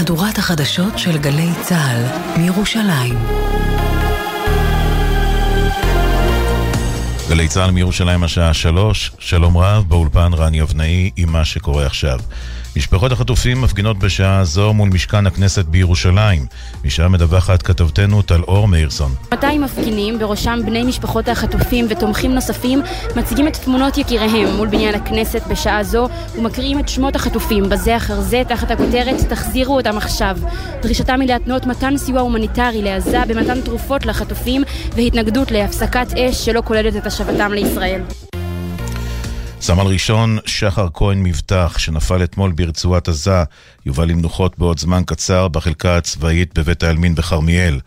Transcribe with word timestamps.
מהדורת 0.00 0.38
החדשות 0.38 0.98
של 0.98 1.18
גלי 1.18 1.48
צה"ל 1.62 2.04
מירושלים. 2.40 3.18
גלי 7.28 7.48
צה"ל 7.48 7.70
מירושלים 7.70 8.24
השעה 8.24 8.54
שלוש, 8.54 9.12
שלום 9.18 9.56
רב, 9.56 9.84
באולפן 9.88 10.30
רן 10.34 10.54
יבנאי 10.54 11.10
עם 11.16 11.32
מה 11.32 11.44
שקורה 11.44 11.86
עכשיו. 11.86 12.18
משפחות 12.76 13.12
החטופים 13.12 13.60
מפגינות 13.62 13.98
בשעה 13.98 14.44
זו 14.44 14.72
מול 14.72 14.88
משכן 14.88 15.26
הכנסת 15.26 15.64
בירושלים. 15.64 16.46
משם 16.84 17.12
מדווחת 17.12 17.62
כתבתנו 17.62 18.22
טל 18.22 18.42
אור 18.42 18.68
מאירסון. 18.68 19.14
200 19.32 19.62
מפגינים, 19.62 20.18
בראשם 20.18 20.60
בני 20.66 20.82
משפחות 20.82 21.28
החטופים 21.28 21.86
ותומכים 21.88 22.34
נוספים, 22.34 22.82
מציגים 23.16 23.48
את 23.48 23.56
תמונות 23.56 23.98
יקיריהם 23.98 24.56
מול 24.56 24.68
בניין 24.68 24.94
הכנסת 24.94 25.42
בשעה 25.50 25.84
זו 25.84 26.08
ומקריאים 26.38 26.78
את 26.78 26.88
שמות 26.88 27.16
החטופים 27.16 27.68
בזה 27.68 27.96
אחר 27.96 28.20
זה 28.20 28.42
תחת 28.48 28.70
הכותרת 28.70 29.28
תחזירו 29.28 29.76
אותם 29.76 29.96
עכשיו. 29.96 30.36
דרישתם 30.82 31.20
היא 31.20 31.28
להתנות 31.28 31.66
מתן 31.66 31.96
סיוע 31.96 32.20
הומניטרי 32.20 32.82
לעזה 32.82 33.22
במתן 33.28 33.60
תרופות 33.60 34.06
לחטופים 34.06 34.62
והתנגדות 34.96 35.50
להפסקת 35.50 36.12
אש 36.12 36.44
שלא 36.44 36.62
כוללת 36.64 36.96
את 36.96 37.06
השבתם 37.06 37.52
לישראל. 37.52 38.00
סמל 39.62 39.86
ראשון 39.86 40.38
שחר 40.46 40.88
כהן 40.94 41.22
מבטח, 41.22 41.78
שנפל 41.78 42.24
אתמול 42.24 42.52
ברצועת 42.52 43.08
עזה, 43.08 43.44
יובא 43.86 44.04
למנוחות 44.04 44.58
בעוד 44.58 44.78
זמן 44.78 45.02
קצר 45.06 45.48
בחלקה 45.48 45.96
הצבאית 45.96 46.58
בבית 46.58 46.82
העלמין 46.82 47.14
בכרמיאל. 47.14 47.80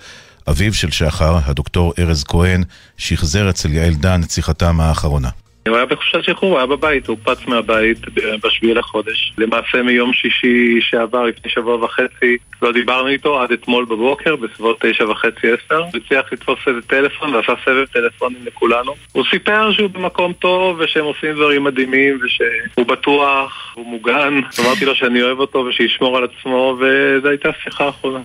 אביו 0.49 0.73
של 0.73 0.91
שחר, 0.91 1.39
הדוקטור 1.45 1.93
ארז 1.99 2.23
כהן, 2.23 2.63
שחזר 2.97 3.49
אצל 3.49 3.73
יעל 3.73 3.93
דן 3.93 4.21
את 4.23 4.31
שיחתם 4.31 4.79
האחרונה. 4.81 5.29
הוא 5.67 5.75
היה 5.75 5.85
בחופשת 5.85 6.23
שחרור, 6.23 6.51
הוא 6.51 6.57
היה 6.57 6.67
בבית, 6.67 7.07
הוא 7.07 7.17
פץ 7.23 7.47
מהבית 7.47 7.97
בשביעי 8.43 8.73
לחודש. 8.73 9.33
למעשה 9.37 9.83
מיום 9.83 10.13
שישי 10.13 10.81
שעבר, 10.81 11.23
לפני 11.23 11.51
שבוע 11.51 11.75
וחצי, 11.83 12.37
לא 12.61 12.71
דיברנו 12.71 13.07
איתו 13.07 13.41
עד 13.41 13.51
אתמול 13.51 13.85
בבוקר, 13.85 14.35
בסביבות 14.35 14.77
תשע 14.79 15.09
וחצי 15.09 15.47
עשר. 15.51 15.77
הוא 15.77 16.01
הצליח 16.05 16.33
לתפוס 16.33 16.59
איזה 16.67 16.81
טלפון 16.81 17.35
ועשה 17.35 17.53
סבב 17.65 17.85
טלפונים 17.85 18.39
לכולנו. 18.45 18.95
הוא 19.11 19.23
סיפר 19.29 19.71
שהוא 19.71 19.89
במקום 19.89 20.33
טוב 20.33 20.79
ושהם 20.79 21.05
עושים 21.05 21.31
דברים 21.31 21.63
מדהימים 21.63 22.19
ושהוא 22.23 22.87
בטוח, 22.87 23.73
הוא 23.75 23.85
מוגן. 23.85 24.39
אמרתי 24.65 24.85
לו 24.85 24.95
שאני 24.95 25.21
אוהב 25.21 25.39
אותו 25.39 25.59
ושישמור 25.59 26.17
על 26.17 26.23
עצמו 26.23 26.77
וזו 26.79 27.29
הייתה 27.29 27.49
שיחה 27.63 27.89
אחרונה. 27.89 28.19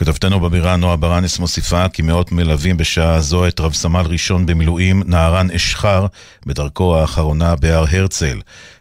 כתבתנו 0.00 0.40
בבירה 0.40 0.76
נועה 0.76 0.96
ברנס 0.96 1.38
מוסיפה 1.38 1.88
כי 1.88 2.02
מאות 2.02 2.32
מלווים 2.32 2.76
בשעה 2.76 3.20
זו 3.20 3.48
את 3.48 3.60
רב 3.60 3.72
סמל 3.72 4.00
ראשון 4.00 4.46
במילואים 4.46 5.02
נהרן 5.06 5.50
אשחר 5.50 6.06
בדרכו 6.46 6.96
האחרונה 6.96 7.56
בהר 7.56 7.84
הרצל. 7.90 8.40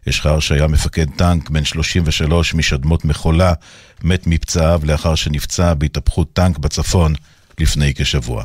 אשחר 0.09 0.39
שהיה 0.39 0.67
מפקד 0.67 1.05
טנק 1.15 1.49
בן 1.49 1.65
33 1.65 2.53
משדמות 2.53 3.05
מחולה 3.05 3.53
מת 4.03 4.27
מפצעיו 4.27 4.81
לאחר 4.83 5.15
שנפצע 5.15 5.73
בהתהפכות 5.73 6.33
טנק 6.33 6.57
בצפון 6.57 7.13
לפני 7.59 7.93
כשבוע. 7.93 8.43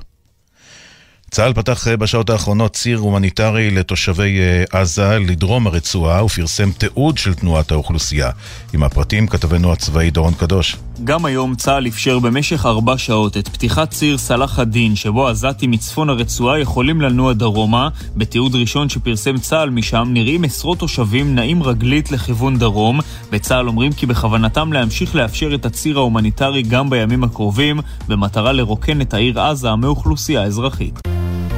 צה"ל 1.35 1.53
פתח 1.53 1.89
אה, 1.89 1.97
בשעות 1.97 2.31
האחרונות 2.31 2.73
ציר 2.73 2.99
הומניטרי 2.99 3.71
לתושבי 3.71 4.39
אה, 4.39 4.81
עזה 4.81 5.19
לדרום 5.19 5.67
הרצועה 5.67 6.25
ופרסם 6.25 6.71
תיעוד 6.73 7.19
של 7.19 7.35
תנועת 7.35 7.73
האוכלוסייה. 7.73 8.31
עם 8.73 8.83
הפרטים 8.83 9.27
כתבנו 9.27 9.73
הצבאי 9.73 10.11
דורון 10.11 10.35
קדוש. 10.35 10.77
גם 11.05 11.25
היום 11.25 11.55
צה"ל 11.55 11.87
אפשר 11.87 12.19
במשך 12.19 12.67
ארבע 12.67 12.99
שעות 12.99 13.37
את 13.37 13.49
פתיחת 13.49 13.91
ציר 13.91 14.19
סלאח 14.19 14.59
א-דין, 14.59 14.97
שבו 14.97 15.29
עזתים 15.29 15.71
מצפון 15.71 16.11
הרצועה 16.11 16.61
יכולים 16.61 17.01
לנוע 17.01 17.33
דרומה. 17.33 17.89
בתיעוד 18.17 18.55
ראשון 18.55 18.89
שפרסם 18.89 19.39
צה"ל 19.39 19.71
משם 19.71 20.09
נראים 20.13 20.45
עשרות 20.45 20.79
תושבים 20.79 21.35
נעים 21.35 21.63
רגלית 21.63 22.13
לכיוון 22.13 22.59
דרום. 22.59 23.01
בצה"ל 23.31 23.69
אומרים 23.69 23.93
כי 23.93 24.07
בכוונתם 24.07 24.73
להמשיך 24.73 25.15
לאפשר 25.15 25.55
את 25.55 25.67
הציר 25.67 25.99
ההומניטרי 25.99 26.63
גם 26.63 26.91
בימים 26.91 27.25
הקרובים, 27.25 27.81
במטרה 28.09 28.53
לרוקן 28.53 29.01
את 29.01 29.15
העיר 29.15 29.41
עזה 29.41 29.75
מאוכלוסייה 29.75 30.43
אזרחית. 30.43 31.15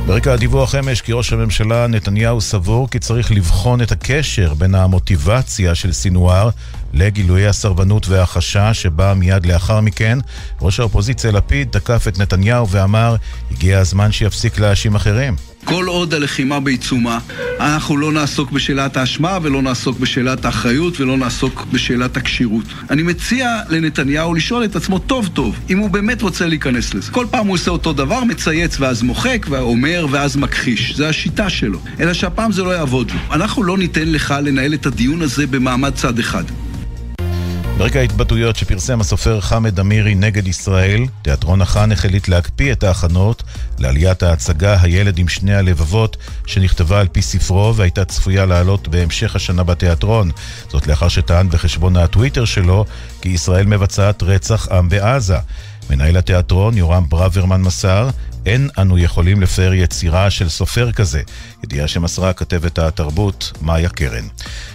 ברקע 0.06 0.32
הדיווח 0.32 0.74
אמש 0.74 1.00
כי 1.00 1.12
ראש 1.12 1.32
הממשלה 1.32 1.86
נתניהו 1.86 2.40
סבור 2.40 2.90
כי 2.90 2.98
צריך 2.98 3.32
לבחון 3.32 3.82
את 3.82 3.92
הקשר 3.92 4.54
בין 4.54 4.74
המוטיבציה 4.74 5.74
של 5.74 5.92
סינואר 5.92 6.50
לגילויי 6.92 7.46
הסרבנות 7.46 8.08
והחשש 8.08 8.70
שבאה 8.72 9.14
מיד 9.14 9.46
לאחר 9.46 9.80
מכן. 9.80 10.18
ראש 10.60 10.80
האופוזיציה 10.80 11.32
לפיד 11.32 11.68
תקף 11.70 12.08
את 12.08 12.18
נתניהו 12.18 12.68
ואמר 12.68 13.16
הגיע 13.50 13.78
הזמן 13.78 14.12
שיפסיק 14.12 14.58
להאשים 14.58 14.94
אחרים. 14.94 15.36
כל 15.66 15.86
עוד 15.86 16.14
הלחימה 16.14 16.60
בעיצומה, 16.60 17.18
אנחנו 17.60 17.96
לא 17.96 18.12
נעסוק 18.12 18.50
בשאלת 18.50 18.96
האשמה 18.96 19.38
ולא 19.42 19.62
נעסוק 19.62 19.98
בשאלת 19.98 20.44
האחריות 20.44 21.00
ולא 21.00 21.16
נעסוק 21.16 21.66
בשאלת 21.72 22.16
הכשירות. 22.16 22.64
אני 22.90 23.02
מציע 23.02 23.60
לנתניהו 23.68 24.34
לשאול 24.34 24.64
את 24.64 24.76
עצמו 24.76 24.98
טוב 24.98 25.28
טוב, 25.34 25.56
אם 25.70 25.78
הוא 25.78 25.90
באמת 25.90 26.22
רוצה 26.22 26.46
להיכנס 26.46 26.94
לזה. 26.94 27.12
כל 27.12 27.26
פעם 27.30 27.46
הוא 27.46 27.54
עושה 27.54 27.70
אותו 27.70 27.92
דבר, 27.92 28.24
מצייץ 28.24 28.80
ואז 28.80 29.02
מוחק, 29.02 29.46
ואומר 29.48 30.06
ואז 30.10 30.36
מכחיש. 30.36 30.96
זה 30.96 31.08
השיטה 31.08 31.50
שלו. 31.50 31.78
אלא 32.00 32.12
שהפעם 32.12 32.52
זה 32.52 32.62
לא 32.62 32.70
יעבוד 32.70 33.10
לו. 33.10 33.34
אנחנו 33.34 33.62
לא 33.62 33.78
ניתן 33.78 34.08
לך 34.08 34.34
לנהל 34.42 34.74
את 34.74 34.86
הדיון 34.86 35.22
הזה 35.22 35.46
במעמד 35.46 35.94
צד 35.94 36.18
אחד. 36.18 36.44
ברקע 37.78 37.98
ההתבטאויות 37.98 38.56
שפרסם 38.56 39.00
הסופר 39.00 39.40
חמד 39.40 39.80
אמירי 39.80 40.14
נגד 40.14 40.48
ישראל, 40.48 41.04
תיאטרון 41.22 41.62
החאן 41.62 41.92
החליט 41.92 42.28
להקפיא 42.28 42.72
את 42.72 42.82
ההכנות 42.84 43.42
לעליית 43.78 44.22
ההצגה 44.22 44.76
"הילד 44.82 45.18
עם 45.18 45.28
שני 45.28 45.54
הלבבות", 45.54 46.16
שנכתבה 46.46 47.00
על 47.00 47.08
פי 47.08 47.22
ספרו 47.22 47.76
והייתה 47.76 48.04
צפויה 48.04 48.46
לעלות 48.46 48.88
בהמשך 48.88 49.36
השנה 49.36 49.64
בתיאטרון. 49.64 50.30
זאת 50.68 50.86
לאחר 50.86 51.08
שטען 51.08 51.48
בחשבון 51.48 51.96
הטוויטר 51.96 52.44
שלו 52.44 52.84
כי 53.20 53.28
ישראל 53.28 53.66
מבצעת 53.66 54.22
רצח 54.22 54.68
עם 54.68 54.88
בעזה. 54.88 55.38
מנהל 55.90 56.16
התיאטרון 56.16 56.76
יורם 56.76 57.04
ברוורמן 57.08 57.60
מסר 57.60 58.08
אין 58.46 58.68
אנו 58.78 58.98
יכולים 58.98 59.40
לפאר 59.40 59.74
יצירה 59.74 60.30
של 60.30 60.48
סופר 60.48 60.92
כזה. 60.92 61.22
ידיעה 61.64 61.88
שמסרה 61.88 62.32
כתבת 62.32 62.78
התרבות 62.78 63.52
מאיה 63.62 63.88
קרן. 63.88 64.24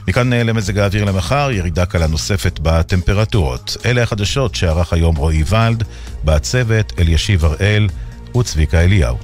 מכאן 0.08 0.34
אה, 0.34 0.44
למזג 0.44 0.78
האוויר 0.78 1.04
למחר, 1.04 1.52
ירידה 1.52 1.86
קלה 1.86 2.08
נוספת 2.08 2.60
בטמפרטורות. 2.62 3.78
אלה 3.86 4.04
החדשות 4.04 4.56
שערך 4.56 4.94
היום 4.94 5.16
רועי 5.16 5.44
ולד, 5.50 5.84
בצוות 6.26 6.94
אלישיב 7.00 7.46
הראל 7.46 7.88
וצביקה 8.38 8.82
אליהו. 8.82 9.18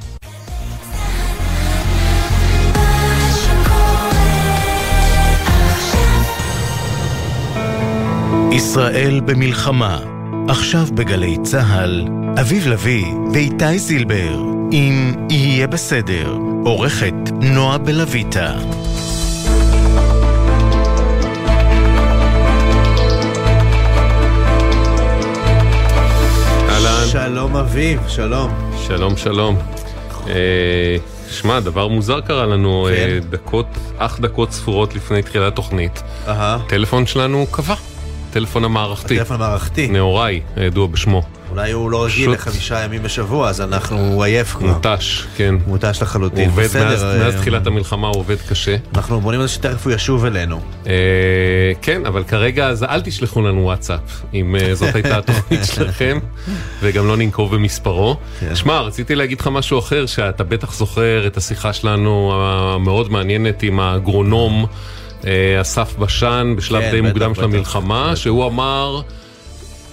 ישראל 8.51 9.21
במלחמה 9.25 10.16
עכשיו 10.49 10.85
בגלי 10.93 11.37
צה"ל, 11.43 12.05
אביב 12.41 12.67
לביא 12.67 13.05
ואיתי 13.33 13.79
זילבר, 13.79 14.41
אם 14.71 15.13
יהיה 15.29 15.67
בסדר, 15.67 16.37
עורכת 16.65 17.13
נועה 17.41 17.77
בלויטה. 17.77 18.53
שלום 27.11 27.55
אביב, 27.55 27.99
שלום. 28.07 28.51
שלום, 28.87 29.17
שלום. 29.17 29.57
אה, 30.27 30.97
שמע, 31.29 31.59
דבר 31.59 31.87
מוזר 31.87 32.21
קרה 32.21 32.45
לנו, 32.45 32.87
כן. 32.89 33.07
אה, 33.09 33.19
דקות, 33.29 33.65
אך 33.97 34.19
דקות 34.19 34.51
ספורות 34.51 34.95
לפני 34.95 35.21
תחילת 35.21 35.55
תוכנית. 35.55 36.03
אהה. 36.27 36.55
הטלפון 36.55 37.05
שלנו 37.05 37.45
קבע, 37.51 37.75
הטלפון 38.29 38.63
המערכתי. 38.63 39.15
הטלפון 39.15 39.35
המערכתי. 39.35 39.87
נאוראי, 39.87 40.41
הידוע 40.55 40.87
בשמו. 40.87 41.23
אולי 41.51 41.71
הוא 41.71 41.91
לא 41.91 42.05
רגיל 42.05 42.31
לחמישה 42.31 42.83
ימים 42.83 43.03
בשבוע, 43.03 43.49
אז 43.49 43.61
אנחנו, 43.61 43.97
הוא 43.97 44.23
עייף 44.23 44.55
כבר. 44.55 44.67
מותש, 44.67 45.25
כן. 45.37 45.55
מותש 45.67 45.97
הוא 45.97 46.03
לחלוטין. 46.03 46.49
עובד 46.49 46.63
בסדר, 46.63 46.85
מאז 46.85 47.03
אה, 47.03 47.17
מאז 47.19 47.35
תחילת 47.35 47.67
המלחמה, 47.67 48.07
הוא 48.07 48.17
עובד 48.19 48.35
קשה. 48.49 48.75
אנחנו 48.95 49.21
בונים 49.21 49.39
על 49.39 49.47
זה 49.47 49.53
שתכף 49.53 49.85
הוא 49.85 49.93
ישוב 49.93 50.25
אלינו. 50.25 50.61
אה, 50.87 50.93
כן, 51.81 52.05
אבל 52.05 52.23
כרגע 52.23 52.67
אז 52.67 52.83
אל 52.83 53.01
תשלחו 53.01 53.41
לנו 53.41 53.63
וואטסאפ, 53.63 54.21
אם 54.33 54.55
אה, 54.55 54.75
זאת 54.75 54.95
הייתה 54.95 55.17
התוכנית 55.27 55.65
שלכם, 55.65 56.19
וגם 56.81 57.07
לא 57.07 57.17
ננקוב 57.17 57.55
במספרו. 57.55 58.17
כן. 58.39 58.55
שמע, 58.55 58.79
רציתי 58.79 59.15
להגיד 59.15 59.39
לך 59.39 59.47
משהו 59.47 59.79
אחר, 59.79 60.05
שאתה 60.05 60.43
בטח 60.43 60.73
זוכר 60.73 61.27
את 61.27 61.37
השיחה 61.37 61.73
שלנו 61.73 62.33
המאוד 62.35 63.11
מעניינת 63.11 63.63
עם 63.63 63.79
האגרונום 63.79 64.65
אסף 65.61 65.95
בשן 65.99 66.53
בשלב 66.57 66.81
כן, 66.81 66.91
די 66.91 67.01
בטח, 67.01 67.07
מוקדם 67.07 67.35
של 67.35 67.41
בטח. 67.41 67.53
המלחמה, 67.53 68.15
שהוא 68.15 68.45
אמר... 68.45 69.01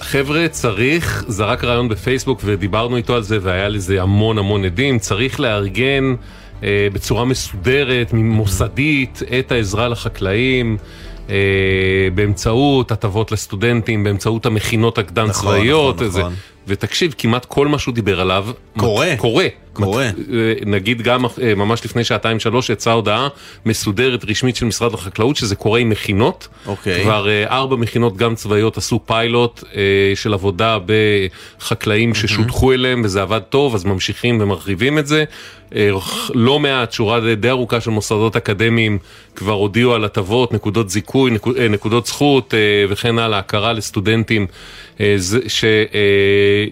חבר'ה, 0.01 0.49
צריך, 0.49 1.25
זרק 1.29 1.65
רעיון 1.65 1.89
בפייסבוק 1.89 2.41
ודיברנו 2.45 2.97
איתו 2.97 3.15
על 3.15 3.23
זה 3.23 3.39
והיה 3.43 3.69
לזה 3.69 4.03
המון 4.03 4.39
המון 4.39 4.65
עדים, 4.65 4.99
צריך 4.99 5.41
לארגן 5.41 6.15
אה, 6.63 6.89
בצורה 6.93 7.25
מסודרת, 7.25 8.13
מוסדית, 8.13 9.23
את 9.39 9.53
העזרה 9.53 9.89
לחקלאים. 9.89 10.77
אה, 11.31 11.35
באמצעות 12.15 12.93
הטבות 12.93 13.33
לסטודנטים, 13.33 14.05
באמצעות 14.05 14.47
המכינות 14.47 14.99
הקדם 14.99 15.29
צבאיות, 15.33 15.95
נכון, 15.95 16.07
איזה, 16.07 16.21
נכון. 16.21 16.35
ותקשיב, 16.69 17.15
כמעט 17.19 17.45
כל 17.45 17.69
מה 17.69 17.79
שהוא 17.79 17.95
דיבר 17.95 18.21
עליו... 18.21 18.47
קורה. 18.77 19.13
מת- 19.13 19.19
קורה. 19.21 19.47
קורה. 19.73 20.09
מת- 20.09 20.35
אה, 20.35 20.53
נגיד 20.67 21.03
גם 21.03 21.25
אה, 21.25 21.55
ממש 21.55 21.85
לפני 21.85 22.05
שעתיים 22.05 22.41
שלוש 22.41 22.71
יצאה 22.71 22.93
הודעה 22.93 23.29
מסודרת 23.67 24.25
רשמית 24.31 24.57
של 24.57 24.67
משרד 24.67 24.95
החקלאות 24.95 25.37
שזה 25.37 25.57
קורה 25.57 25.79
עם 25.81 25.89
מכינות. 25.91 26.49
אוקיי. 26.67 27.03
כבר 27.03 27.29
אה, 27.29 27.45
ארבע 27.47 27.77
מכינות 27.77 28.17
גם 28.17 28.35
צבאיות 28.35 28.77
עשו 28.77 29.01
פיילוט 29.07 29.65
אה, 29.75 29.81
של 30.15 30.35
עבודה 30.35 30.79
בחקלאים 31.59 32.15
ששותחו 32.15 32.73
אליהם 32.73 33.03
וזה 33.05 33.23
עבד 33.23 33.41
טוב 33.41 33.75
אז 33.75 33.85
ממשיכים 33.85 34.39
ומרחיבים 34.41 34.99
את 34.99 35.07
זה. 35.07 35.25
אה, 35.75 35.91
לא 36.35 36.59
מעט, 36.59 36.93
שורה 36.93 37.21
די 37.35 37.51
ארוכה 37.51 37.81
של 37.81 37.91
מוסדות 37.91 38.37
אקדמיים 38.37 38.99
כבר 39.37 39.53
הודיעו 39.53 39.95
על 39.95 40.05
הטבות, 40.05 40.53
נקודות 40.53 40.91
זיכוי, 40.91 41.31
נקוד- 41.31 41.57
אה, 41.57 41.69
נקודות 41.69 42.07
זכות 42.07 42.55
וכן 42.89 43.19
הלאה, 43.19 43.39
הכרה 43.39 43.73
לסטודנטים 43.73 44.47
אה, 45.01 45.15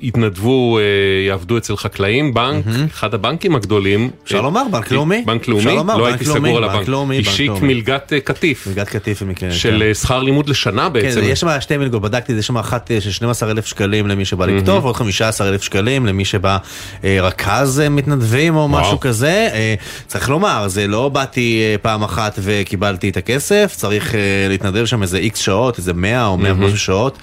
שהתנדבו, 0.03 0.79
אה, 0.79 0.83
יעבדו 1.29 1.59
אצל 1.59 1.77
חקלאים, 1.77 2.35
בנק, 2.35 2.65
אחד 2.91 3.15
הבנקים 3.15 3.55
הגדולים. 3.57 4.11
אפשר 4.25 4.37
אה, 4.37 4.43
לומר, 4.43 4.63
בנק 4.71 4.91
לאומי. 4.91 5.23
בנק 5.27 5.49
לאומי, 5.49 5.77
לא 5.87 6.07
הייתי 6.07 6.25
סגור 6.25 6.57
על 6.57 6.69
בנק 6.69 6.89
הבנק, 6.89 7.27
השיק. 7.27 7.51
מלגת 7.63 8.13
אה, 8.13 8.21
קטיף. 8.21 8.67
מלגת 8.67 8.89
קטיף 8.89 9.23
במקרה. 9.23 9.51
של 9.53 9.77
כן. 9.79 9.83
אה, 9.83 9.95
שכר 9.95 10.23
לימוד 10.23 10.49
לשנה 10.49 10.87
כן, 10.87 10.93
בעצם. 10.93 11.21
יש 11.25 11.41
שם 11.41 11.49
שתי 11.61 11.77
מלגות, 11.77 12.03
בדקתי, 12.03 12.33
יש 12.33 12.47
שם 12.47 12.59
אחת 12.59 12.91
אה, 12.91 13.01
של 13.01 13.11
12,000 13.11 13.67
שקלים 13.67 14.07
למי 14.07 14.25
שבא 14.25 14.47
לכתוב, 14.47 14.85
ועוד 14.85 14.97
15,000 14.97 15.63
שקלים 15.63 16.07
למי 16.07 16.25
שבא 16.25 16.59
אה, 17.05 17.19
רכז 17.23 17.81
אה, 17.81 17.89
מתנדבים 17.89 18.57
או 18.57 18.69
משהו 18.69 19.01
כזה. 19.01 19.49
אה, 19.53 19.75
צריך 20.07 20.31
לומר, 20.31 20.69
זה 20.69 20.87
לא 20.87 21.09
באתי 21.09 21.61
אה, 21.63 21.79
פעם 21.83 22.03
אחת 22.03 22.39
וקיבלתי 22.43 23.09
את 23.09 23.17
הכסף, 23.17 23.75
צריך 23.77 24.15
אה, 24.15 24.21
להתנדב 24.49 24.85
שם 24.85 25.03
איזה 25.03 25.19
איקס 25.19 25.39
שעות, 25.41 25.79
איזה 25.79 25.93
100 25.93 26.27
או 26.27 26.39
100 26.39 26.53
ומשהו 26.53 26.79
שעות. 26.79 27.19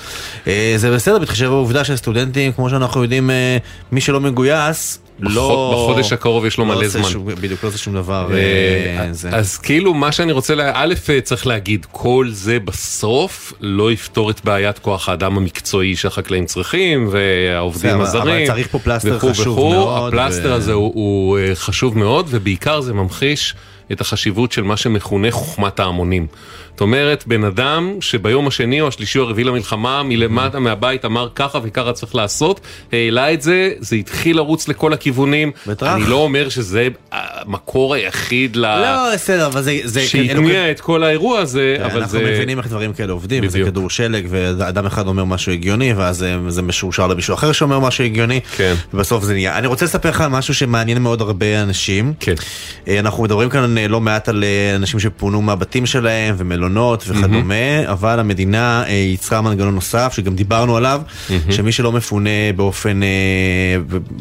אה, 0.48 0.74
זה 0.78 0.92
בסדר, 0.96 1.20
בהתחשב 1.20 1.46
בעובדה 1.46 1.84
שסטודנטים, 1.84 2.49
כמו 2.54 2.70
שאנחנו 2.70 3.04
יודעים, 3.04 3.30
אה, 3.30 3.58
מי 3.92 4.02
שלא 4.02 4.20
מגויס, 4.20 5.00
לא... 5.22 5.72
בחודש 5.74 6.14
הקרוב 6.14 6.46
יש 6.46 6.58
לו 6.58 6.66
לא 6.66 6.76
מלא 6.76 6.88
זמן. 6.88 7.04
שום- 7.04 7.26
בדיוק, 7.26 7.64
לא 7.64 7.70
עושה 7.70 7.78
שום 7.78 7.94
דבר. 7.94 8.30
אה, 8.34 8.38
אה, 9.06 9.14
זה. 9.14 9.30
אז 9.30 9.58
כאילו 9.58 9.94
מה 9.94 10.12
שאני 10.12 10.32
רוצה, 10.32 10.56
לה- 10.56 10.72
א', 10.76 10.94
צריך 11.24 11.48
להגיד, 11.48 11.86
כל 11.92 12.28
זה 12.32 12.60
בסוף 12.60 13.54
לא 13.60 13.92
יפתור 13.92 14.30
את 14.32 14.42
בעיית 14.46 14.80
כוח 14.80 15.10
האדם 15.10 15.38
המקצועי 15.38 15.96
שהחקלאים 15.96 16.46
צריכים, 16.46 17.08
והעובדים 17.12 18.02
הזרים. 18.02 18.28
אבל 18.36 18.48
צריך 18.48 18.68
פה 18.68 18.80
פלסטר 18.80 19.16
וכו' 19.18 19.30
חשוב 19.30 19.58
וכו'. 19.58 19.70
מאוד, 19.70 20.14
הפלסטר 20.14 20.50
ו- 20.52 20.54
הזה 20.54 20.74
הוא, 20.74 20.92
הוא 20.96 21.38
חשוב 21.54 21.98
מאוד, 21.98 22.28
ובעיקר 22.30 22.82
זה 22.82 22.94
ממחיש 22.94 23.56
את 23.92 24.02
החשיבות 24.02 24.52
של 24.52 24.62
מה 24.64 24.78
שמכונה 24.78 25.32
חוכמת 25.32 25.80
ההמונים. 25.80 26.28
זאת 26.80 26.82
אומרת, 26.82 27.24
בן 27.28 27.44
אדם 27.44 27.98
שביום 28.02 28.48
השני 28.48 28.82
או 28.82 28.88
השלישי 28.88 29.20
או 29.20 29.24
הרביעי 29.24 29.44
למלחמה, 29.48 30.04
מלמטה 30.04 30.60
מהבית 30.60 31.06
אמר 31.06 31.30
ככה 31.36 31.60
וככה 31.64 31.94
צריך 31.94 32.16
לעשות, 32.16 32.62
העלה 32.94 33.34
את 33.34 33.42
זה, 33.42 33.72
זה 33.80 33.96
התחיל 33.96 34.38
לרוץ 34.38 34.68
לכל 34.68 34.94
הכיוונים. 34.94 35.52
בטח. 35.68 35.88
אני 35.88 36.04
לא 36.08 36.16
אומר 36.16 36.50
שזה 36.50 36.88
המקור 37.12 37.94
היחיד 37.94 38.56
ל... 38.56 38.62
לא, 38.62 39.14
בסדר, 39.14 39.46
אבל 39.48 39.62
זה... 39.62 39.80
זה- 39.84 40.08
שהתניע 40.08 40.72
את 40.72 40.80
כל 40.80 41.04
האירוע 41.04 41.40
הזה, 41.40 41.76
כן, 41.78 41.84
אבל 41.84 42.02
אנחנו 42.02 42.20
זה... 42.20 42.26
מבינים 42.26 42.58
איך 42.58 42.68
דברים 42.68 42.94
כאלה 42.94 43.14
עובדים, 43.14 43.44
בדיוק. 43.44 43.70
כדור 43.70 43.90
שלג, 43.90 44.28
ואדם 44.30 44.86
אחד 44.86 45.08
אומר 45.08 45.24
משהו 45.24 45.52
הגיוני, 45.52 45.94
ואז 45.94 46.26
זה 46.48 46.62
משורשר 46.62 47.08
למישהו 47.08 47.34
אחר 47.34 47.52
שאומר 47.52 47.80
משהו 47.80 48.04
הגיוני, 48.04 48.40
כן. 48.58 48.74
ובסוף 48.94 49.24
זה 49.24 49.34
נהיה. 49.34 49.58
אני 49.58 49.68
רוצה 49.68 49.86
לספר 49.86 50.10
לך 50.10 50.22
על 50.22 50.30
משהו 50.30 50.54
שמעניין 50.54 51.02
מאוד 51.02 51.22
הרבה 51.22 51.62
אנשים. 51.64 52.14
כן. 52.20 52.34
אה, 52.88 53.00
אנחנו 53.00 53.24
מדברים 53.24 53.50
כאן 53.50 53.78
אה, 53.78 53.88
לא 53.88 54.02
מעט 54.02 54.30
על 54.30 54.44
אה, 54.44 54.76
אנשים 54.76 55.00
שפונו 55.00 55.42
מהבתים 55.42 55.86
שלהם, 55.86 56.36
ומלונות 56.38 56.69
וכדומה, 57.08 57.56
אבל 57.92 58.20
המדינה 58.20 58.84
אה, 58.88 58.92
ייצרה 58.92 59.42
מנגנון 59.42 59.76
נוסף, 59.76 60.14
שגם 60.16 60.36
דיברנו 60.36 60.78
עליו, 60.78 61.02
שמי 61.52 61.72
שלא 61.72 61.92
מפונה 61.92 62.30
באופן, 62.56 63.04
אה, 63.04 63.08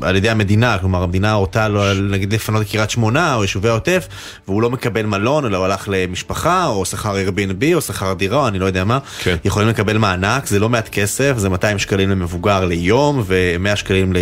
על 0.09 0.17
ידי 0.17 0.31
המדינה, 0.31 0.79
כלומר 0.79 1.03
המדינה 1.03 1.33
הורתה 1.33 1.69
לו 1.69 1.83
נגיד 1.95 2.33
לפנות 2.33 2.67
קריית 2.71 2.91
שמונה 2.91 3.35
או 3.35 3.43
יישובי 3.43 3.69
העוטף, 3.69 4.09
והוא 4.49 4.63
לא 4.63 4.71
מקבל 4.71 5.07
מלון, 5.07 5.45
אלא 5.47 5.57
הוא 5.57 5.65
הלך 5.65 5.89
למשפחה, 5.93 6.67
או 6.67 6.85
שכר 6.85 7.15
Airbnb, 7.27 7.65
או 7.75 7.81
שכר 7.81 8.13
דירה, 8.13 8.49
אני 8.49 8.59
לא 8.59 8.67
יודע 8.67 8.85
מה, 8.85 8.99
כן. 9.23 9.37
יכולים 9.45 9.69
לקבל 9.69 9.99
מענק, 9.99 10.47
זה 10.47 10.59
לא 10.59 10.69
מעט 10.69 10.89
כסף, 10.89 11.33
זה 11.37 11.49
200 11.49 11.79
שקלים 11.79 12.11
למבוגר 12.11 12.65
ליום, 12.65 13.23
ו-100 13.27 13.77
שקלים 13.77 14.13
ל- 14.13 14.17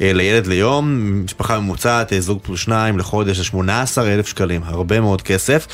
אה, 0.00 0.12
לילד 0.12 0.46
ליום, 0.46 0.84
משפחה 1.24 1.58
ממוצעת, 1.60 2.12
זוג 2.18 2.38
פלוס 2.42 2.60
שניים 2.60 2.98
לחודש, 2.98 3.36
זה 3.36 3.44
18 3.44 4.14
אלף 4.14 4.26
שקלים, 4.28 4.60
הרבה 4.64 5.00
מאוד 5.00 5.22
כסף, 5.22 5.66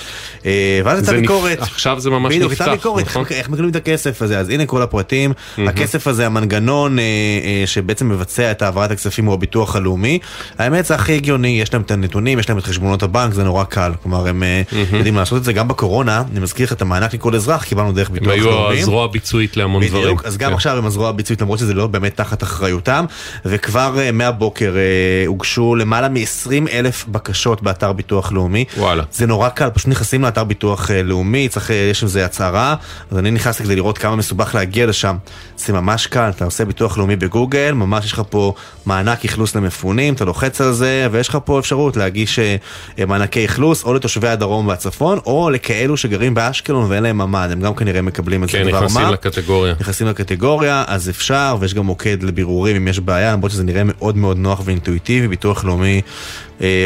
ואז 0.44 0.50
יצאה 0.98 1.00
זה 1.00 1.12
נפ- 1.12 1.20
ביקורת. 1.20 1.58
עכשיו 1.92 2.00
זה 2.00 2.10
ממש 2.10 2.34
בדיוק, 2.34 2.52
נפתח, 2.52 2.64
הייתה 2.64 2.76
ביקורת, 2.76 3.06
נכון? 3.06 3.24
איך- 3.30 3.48
מקבלים 3.48 3.70
את 3.70 3.76
הכסף 3.76 4.22
הזה, 4.22 4.38
אז 4.38 4.48
הנה 4.48 4.66
כל 4.66 4.82
הפרטים, 4.82 5.32
הכסף 5.58 6.06
הזה, 6.06 6.26
המנגנון 6.26 6.98
אה, 6.98 7.04
אה, 7.04 7.66
שבעצם 7.66 8.08
מבצע 8.08 8.50
את 8.50 8.62
העברת 8.62 8.90
הכספים 8.90 9.24
הוא 9.24 9.34
הביטוח 9.34 9.76
הלאומי, 9.76 10.18
האמת 10.58 10.84
זה 10.86 10.94
הכי 10.94 11.14
הגיוני, 11.14 11.60
יש 11.60 11.72
להם 11.72 11.82
את 11.82 11.90
הנתונים, 11.90 12.38
יש 12.38 12.48
להם 12.48 12.58
את 12.58 12.64
חשבונות 12.64 13.02
הבנק, 13.02 13.32
זה 13.34 13.44
נורא 13.44 13.64
קל, 13.64 13.92
כלומר 14.02 14.28
הם 14.28 14.42
אה, 14.42 14.62
יודעים 14.92 15.16
לעשות 15.16 15.38
את 15.38 15.44
זה 15.44 15.52
גם 15.52 15.68
בקורונה, 15.68 16.22
אני 16.32 16.40
מזכיר 16.40 16.66
לך 16.66 16.72
את 16.72 16.82
המענק 16.82 17.14
לכל 17.14 17.34
אזרח, 17.34 17.64
קיבלנו 17.64 17.92
דרך 17.92 18.08
הם 18.08 18.14
ביטוח 18.14 18.32
היו 18.32 18.50
לאומי. 18.50 18.80
הזרוע 18.80 19.04
הביצועית 19.04 19.56
להמון 19.56 19.86
דברים. 19.86 20.04
בדיוק, 20.04 20.24
אז 20.24 20.36
גם 20.36 20.48
כן. 20.50 20.54
עכשיו 20.54 20.78
הם 20.78 20.86
הזרוע 20.86 21.08
הביצועית 21.08 21.40
למרות 21.42 21.58
שזה 21.58 21.74
לא 21.74 21.86
באמת 21.86 22.16
תחת 22.16 22.42
אחריותם 22.42 23.04
וכבר 23.44 23.98
אה, 23.98 24.12
מהבוקר 24.12 24.74
אה, 24.76 24.82
הוגשו 25.26 25.74
למעלה 25.74 26.08
מ-20 26.08 26.50
אלף 26.72 27.04
בקשות 27.08 27.62
באתר 27.62 27.92
ביטוח 27.92 28.32
לאומי. 28.32 28.64
וואלה. 28.76 29.02
זה 29.12 29.26
נורא 29.26 29.48
קל, 29.48 29.70
פשוט 29.70 29.88
נכנסים 29.88 30.22
לאתר 30.22 30.44
ביטוח 30.44 30.90
אה, 30.90 31.02
לאומי, 31.02 31.48
צריך, 31.48 31.69
אה, 31.70 31.88
יש 31.90 32.02
איזה 32.02 32.24
הצהרה, 32.24 32.74
אז 33.10 33.18
אני 33.18 33.30
נכנסתי 33.30 33.64
כדי 33.64 33.76
לראות 33.76 33.98
כמה 33.98 34.16
מסובך 34.16 34.54
להגיע 34.54 34.86
לשם. 34.86 35.16
זה 35.56 35.72
ממש 35.72 36.06
קל, 36.06 36.30
אתה 36.36 36.44
עושה 36.44 36.64
ביטוח 36.64 36.98
לאומי 36.98 37.16
בגוגל, 37.16 37.72
ממש 37.72 38.04
יש 38.04 38.12
לך 38.12 38.22
פה 38.30 38.54
מענק 38.86 39.24
אכלוס 39.24 39.54
למפונים, 39.54 40.14
אתה 40.14 40.24
לוחץ 40.24 40.60
על 40.60 40.72
זה, 40.72 41.08
ויש 41.10 41.28
לך 41.28 41.38
פה 41.44 41.58
אפשרות 41.58 41.96
להגיש 41.96 42.38
אה, 42.38 42.56
אה, 42.98 43.06
מענקי 43.06 43.44
אכלוס, 43.44 43.84
או 43.84 43.94
לתושבי 43.94 44.28
הדרום 44.28 44.66
והצפון, 44.66 45.18
או 45.26 45.50
לכאלו 45.50 45.96
שגרים 45.96 46.34
באשקלון 46.34 46.90
ואין 46.90 47.02
להם 47.02 47.18
ממ"ד, 47.18 47.48
הם 47.52 47.60
גם 47.60 47.74
כנראה 47.74 48.02
מקבלים 48.02 48.44
את 48.44 48.48
זה 48.48 48.58
כן, 48.58 48.68
דבר 48.68 48.78
נכנסים 48.78 49.02
מה. 49.02 49.10
לקטגוריה. 49.10 49.74
נכנסים 49.80 50.06
לקטגוריה, 50.06 50.84
אז 50.86 51.08
אפשר, 51.08 51.56
ויש 51.60 51.74
גם 51.74 51.86
מוקד 51.86 52.22
לבירורים 52.22 52.76
אם 52.76 52.88
יש 52.88 53.00
בעיה, 53.00 53.32
למרות 53.32 53.50
שזה 53.50 53.64
נראה 53.64 53.82
מאוד 53.84 54.16
מאוד 54.16 54.36
נוח 54.36 54.62
ואינטואיטיבי, 54.64 55.28
ביטוח 55.28 55.64
לאומי, 55.64 56.02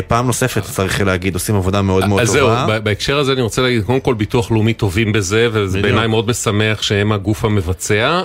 פעם 0.09 0.27
נוספת 0.27 0.63
צריך 0.63 1.01
להגיד, 1.01 1.35
עושים 1.35 1.55
עבודה 1.55 1.83
מאוד 1.83 2.07
מאוד 2.07 2.21
אז 2.21 2.29
זהו, 2.29 2.49
טובה. 2.49 2.81
בהקשר 2.81 3.19
הזה 3.19 3.33
אני 3.33 3.43
רוצה 3.43 3.63
להגיד, 3.63 3.83
קודם 3.83 4.01
כל 4.01 4.15
ביטוח 4.15 4.51
לאומי 4.51 4.74
טובים 4.77 5.13
בזה, 5.13 5.49
וזה. 5.53 5.83
בעיניי 5.83 6.07
מאוד 6.07 6.29
משמח 6.29 6.83
שהם 6.83 7.13
הגוף 7.13 7.45
המבצע. 7.45 8.23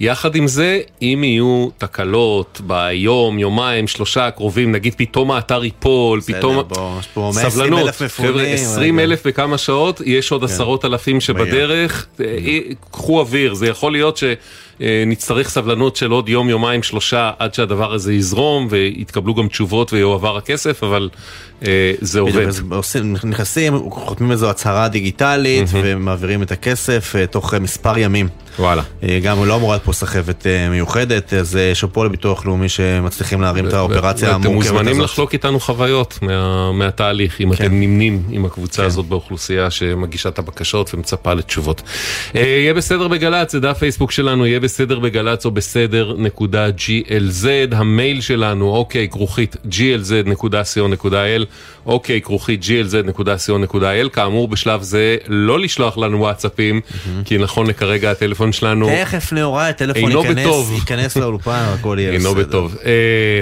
יחד 0.00 0.34
עם 0.36 0.46
זה, 0.46 0.80
אם 1.02 1.22
יהיו 1.24 1.68
תקלות 1.78 2.60
ביום, 2.66 3.38
יומיים, 3.38 3.88
שלושה 3.88 4.26
הקרובים, 4.26 4.72
נגיד 4.72 4.94
פתאום 4.96 5.30
האתר 5.30 5.64
ייפול, 5.64 6.18
בסדר, 6.18 6.38
פתאום... 6.38 6.56
בוא, 6.68 7.00
פה 7.14 7.32
120 7.34 7.50
סבלנות, 7.50 7.90
חבר'ה, 8.08 8.42
20 8.42 8.98
אלף 8.98 9.26
בכמה 9.26 9.58
שעות, 9.58 10.00
יש 10.04 10.32
עוד 10.32 10.44
עשרות 10.44 10.84
אלפים 10.84 11.20
שבדרך, 11.20 12.06
אה, 12.20 12.58
קחו 12.90 13.20
אוויר, 13.20 13.54
זה 13.54 13.66
יכול 13.66 13.92
להיות 13.92 14.16
שנצטרך 14.80 15.48
סבלנות 15.48 15.96
של 15.96 16.10
עוד 16.10 16.28
יום, 16.28 16.48
יומיים, 16.48 16.82
שלושה, 16.82 17.30
עד 17.38 17.54
שהדבר 17.54 17.92
הזה 17.92 18.12
יזרום, 18.12 18.66
ויתקבלו 18.70 19.34
גם 19.34 19.48
תשובות 19.48 19.92
ויועבר 19.92 20.36
הכסף, 20.36 20.82
אבל 20.82 21.08
אה, 21.66 21.92
זה 22.00 22.22
בדיוק, 22.22 22.36
עובד. 22.36 22.48
אז 22.48 22.62
עושים, 22.70 23.12
נכנסים, 23.24 23.90
חותמים 23.90 24.32
איזו 24.32 24.50
הצהרה 24.50 24.88
דיגיטלית 24.88 25.68
ומעבירים 25.72 26.42
את 26.42 26.52
הכסף 26.52 27.16
אה, 27.16 27.26
תוך 27.26 27.54
אה, 27.54 27.58
מספר 27.58 27.98
ימים. 27.98 28.28
וואלה. 28.58 28.82
אה, 29.02 29.18
גם 29.22 29.44
לא 29.44 29.56
אמורה 29.56 29.74
להיות 29.74 29.84
פה 29.84 29.92
סחבת 29.92 30.46
אה, 30.46 30.68
מיוחדת, 30.70 31.34
אז 31.34 31.56
אה, 31.56 31.74
שאפו 31.74 32.04
לביטוח 32.04 32.46
לאומי 32.46 32.68
שמצליחים 32.68 33.40
להרים 33.40 33.68
את 33.68 33.72
האופרציה 33.72 34.30
אתם 34.30 34.34
המורכבת 34.34 34.72
מוזמנים 34.72 35.00
הזאת. 35.00 35.10
לחלוק 35.10 35.32
איתנו 35.32 35.60
חוויות 35.60 36.18
מה, 36.22 36.72
מהתהליך, 36.72 37.40
אם 37.40 37.54
כן. 37.54 37.64
אתם 37.64 37.80
נמנים 37.80 38.22
עם 38.30 38.44
הקבוצה 38.44 38.84
הזאת 38.84 39.06
באוכלוסייה 39.06 39.70
שמגישה 39.70 40.28
את 40.28 40.38
הבקשות 40.38 40.94
ומצפה 40.94 41.34
לתשובות. 41.34 41.82
יהיה 42.34 42.74
בסדר 42.74 43.08
בגל"צ, 43.08 43.52
זה 43.52 43.60
דף 43.60 43.78
פייסבוק 43.78 44.10
שלנו, 44.10 44.46
יהיה 44.46 44.60
בסדר 44.60 44.98
בגל"צ 44.98 45.44
או 45.44 45.50
בסדר 45.50 46.14
נקודה 46.18 46.68
glz, 46.68 47.46
המייל 47.72 48.20
שלנו, 48.20 48.70
אוקיי, 48.70 49.08
כרוכית 49.08 49.56
glz.co.il, 49.70 51.44
אוקיי, 51.86 52.20
כרוכית 52.20 52.62
glz.co.il, 52.62 54.08
כאמור 54.08 54.48
בשלב 54.48 54.82
זה 54.82 55.16
לא 55.28 55.60
לשלוח 55.60 55.98
לנו 55.98 56.20
וואטסאפים, 56.20 56.80
כי 57.24 57.38
נכון 57.38 57.66
לכרגע 57.66 58.10
הטלפון 58.10 58.43
שלנו 58.52 58.88
תכף 58.88 59.32
נאורי, 59.32 59.62
הטלפון 59.64 60.10
אינו 60.10 60.22
ייכנס, 60.24 60.46
בטוב. 60.46 60.72
ייכנס 60.72 61.16
לאולפן, 61.16 61.64
הכל 61.78 61.96
יהיה 62.00 62.12
בסדר. 62.12 62.28
אינו 62.28 62.40
בטוב. 62.40 62.76
אה, 62.84 62.90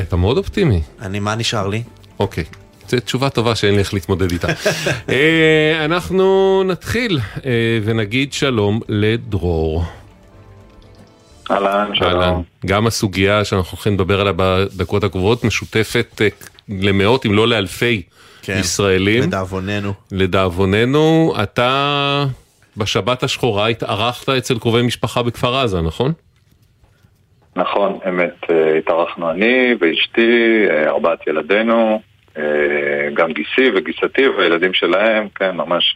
אתה 0.02 0.16
מאוד 0.16 0.38
אופטימי. 0.38 0.80
אני, 1.02 1.20
מה 1.20 1.34
נשאר 1.34 1.68
לי? 1.68 1.82
אוקיי. 2.18 2.44
זו 2.88 3.00
תשובה 3.00 3.30
טובה 3.30 3.54
שאין 3.54 3.74
לי 3.74 3.80
איך 3.80 3.94
להתמודד 3.94 4.30
איתה. 4.30 4.48
אה, 5.08 5.84
אנחנו 5.84 6.62
נתחיל 6.66 7.20
אה, 7.44 7.50
ונגיד 7.84 8.32
שלום 8.32 8.80
לדרור. 8.88 9.84
אהלן, 11.50 11.66
אהלן. 11.68 11.94
שלום. 11.94 12.42
גם 12.66 12.86
הסוגיה 12.86 13.44
שאנחנו 13.44 13.70
הולכים 13.76 13.94
לדבר 13.94 14.20
עליה 14.20 14.32
בדקות 14.36 15.04
הקרובות 15.04 15.44
משותפת 15.44 16.20
אה, 16.20 16.28
למאות 16.68 17.26
אם 17.26 17.34
לא 17.34 17.48
לאלפי 17.48 18.02
כן, 18.42 18.58
ישראלים. 18.60 19.22
לדאבוננו. 19.22 19.92
לדאבוננו, 20.12 21.34
אתה 21.42 22.24
בשבת 22.76 23.22
השחורה 23.22 23.68
התארחת 23.68 24.28
אצל 24.28 24.58
קרובי 24.58 24.82
משפחה 24.82 25.22
בכפר 25.22 25.56
עזה, 25.56 25.80
נכון? 25.80 26.12
נכון, 27.56 27.98
אמת, 28.08 28.50
אה, 28.50 28.78
התארחנו 28.78 29.30
אני 29.30 29.74
ואשתי, 29.80 30.64
אה, 30.70 30.88
ארבעת 30.88 31.26
ילדינו, 31.26 32.00
אה, 32.38 32.42
גם 33.14 33.32
גיסי 33.32 33.70
וגיסתי 33.76 34.28
והילדים 34.28 34.74
שלהם, 34.74 35.28
כן, 35.34 35.56
ממש... 35.56 35.94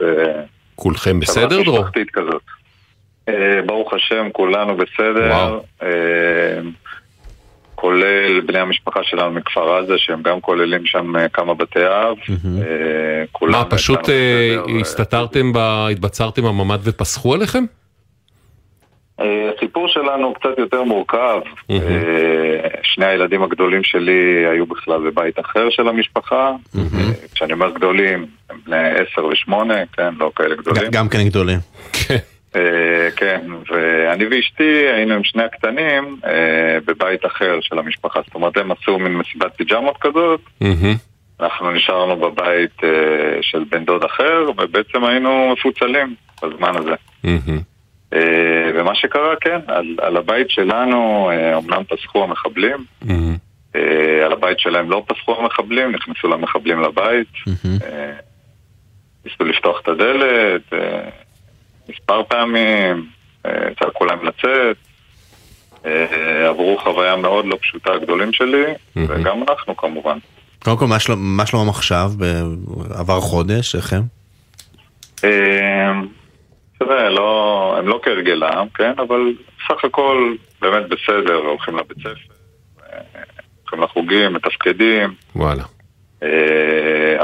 כולכם 0.74 1.20
בסדר, 1.20 1.62
דרור? 1.62 1.84
כזאת. 2.12 2.42
ברוך 3.66 3.92
השם, 3.92 4.28
כולנו 4.32 4.76
בסדר. 4.76 5.30
וואו. 5.30 5.62
כולל 7.86 8.40
בני 8.40 8.58
המשפחה 8.58 9.00
שלנו 9.02 9.30
מכפר 9.30 9.76
עזה, 9.76 9.94
שהם 9.96 10.22
גם 10.22 10.40
כוללים 10.40 10.86
שם 10.86 11.16
אה, 11.16 11.28
כמה 11.28 11.54
בתי 11.54 11.86
אב. 11.86 12.16
אה, 12.62 13.48
מה, 13.48 13.64
פשוט 13.64 14.08
אה, 14.08 14.56
הסתתרתם, 14.80 15.52
התבצרתם 15.56 16.42
בממ"ד 16.42 16.78
ופסחו 16.82 17.34
עליכם? 17.34 17.64
הסיפור 19.18 19.88
שלנו 19.88 20.34
קצת 20.34 20.58
יותר 20.58 20.82
מורכב. 20.82 21.40
שני 22.82 23.06
הילדים 23.06 23.42
הגדולים 23.42 23.84
שלי 23.84 24.46
היו 24.52 24.66
בכלל 24.66 25.10
בבית 25.10 25.40
אחר 25.40 25.70
של 25.70 25.88
המשפחה. 25.88 26.52
כשאני 27.34 27.52
אומר 27.52 27.70
גדולים, 27.70 28.26
הם 28.50 28.56
בני 28.66 28.88
עשר 28.90 29.26
ושמונה, 29.26 29.86
כן, 29.92 30.14
לא 30.18 30.30
כאלה 30.36 30.54
גדולים. 30.56 30.90
גם 30.90 31.08
כן 31.08 31.24
גדולים. 31.28 31.58
אה, 32.56 33.10
כן, 33.16 33.40
ואני 33.70 34.24
ואשתי 34.26 34.88
היינו 34.94 35.14
עם 35.14 35.24
שני 35.24 35.42
הקטנים 35.42 36.16
אה, 36.26 36.78
בבית 36.86 37.26
אחר 37.26 37.58
של 37.60 37.78
המשפחה. 37.78 38.20
זאת 38.26 38.34
אומרת, 38.34 38.56
הם 38.56 38.70
עשו 38.72 38.98
מין 38.98 39.12
מסיבת 39.12 39.56
פיג'מות 39.56 39.96
כזאת. 40.00 40.40
אנחנו 41.40 41.70
נשארנו 41.70 42.16
בבית 42.16 42.84
אה, 42.84 43.38
של 43.42 43.64
בן 43.70 43.84
דוד 43.84 44.04
אחר, 44.04 44.50
ובעצם 44.58 45.04
היינו 45.04 45.52
מפוצלים 45.52 46.14
בזמן 46.42 46.72
הזה. 46.76 46.94
ומה 48.74 48.94
שקרה, 48.94 49.36
כן, 49.40 49.58
על, 49.66 49.96
על 50.02 50.16
הבית 50.16 50.50
שלנו 50.50 51.30
אומנם 51.54 51.82
פסחו 51.88 52.24
המחבלים, 52.24 52.76
על 54.24 54.32
הבית 54.32 54.58
שלהם 54.58 54.90
לא 54.90 55.04
פסחו 55.06 55.40
המחבלים, 55.40 55.92
נכנסו 55.92 56.28
למחבלים 56.28 56.80
לבית, 56.80 57.28
ניסו 59.24 59.44
לפתוח 59.44 59.80
את 59.82 59.88
הדלת, 59.88 60.62
מספר 61.88 62.22
פעמים, 62.28 63.06
אה, 63.46 63.52
צעקו 63.80 64.04
להם 64.04 64.18
לצאת, 64.26 64.76
אה, 65.86 66.48
עברו 66.48 66.78
חוויה 66.82 67.16
מאוד 67.16 67.44
לא 67.46 67.58
פשוטה 67.62 67.92
הגדולים 67.92 68.32
שלי, 68.32 68.64
וגם 68.96 69.42
אנחנו 69.48 69.76
כמובן. 69.76 70.18
קודם 70.64 70.76
כל, 70.76 70.86
מה 71.16 71.46
שלומם 71.46 71.68
עכשיו? 71.68 72.10
ב- 72.18 72.42
עבר 72.98 73.20
חודש, 73.20 73.74
איך 73.74 73.92
הם? 73.92 74.02
אה, 75.24 75.92
יודע, 76.80 77.10
לא, 77.10 77.74
הם 77.78 77.88
לא 77.88 78.00
כהרגלם, 78.02 78.66
כן, 78.74 78.92
אבל 78.98 79.20
סך 79.68 79.84
הכל 79.84 80.34
באמת 80.60 80.88
בסדר, 80.88 81.34
הולכים 81.34 81.76
לבית 81.76 81.98
ספר, 81.98 82.34
אה, 82.92 82.98
הולכים 83.62 83.82
לחוגים, 83.82 84.32
מתפקדים, 84.32 85.14
וואלה. 85.36 85.62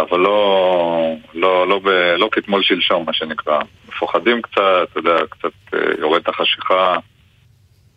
אבל 0.00 0.18
לא, 0.18 1.14
לא, 1.34 1.68
לא, 1.68 1.78
ב, 1.78 1.88
לא 2.18 2.28
כתמול 2.32 2.62
שלשום, 2.62 3.06
מה 3.06 3.12
שנקרא. 3.12 3.58
מפוחדים 3.88 4.42
קצת, 4.42 4.86
אתה 4.90 4.98
יודע, 4.98 5.16
קצת 5.30 5.74
אה, 5.74 5.78
יורד 5.98 6.22
החשיכה, 6.26 6.96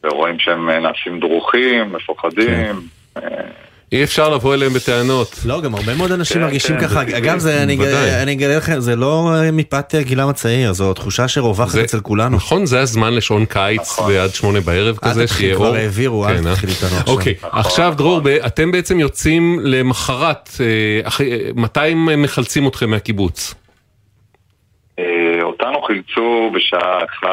ורואים 0.03 0.39
שהם 0.39 0.69
אה, 0.69 0.79
נעשים 0.79 1.19
דרוכים, 1.19 1.93
מפוחדים. 1.93 2.75
אה, 3.17 3.21
אי 3.91 4.03
אפשר 4.03 4.29
לבוא 4.29 4.53
אליהם 4.53 4.73
בטענות. 4.73 5.39
לא, 5.45 5.61
גם 5.61 5.75
הרבה 5.75 5.95
מאוד 5.95 6.11
אנשים 6.11 6.37
כן, 6.37 6.43
מרגישים 6.43 6.75
כן, 6.79 6.87
ככה. 6.87 7.01
אגב, 7.01 7.37
זה- 7.39 7.63
אני. 7.63 7.73
אגלה- 7.75 8.23
אני 8.23 8.31
אגלה 8.33 8.57
לכם, 8.57 8.79
זה 8.79 8.95
לא 8.95 9.31
מפאת 9.53 9.95
גילם 9.95 10.29
הצעיר, 10.29 10.73
זו 10.73 10.93
תחושה 10.93 11.27
שרווחת 11.27 11.77
אצל 11.79 11.99
כולנו. 11.99 12.35
נכון, 12.35 12.65
זה 12.65 12.79
הזמן 12.79 13.13
לשעון 13.13 13.45
קיץ 13.45 13.99
ועד 13.99 14.29
שמונה 14.33 14.59
בערב 14.61 14.97
כזה, 14.97 15.25
תתחיל, 15.25 15.37
שיהיה 15.39 15.55
כבר 15.55 15.67
אור. 15.67 15.75
העבירו, 15.75 16.27
אל 16.27 16.37
כן, 16.37 16.47
אה? 16.47 16.53
תתחיל 16.53 16.69
איתנו 16.69 16.87
עכשיו. 16.99 17.13
אוקיי, 17.13 17.33
עכשיו 17.41 17.93
דרור, 17.97 18.21
אתם 18.45 18.71
בעצם 18.71 18.99
יוצאים 18.99 19.59
למחרת, 19.63 20.49
אה, 20.59 20.65
אה, 21.25 21.39
מתי 21.55 21.79
הם 21.87 22.21
מחלצים 22.21 22.67
אתכם 22.67 22.89
מהקיבוץ? 22.89 23.55
אה, 24.99 25.03
אותנו 25.43 25.81
חילצו 25.81 26.51
בשעה 26.55 26.97
1, 27.19 27.27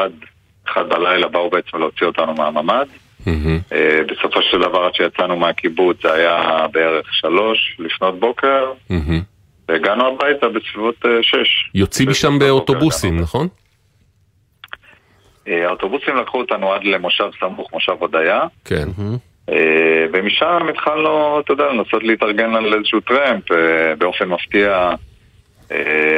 1 0.67 0.81
בלילה, 0.89 1.27
באו 1.27 1.49
בעצם 1.49 1.77
להוציא 1.77 2.07
אותנו 2.07 2.33
מהממ"ד. 2.33 2.85
אה, 3.27 3.99
בסופו 4.07 4.41
של 4.41 4.59
דבר 4.59 4.83
עד 4.85 4.95
שיצאנו 4.95 5.35
מהקיבוץ 5.35 5.97
זה 6.03 6.13
היה 6.13 6.65
בערך 6.71 7.13
שלוש 7.13 7.77
לפנות 7.79 8.19
בוקר, 8.19 8.71
והגענו 9.69 10.07
הביתה 10.07 10.47
בסביבות 10.49 10.95
אה, 11.05 11.09
שש. 11.21 11.69
יוצאים 11.75 12.09
משם 12.09 12.39
באוטובוסים, 12.39 13.19
נכון? 13.19 13.47
אה, 15.47 15.67
האוטובוסים 15.67 16.15
לקחו 16.15 16.37
אותנו 16.37 16.73
עד 16.73 16.83
למושב 16.83 17.29
סמוך, 17.39 17.73
מושב 17.73 17.95
הודיה, 17.99 18.41
כן. 18.65 18.89
ומשם 20.13 20.67
התחלנו, 20.69 21.39
אתה 21.39 21.53
יודע, 21.53 21.63
לנסות 21.63 22.03
להתארגן 22.03 22.55
על 22.55 22.73
איזשהו 22.73 22.99
טרמפ. 22.99 23.43
באופן 23.97 24.29
מפתיע 24.29 24.91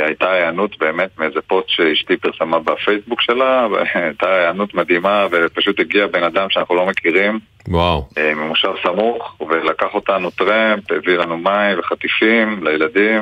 הייתה 0.05 0.31
היענות 0.31 0.79
באמת 0.79 1.09
מאיזה 1.19 1.39
פוסט 1.47 1.69
שאשתי 1.69 2.17
פרסמה 2.17 2.59
בפייסבוק 2.59 3.21
שלה, 3.21 3.67
והייתה 3.71 4.33
היענות 4.35 4.74
מדהימה, 4.74 5.25
ופשוט 5.31 5.79
הגיע 5.79 6.07
בן 6.07 6.24
אדם 6.24 6.47
שאנחנו 6.50 6.75
לא 6.75 6.85
מכירים. 6.85 7.39
וואו. 7.67 8.07
אה, 8.17 8.33
ממושב 8.33 8.69
סמוך, 8.83 9.35
ולקח 9.50 9.88
אותנו 9.93 10.29
טרמפ, 10.31 10.91
הביא 10.91 11.17
לנו 11.17 11.38
מים 11.38 11.79
וחטיפים 11.79 12.63
לילדים, 12.63 13.21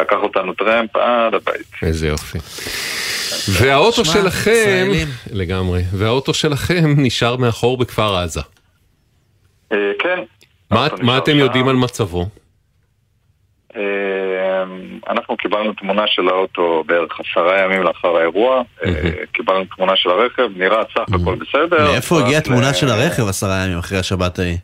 לקח 0.00 0.16
אותנו 0.22 0.54
טרמפ 0.54 0.96
עד 0.96 1.34
הבית. 1.34 1.66
איזה 1.82 2.08
יופי. 2.08 2.38
והאוטו 3.60 4.04
שלכם, 4.04 4.50
ישראלים. 4.50 5.08
לגמרי, 5.32 5.82
והאוטו 5.92 6.34
שלכם 6.34 6.84
נשאר 6.96 7.36
מאחור 7.36 7.78
בכפר 7.78 8.16
עזה. 8.16 8.40
אה, 9.72 9.76
כן. 9.98 10.18
מה- 10.70 10.86
אתם 11.18 11.32
שם. 11.32 11.38
יודעים 11.38 11.68
על 11.68 11.76
מצבו? 11.76 12.26
אה, 13.76 13.80
אנחנו 15.10 15.36
קיבלנו 15.36 15.72
תמונה 15.72 16.02
של 16.06 16.28
האוטו 16.28 16.84
בערך 16.86 17.20
עשרה 17.20 17.60
ימים 17.60 17.82
לאחר 17.82 18.16
האירוע, 18.16 18.62
אה, 18.84 18.92
קיבלנו 19.32 19.64
תמונה 19.76 19.96
של 19.96 20.10
הרכב, 20.10 20.48
נראה 20.56 20.82
סך 20.94 21.14
הכל 21.14 21.34
בסדר. 21.34 21.92
מאיפה 21.92 22.20
הגיעה 22.20 22.40
תמונה 22.40 22.74
של 22.74 22.88
הרכב 22.88 23.28
עשרה 23.28 23.64
ימים 23.64 23.78
אחרי 23.78 23.98
השבת 23.98 24.38
ההיא? 24.38 24.58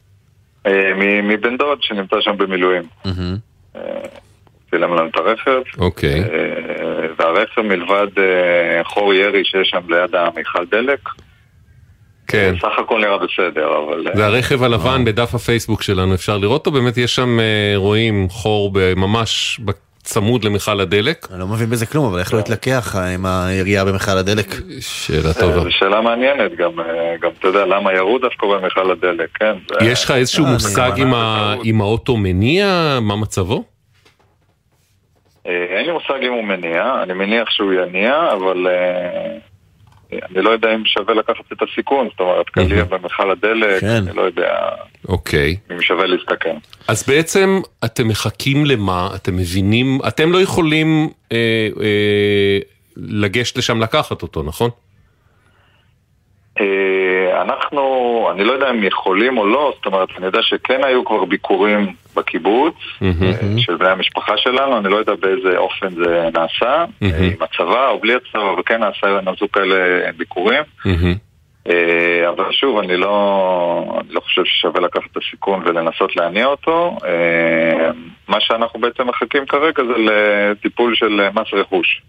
אה, 0.66 0.92
מבן 1.22 1.56
דוד 1.56 1.78
שנמצא 1.82 2.16
שם 2.20 2.36
במילואים. 2.36 2.82
אה, 3.06 3.80
צילם 4.70 4.94
לנו 4.94 5.08
את 5.08 5.16
הרכב. 5.16 5.60
אוקיי. 5.78 6.20
אה, 6.20 7.06
והרכב 7.18 7.62
מלבד 7.62 8.06
אה, 8.18 8.84
חור 8.84 9.14
ירי 9.14 9.44
שיש 9.44 9.68
שם 9.68 9.80
ליד 9.88 10.14
המיכל 10.14 10.64
דלק, 10.70 11.00
כן. 12.26 12.54
סך 12.60 12.78
הכל 12.78 13.00
נראה 13.00 13.18
בסדר, 13.18 13.68
אבל... 13.78 14.08
אה, 14.08 14.16
זה 14.16 14.26
הרכב 14.26 14.62
הלבן 14.62 15.04
בדף 15.04 15.34
הפייסבוק 15.34 15.82
שלנו, 15.82 16.14
אפשר 16.14 16.38
לראות 16.38 16.66
אותו, 16.66 16.70
באמת 16.70 16.96
יש 16.98 17.14
שם, 17.14 17.40
אה, 17.40 17.72
רואים 17.76 18.28
חור 18.28 18.72
ממש 18.96 19.60
צמוד 20.06 20.44
למכל 20.44 20.80
הדלק. 20.80 21.26
אני 21.30 21.40
לא 21.40 21.46
מבין 21.46 21.70
בזה 21.70 21.86
כלום, 21.86 22.06
אבל 22.06 22.18
איך 22.18 22.34
לא 22.34 22.38
התלקח 22.38 22.96
אה, 22.96 23.14
עם 23.14 23.26
הירייה 23.26 23.84
במכל 23.84 24.18
הדלק? 24.18 24.46
שאלה 24.80 25.28
אה, 25.28 25.34
טובה. 25.34 25.60
זו 25.60 25.70
שאלה 25.70 26.00
מעניינת, 26.00 26.56
גם, 26.56 26.80
אה, 26.80 27.14
גם 27.20 27.30
אתה 27.38 27.48
יודע 27.48 27.66
למה 27.66 27.92
ירו 27.92 28.18
דווקא 28.18 28.46
במכל 28.46 28.90
הדלק, 28.90 29.28
כן? 29.34 29.52
יש 29.80 30.04
לך 30.04 30.10
איזשהו 30.10 30.44
אה, 30.44 30.52
מושג 30.52 30.90
אם 31.64 31.80
האוטו 31.80 32.16
מניע, 32.16 32.98
מה 33.02 33.16
מצבו? 33.16 33.64
אה, 35.46 35.66
אין 35.76 35.86
לי 35.86 35.92
מושג 35.92 36.22
אם 36.22 36.32
הוא 36.32 36.44
מניע, 36.44 37.02
אני 37.02 37.12
מניח 37.12 37.50
שהוא 37.50 37.72
יניע, 37.72 38.32
אבל 38.32 38.66
אה, 38.66 39.38
אני 40.12 40.42
לא 40.42 40.50
יודע 40.50 40.74
אם 40.74 40.84
שווה 40.84 41.14
לקחת 41.14 41.52
את 41.52 41.62
הסיכון, 41.62 42.08
זאת 42.10 42.20
אומרת, 42.20 42.48
קליע 42.48 42.84
במכל 42.84 43.30
הדלק, 43.30 43.80
כן. 43.80 44.02
אני 44.08 44.16
לא 44.16 44.22
יודע 44.22 44.68
אוקיי. 45.08 45.56
אם 45.72 45.82
שווה 45.82 46.06
להסתכן. 46.06 46.56
אז 46.88 47.08
בעצם 47.08 47.60
אתם 47.84 48.08
מחכים 48.08 48.66
למה? 48.66 49.08
אתם 49.14 49.36
מבינים? 49.36 49.98
אתם 50.08 50.32
לא 50.32 50.42
יכולים 50.42 51.08
אה, 51.32 51.68
אה, 51.82 52.58
לגשת 52.96 53.58
לשם 53.58 53.80
לקחת 53.80 54.22
אותו, 54.22 54.42
נכון? 54.42 54.70
אה, 56.60 57.42
אנחנו, 57.42 58.28
אני 58.32 58.44
לא 58.44 58.52
יודע 58.52 58.70
אם 58.70 58.84
יכולים 58.84 59.38
או 59.38 59.46
לא, 59.46 59.72
זאת 59.76 59.86
אומרת, 59.86 60.08
אני 60.18 60.26
יודע 60.26 60.42
שכן 60.42 60.84
היו 60.84 61.04
כבר 61.04 61.24
ביקורים 61.24 61.94
בקיבוץ 62.16 62.74
אה, 63.02 63.10
של 63.58 63.76
בני 63.76 63.88
המשפחה 63.88 64.36
שלנו, 64.36 64.78
אני 64.78 64.88
לא 64.88 64.96
יודע 64.96 65.14
באיזה 65.14 65.56
אופן 65.56 65.94
זה 65.94 66.28
נעשה, 66.34 66.84
אה, 67.02 67.18
עם 67.18 67.42
הצבא 67.42 67.88
או 67.88 68.00
בלי 68.00 68.14
הצבא, 68.14 68.52
אבל 68.52 68.62
כן 68.66 68.80
נעשה, 68.80 69.20
נעשו 69.24 69.52
כאלה 69.52 69.76
ביקורים. 70.16 70.62
אה, 71.68 72.28
אבל 72.28 72.52
שוב, 72.52 72.78
אני 72.78 72.96
לא, 72.96 73.98
אני 74.00 74.14
לא 74.14 74.20
חושב 74.20 74.42
ששווה 74.44 74.80
לקחת 74.80 75.04
את 75.12 75.16
הסיכון 75.16 75.62
ולנסות 75.66 76.16
להניע 76.16 76.46
אותו. 76.46 76.96
מה 78.28 78.40
שאנחנו 78.40 78.80
בעצם 78.80 79.08
מחכים 79.08 79.46
כרגע 79.46 79.82
זה 79.84 79.94
לטיפול 79.98 80.94
של 80.94 81.28
מס 81.34 81.46
רכוש. 81.52 82.02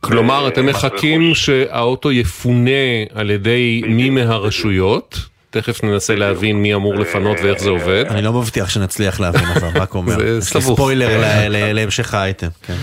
כלומר, 0.00 0.48
אתם 0.48 0.66
מחכים 0.66 1.34
שהאוטו 1.34 2.12
יפונה 2.12 3.04
על 3.14 3.30
ידי 3.30 3.82
מי 3.88 4.10
מהרשויות, 4.10 5.18
תכף 5.50 5.84
ננסה 5.84 6.14
להבין 6.14 6.56
מי 6.62 6.74
אמור 6.74 6.94
לפנות 6.94 7.36
ואיך 7.42 7.58
זה 7.58 7.70
עובד. 7.70 8.04
אני 8.08 8.22
לא 8.22 8.32
מבטיח 8.32 8.68
שנצליח 8.70 9.20
להבין, 9.20 9.44
אבל 9.44 9.80
רק 9.80 9.94
אומר. 9.94 10.18
זה 10.18 10.38
יש 10.38 10.54
לי 10.54 10.60
סבוך. 10.62 10.78
ספוילר 10.78 11.20
ל- 11.48 11.72
להמשך 11.72 12.14
האייטם. 12.14 12.46
כן. 12.66 12.74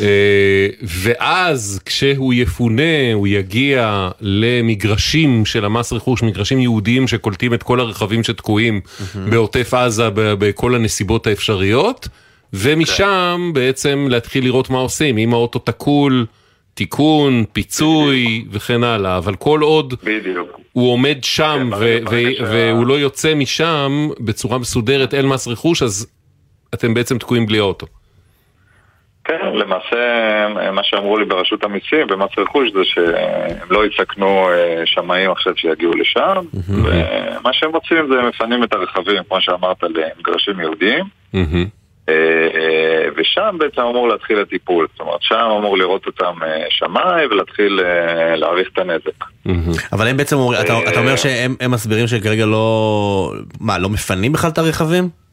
אה, 0.00 0.68
ואז 0.82 1.80
כשהוא 1.84 2.34
יפונה, 2.34 2.82
הוא 3.14 3.26
יגיע 3.26 4.08
למגרשים 4.20 5.46
של 5.46 5.64
המס 5.64 5.92
רכוש, 5.92 6.22
מגרשים 6.22 6.60
יהודיים 6.60 7.08
שקולטים 7.08 7.54
את 7.54 7.62
כל 7.62 7.80
הרכבים 7.80 8.24
שתקועים 8.24 8.80
בעוטף 9.30 9.74
עזה 9.74 10.10
ב- 10.10 10.14
בכל 10.38 10.74
הנסיבות 10.74 11.26
האפשריות, 11.26 12.08
ומשם 12.52 13.50
בעצם 13.54 14.06
להתחיל 14.10 14.44
לראות 14.44 14.70
מה 14.70 14.78
עושים, 14.78 15.18
אם 15.18 15.32
האוטו 15.34 15.58
תקול, 15.58 16.26
תיקון, 16.74 17.44
פיצוי 17.52 18.44
וכן 18.50 18.84
הלאה, 18.84 19.16
אבל 19.18 19.34
כל 19.34 19.60
עוד 19.60 19.94
בדיוק. 20.04 20.60
הוא 20.72 20.92
עומד 20.92 21.18
שם 21.22 21.70
כן, 21.70 21.76
ו- 21.78 21.98
ו- 22.10 22.34
שה- 22.36 22.44
והוא 22.44 22.86
לא 22.86 22.94
יוצא 22.94 23.34
משם 23.34 24.08
בצורה 24.20 24.58
מסודרת 24.58 25.14
אל 25.14 25.26
מס 25.26 25.48
רכוש, 25.48 25.82
אז 25.82 26.06
אתם 26.74 26.94
בעצם 26.94 27.18
תקועים 27.18 27.46
בלי 27.46 27.58
האוטו. 27.58 27.86
כן, 29.24 29.38
למעשה 29.54 29.96
מה 30.72 30.80
שאמרו 30.84 31.18
לי 31.18 31.24
ברשות 31.24 31.64
המיסים 31.64 32.06
במס 32.06 32.30
רכוש 32.38 32.72
זה 32.72 32.80
שהם 32.84 33.68
לא 33.70 33.86
יסכנו 33.86 34.48
אה, 34.48 34.82
שמאים 34.84 35.30
עכשיו 35.30 35.52
שיגיעו 35.56 35.94
לשם 35.94 36.36
ומה 36.68 37.50
שהם 37.52 37.70
רוצים 37.70 38.08
זה 38.08 38.22
מפנים 38.28 38.64
את 38.64 38.72
הרכבים, 38.72 39.22
כמו 39.28 39.40
שאמרת, 39.40 39.82
למגרשים 39.82 40.60
יהודיים 40.60 41.04
מהמם. 41.32 41.66
אה, 42.08 42.14
אה, 42.14 43.08
ושם 43.16 43.56
בעצם 43.58 43.80
אמור 43.80 44.08
להתחיל 44.08 44.40
הטיפול, 44.40 44.86
זאת 44.92 45.00
אומרת 45.00 45.22
שם 45.22 45.48
אמור 45.58 45.78
לראות 45.78 46.06
אותם 46.06 46.42
אה, 46.42 46.64
שמאי 46.70 47.26
ולהתחיל 47.30 47.80
להעריך 48.36 48.68
את 48.72 48.78
הנזק. 48.78 49.24
אבל 49.92 50.08
הם 50.08 50.16
בעצם 50.16 50.36
אומרים, 50.36 50.60
אתה 50.60 50.78
אתה 50.88 51.00
אומר 51.00 51.16
שהם 51.16 51.56
הם 51.60 51.70
מסבירים 51.70 52.06
שכרגע 52.06 52.46
לא... 52.46 53.32
מה, 53.60 53.78
לא 53.78 53.88
מפנים 53.88 54.32
בכלל 54.32 54.50
את 54.50 54.58
הרכבים? 54.58 55.23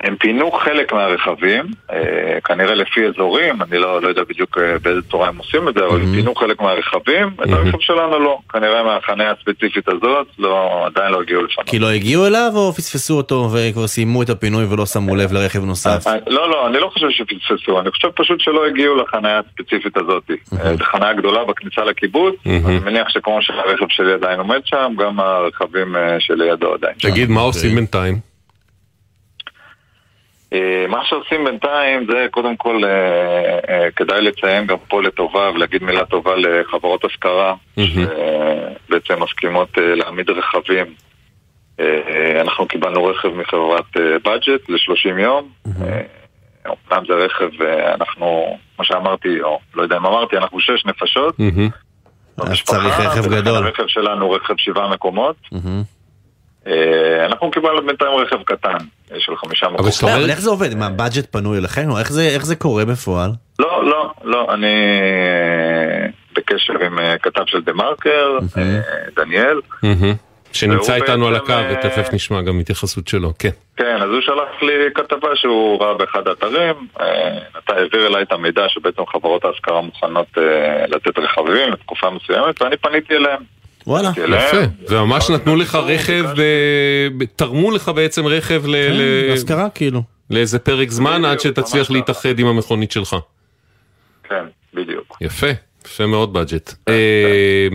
הם 0.00 0.16
פינו 0.16 0.50
חלק 0.52 0.92
מהרכבים, 0.92 1.64
אה, 1.92 2.38
כנראה 2.44 2.74
לפי 2.74 3.00
אזורים, 3.06 3.62
אני 3.62 3.78
לא, 3.78 4.02
לא 4.02 4.08
יודע 4.08 4.22
בדיוק 4.28 4.58
אה, 4.58 4.78
באיזה 4.82 5.00
צורה 5.10 5.28
הם 5.28 5.38
עושים 5.38 5.68
את 5.68 5.74
זה, 5.74 5.84
אבל 5.86 6.00
הם 6.00 6.14
פינו 6.14 6.34
חלק 6.34 6.60
מהרכבים, 6.60 7.30
את 7.44 7.52
הרכב 7.52 7.80
שלנו 7.80 8.18
לא, 8.18 8.38
כנראה 8.52 8.82
מהחניה 8.82 9.32
הספציפית 9.32 9.88
הזאת, 9.88 10.26
לא, 10.38 10.86
עדיין 10.86 11.12
לא 11.12 11.20
הגיעו 11.20 11.42
לשם. 11.42 11.62
כי 11.66 11.78
לא 11.78 11.90
הגיעו 11.90 12.26
אליו 12.26 12.50
או 12.54 12.72
פספסו 12.72 13.16
אותו 13.16 13.48
וכבר 13.52 13.86
סיימו 13.86 14.22
את 14.22 14.30
הפינוי 14.30 14.64
ולא 14.64 14.86
שמו 14.86 15.16
לב 15.16 15.32
לרכב 15.32 15.64
נוסף? 15.64 16.06
אה, 16.06 16.16
לא, 16.26 16.50
לא, 16.50 16.66
אני 16.66 16.78
לא 16.78 16.90
חושב 16.92 17.06
שפספסו, 17.10 17.80
אני 17.80 17.90
חושב 17.90 18.08
פשוט 18.14 18.40
שלא 18.40 18.66
הגיעו 18.66 18.96
לחניה 18.96 19.38
הספציפית 19.38 19.96
הזאת. 19.96 20.30
אה, 20.60 20.76
זו 20.76 20.84
חניה 20.84 21.12
גדולה 21.12 21.44
בכניסה 21.44 21.84
לקיבוץ, 21.84 22.34
אני 22.46 22.78
מניח 22.84 23.08
שכמו 23.08 23.42
שהרכב 23.42 23.86
שלי 23.88 24.12
עדיין 24.12 24.38
עומד 24.38 24.60
שם, 24.64 24.92
גם 24.98 25.20
הרכבים 25.20 25.96
שלידו 26.18 26.74
עדיין. 26.74 26.94
תגיד, 26.98 27.30
מה 27.30 27.40
עושים 27.40 27.74
בינתיים? 27.74 28.25
אה, 30.56 30.86
מה 30.88 31.04
שעושים 31.04 31.44
בינתיים 31.44 32.06
זה 32.10 32.26
קודם 32.30 32.56
כל 32.56 32.84
אה, 32.84 33.58
אה, 33.68 33.90
כדאי 33.96 34.22
לציין 34.22 34.66
גם 34.66 34.76
פה 34.88 35.02
לטובה 35.02 35.50
ולהגיד 35.54 35.82
מילה 35.82 36.04
טובה 36.04 36.36
לחברות 36.36 37.04
השכרה 37.04 37.54
שבעצם 37.76 39.22
מסכימות 39.22 39.68
להעמיד 39.76 40.30
רכבים. 40.30 40.86
אנחנו 42.40 42.68
קיבלנו 42.68 43.04
רכב 43.04 43.28
מחברת 43.28 43.84
בדג'ט 43.96 44.68
ל-30 44.68 45.20
יום. 45.20 45.48
אומנם 46.66 47.04
זה 47.08 47.14
רכב, 47.14 47.62
אנחנו, 47.94 48.58
כמו 48.76 48.84
שאמרתי, 48.84 49.42
או 49.42 49.58
לא 49.74 49.82
יודע 49.82 49.96
אם 49.96 50.06
אמרתי, 50.06 50.36
אנחנו 50.36 50.60
שש 50.60 50.86
נפשות. 50.86 51.36
אז 52.38 52.62
צריך 52.62 53.00
רכב 53.00 53.30
גדול. 53.30 53.54
הרכב 53.54 53.86
שלנו 53.86 54.30
רכב 54.30 54.54
שבעה 54.56 54.88
מקומות. 54.88 55.36
אה, 56.66 56.72
אנחנו 57.26 57.50
קיבלנו 57.50 57.86
בינתיים 57.86 58.12
רכב 58.16 58.42
קטן 58.44 58.76
אה, 59.12 59.16
של 59.20 59.36
חמישה 59.36 59.68
מקומות. 59.68 59.92
זאת 59.92 60.02
לא, 60.02 60.08
אומרת- 60.08 60.20
אבל 60.22 60.30
איך 60.30 60.40
זה 60.40 60.50
עובד? 60.50 60.74
מה, 60.74 60.88
בדג'ט 60.90 61.32
פנוי 61.32 61.58
אליכם? 61.58 61.90
או 61.90 61.98
איך 61.98 62.12
זה- 62.12 62.28
איך 62.34 62.44
זה 62.46 62.56
קורה 62.56 62.84
בפועל? 62.84 63.30
לא, 63.58 63.84
לא, 63.90 64.10
לא, 64.24 64.46
אני 64.54 64.66
אה, 64.66 66.06
בקשר 66.36 66.72
עם 66.86 66.98
כתב 67.22 67.42
של 67.46 67.60
דה 67.62 67.72
מרקר, 67.72 68.38
דניאל. 69.16 69.60
שנמצא 70.52 70.94
איתנו 70.94 71.26
על 71.26 71.34
הקו 71.34 71.52
ותכף 71.70 72.08
נשמע 72.12 72.42
גם 72.42 72.60
התייחסות 72.60 73.08
שלו, 73.08 73.32
כן. 73.38 73.48
כן, 73.76 73.96
אז 74.02 74.10
הוא 74.10 74.20
שלח 74.20 74.62
לי 74.62 74.72
כתבה 74.94 75.28
שהוא 75.34 75.82
ראה 75.82 75.94
באחד 75.94 76.28
האתרים, 76.28 76.74
אתה 77.64 77.74
העביר 77.76 78.06
אליי 78.06 78.22
את 78.22 78.32
המידע 78.32 78.62
שבעצם 78.68 79.02
חברות 79.12 79.44
ההשכרה 79.44 79.80
מוכנות 79.80 80.26
לתת 80.88 81.18
רכבים 81.18 81.72
לתקופה 81.72 82.10
מסוימת, 82.10 82.62
ואני 82.62 82.76
פניתי 82.76 83.14
אליהם. 83.16 83.40
וואלה. 83.86 84.10
אליהם. 84.18 84.42
יפה, 84.48 84.56
וממש 84.94 85.30
נתנו 85.30 85.56
לך 85.56 85.74
רכב, 85.74 86.24
ב- 86.36 87.24
תרמו 87.36 87.70
לך 87.70 87.88
בעצם 87.88 88.26
רכב 88.26 88.62
ל- 88.66 88.76
ל- 88.76 89.32
השכרה 89.32 89.68
כאילו. 89.70 90.02
לאיזה 90.30 90.58
פרק 90.58 90.90
זמן 90.90 91.24
עד 91.24 91.40
שתצליח 91.40 91.90
להתאחד 91.90 92.38
עם 92.38 92.46
המכונית 92.46 92.92
שלך. 92.92 93.16
כן, 94.28 94.44
בדיוק. 94.74 95.16
יפה, 95.20 95.46
יפה 95.86 96.06
מאוד 96.06 96.32
בדג'ט. 96.32 96.72
אה, 96.88 97.68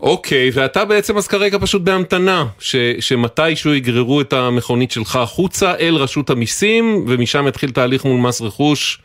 אוקיי, 0.00 0.50
ואתה 0.54 0.84
בעצם 0.84 1.16
אז 1.16 1.26
כרגע 1.28 1.58
פשוט 1.60 1.82
בהמתנה, 1.82 2.44
ש- 2.58 2.76
שמתישהו 3.00 3.74
יגררו 3.74 4.20
את 4.20 4.32
המכונית 4.32 4.90
שלך 4.90 5.16
החוצה 5.16 5.74
אל 5.80 5.94
רשות 5.94 6.30
המיסים, 6.30 7.04
ומשם 7.08 7.48
יתחיל 7.48 7.70
תהליך 7.70 8.04
מול 8.04 8.20
מס 8.20 8.40
רכוש, 8.42 8.98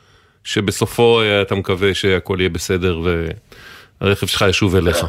שבסופו 0.43 1.21
אה, 1.21 1.41
אתה 1.41 1.55
מקווה 1.55 1.93
שהכל 1.93 2.37
יהיה 2.39 2.49
בסדר 2.49 2.99
והרכב 4.01 4.27
שלך 4.27 4.45
ישוב 4.49 4.75
אליך. 4.75 4.97
כן, 4.97 5.05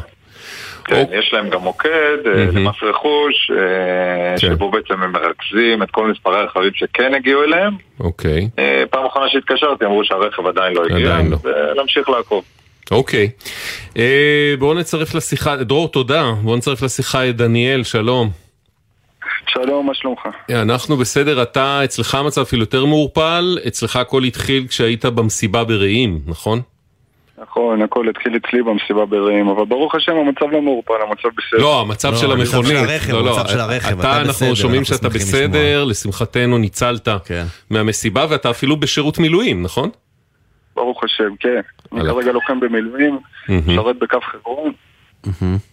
אוקיי. 0.91 1.19
יש 1.19 1.33
להם 1.33 1.49
גם 1.49 1.61
מוקד 1.61 2.17
אה. 2.25 2.45
למס 2.53 2.75
רכוש, 2.81 3.51
אה, 3.51 4.35
כן. 4.37 4.47
שבו 4.47 4.71
בעצם 4.71 5.03
הם 5.03 5.11
מרכזים 5.11 5.83
את 5.83 5.91
כל 5.91 6.11
מספרי 6.11 6.39
הרכבים 6.39 6.71
שכן 6.73 7.13
הגיעו 7.13 7.43
אליהם. 7.43 7.73
אוקיי. 7.99 8.49
אה, 8.59 8.83
פעם 8.89 9.05
אחרונה 9.05 9.29
שהתקשרתי 9.29 9.85
אמרו 9.85 10.03
שהרכב 10.03 10.47
עדיין 10.47 10.73
לא 10.73 10.83
הגיע, 10.85 10.97
עדיין 10.97 11.31
לא. 11.31 11.37
ולהמשיך 11.43 12.09
לעקוב. 12.09 12.43
אוקיי. 12.91 13.29
בואו 14.59 14.73
נצרף 14.73 15.15
לשיחה, 15.15 15.55
דרור 15.55 15.87
תודה, 15.87 16.31
בואו 16.41 16.55
נצרף 16.57 16.81
לשיחה 16.81 17.29
את 17.29 17.35
דניאל, 17.35 17.83
שלום. 17.83 18.29
שלום, 19.47 19.87
מה 19.87 19.93
שלומך? 19.93 20.19
אנחנו 20.51 20.97
בסדר, 20.97 21.41
אתה, 21.41 21.81
אצלך 21.83 22.15
המצב 22.15 22.41
אפילו 22.41 22.61
יותר 22.61 22.85
מעורפל, 22.85 23.57
אצלך 23.67 23.95
הכל 23.95 24.23
התחיל 24.23 24.67
כשהיית 24.67 25.05
במסיבה 25.05 25.63
ברעים, 25.63 26.19
נכון? 26.27 26.61
נכון, 27.41 27.81
הכל 27.81 28.09
התחיל 28.09 28.37
אצלי 28.37 28.63
במסיבה 28.63 29.05
ברעים, 29.05 29.47
אבל 29.47 29.65
ברוך 29.65 29.95
השם 29.95 30.11
המצב 30.11 30.45
לא 30.51 30.61
מעורפל, 30.61 30.93
המצב 31.07 31.29
בסדר. 31.37 31.61
לא, 31.61 31.81
המצב 31.81 32.11
לא, 32.11 32.17
של 32.17 32.31
המצב 32.31 32.57
המכונית. 32.57 32.79
של 32.79 32.89
הרכב, 32.89 33.13
לא, 33.13 33.23
לא, 33.23 33.39
המצב 33.39 33.49
של 33.49 33.59
הרכב, 33.59 33.99
אתה 33.99 34.21
אתה, 34.21 34.29
בסדר, 34.29 34.47
אנחנו 34.47 34.55
שומעים 34.55 34.79
אנחנו 34.79 34.95
שאתה 34.95 35.09
בסדר, 35.09 35.83
לשמחתנו 35.83 36.57
ניצלת 36.57 37.07
כן. 37.25 37.43
מהמסיבה 37.69 38.25
ואתה 38.29 38.49
אפילו 38.49 38.77
בשירות 38.77 39.19
מילואים, 39.19 39.63
נכון? 39.63 39.89
ברוך 40.75 41.03
השם, 41.03 41.35
כן. 41.39 41.61
אני. 41.93 42.09
כרגע 42.09 42.31
לוחם 42.31 42.59
במילואים. 42.59 43.19
משרת 43.49 43.99
בקו 43.99 44.19
חברון. 44.21 44.71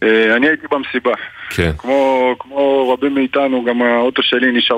אה, 0.02 0.37
אני 0.37 0.48
הייתי 0.48 0.66
במסיבה. 0.70 1.12
כן. 1.50 1.72
כמו 1.79 2.35
כמו 2.38 2.92
רבים 2.92 3.14
מאיתנו, 3.14 3.64
גם 3.64 3.83
האוטו 3.83 4.22
שלי 4.22 4.52
נשאר. 4.52 4.76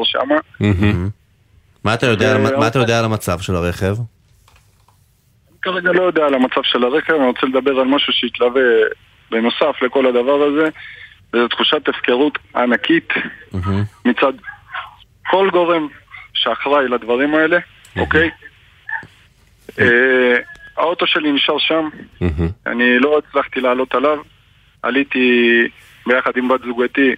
מהמם. 0.61 1.09
מה 1.85 1.94
אתה 1.94 2.07
אה, 2.07 2.59
מה 2.59 2.66
אתה 2.66 2.79
יודע 2.79 2.98
על 2.98 3.05
המצב 3.05 3.38
של 3.40 3.55
הרכב? 3.55 3.96
כרגע 5.62 5.92
לא 5.92 6.03
יודע 6.03 6.27
על 6.27 6.35
המצב 6.35 6.61
של 6.62 6.85
הרכב, 6.85 7.14
אני 7.14 7.27
רוצה 7.27 7.47
לדבר 7.47 7.81
על 7.81 7.87
משהו 7.87 8.12
שהתלווה 8.12 8.62
בנוסף 9.31 9.83
לכל 9.83 10.07
הדבר 10.07 10.42
הזה, 10.42 10.68
וזו 11.35 11.49
תחושת 11.49 11.88
הפקרות 11.88 12.38
ענקית 12.57 13.09
מצד 14.05 14.33
כל 15.31 15.49
גורם 15.53 15.88
שאחראי 16.35 16.88
לדברים 16.88 17.35
האלה, 17.35 17.59
אוקיי? 17.99 18.31
אה, 19.81 20.37
האוטו 20.77 21.07
שלי 21.07 21.33
נשאר 21.33 21.59
שם. 21.59 21.88
אני 22.66 22.99
לא 22.99 23.18
הצלחתי 23.18 23.61
לעלות 23.61 23.94
עליו, 23.94 24.18
עליתי 24.83 25.59
ביחד 26.07 26.31
עם 26.37 26.49
בת 26.49 26.61
זוגתי 26.64 27.14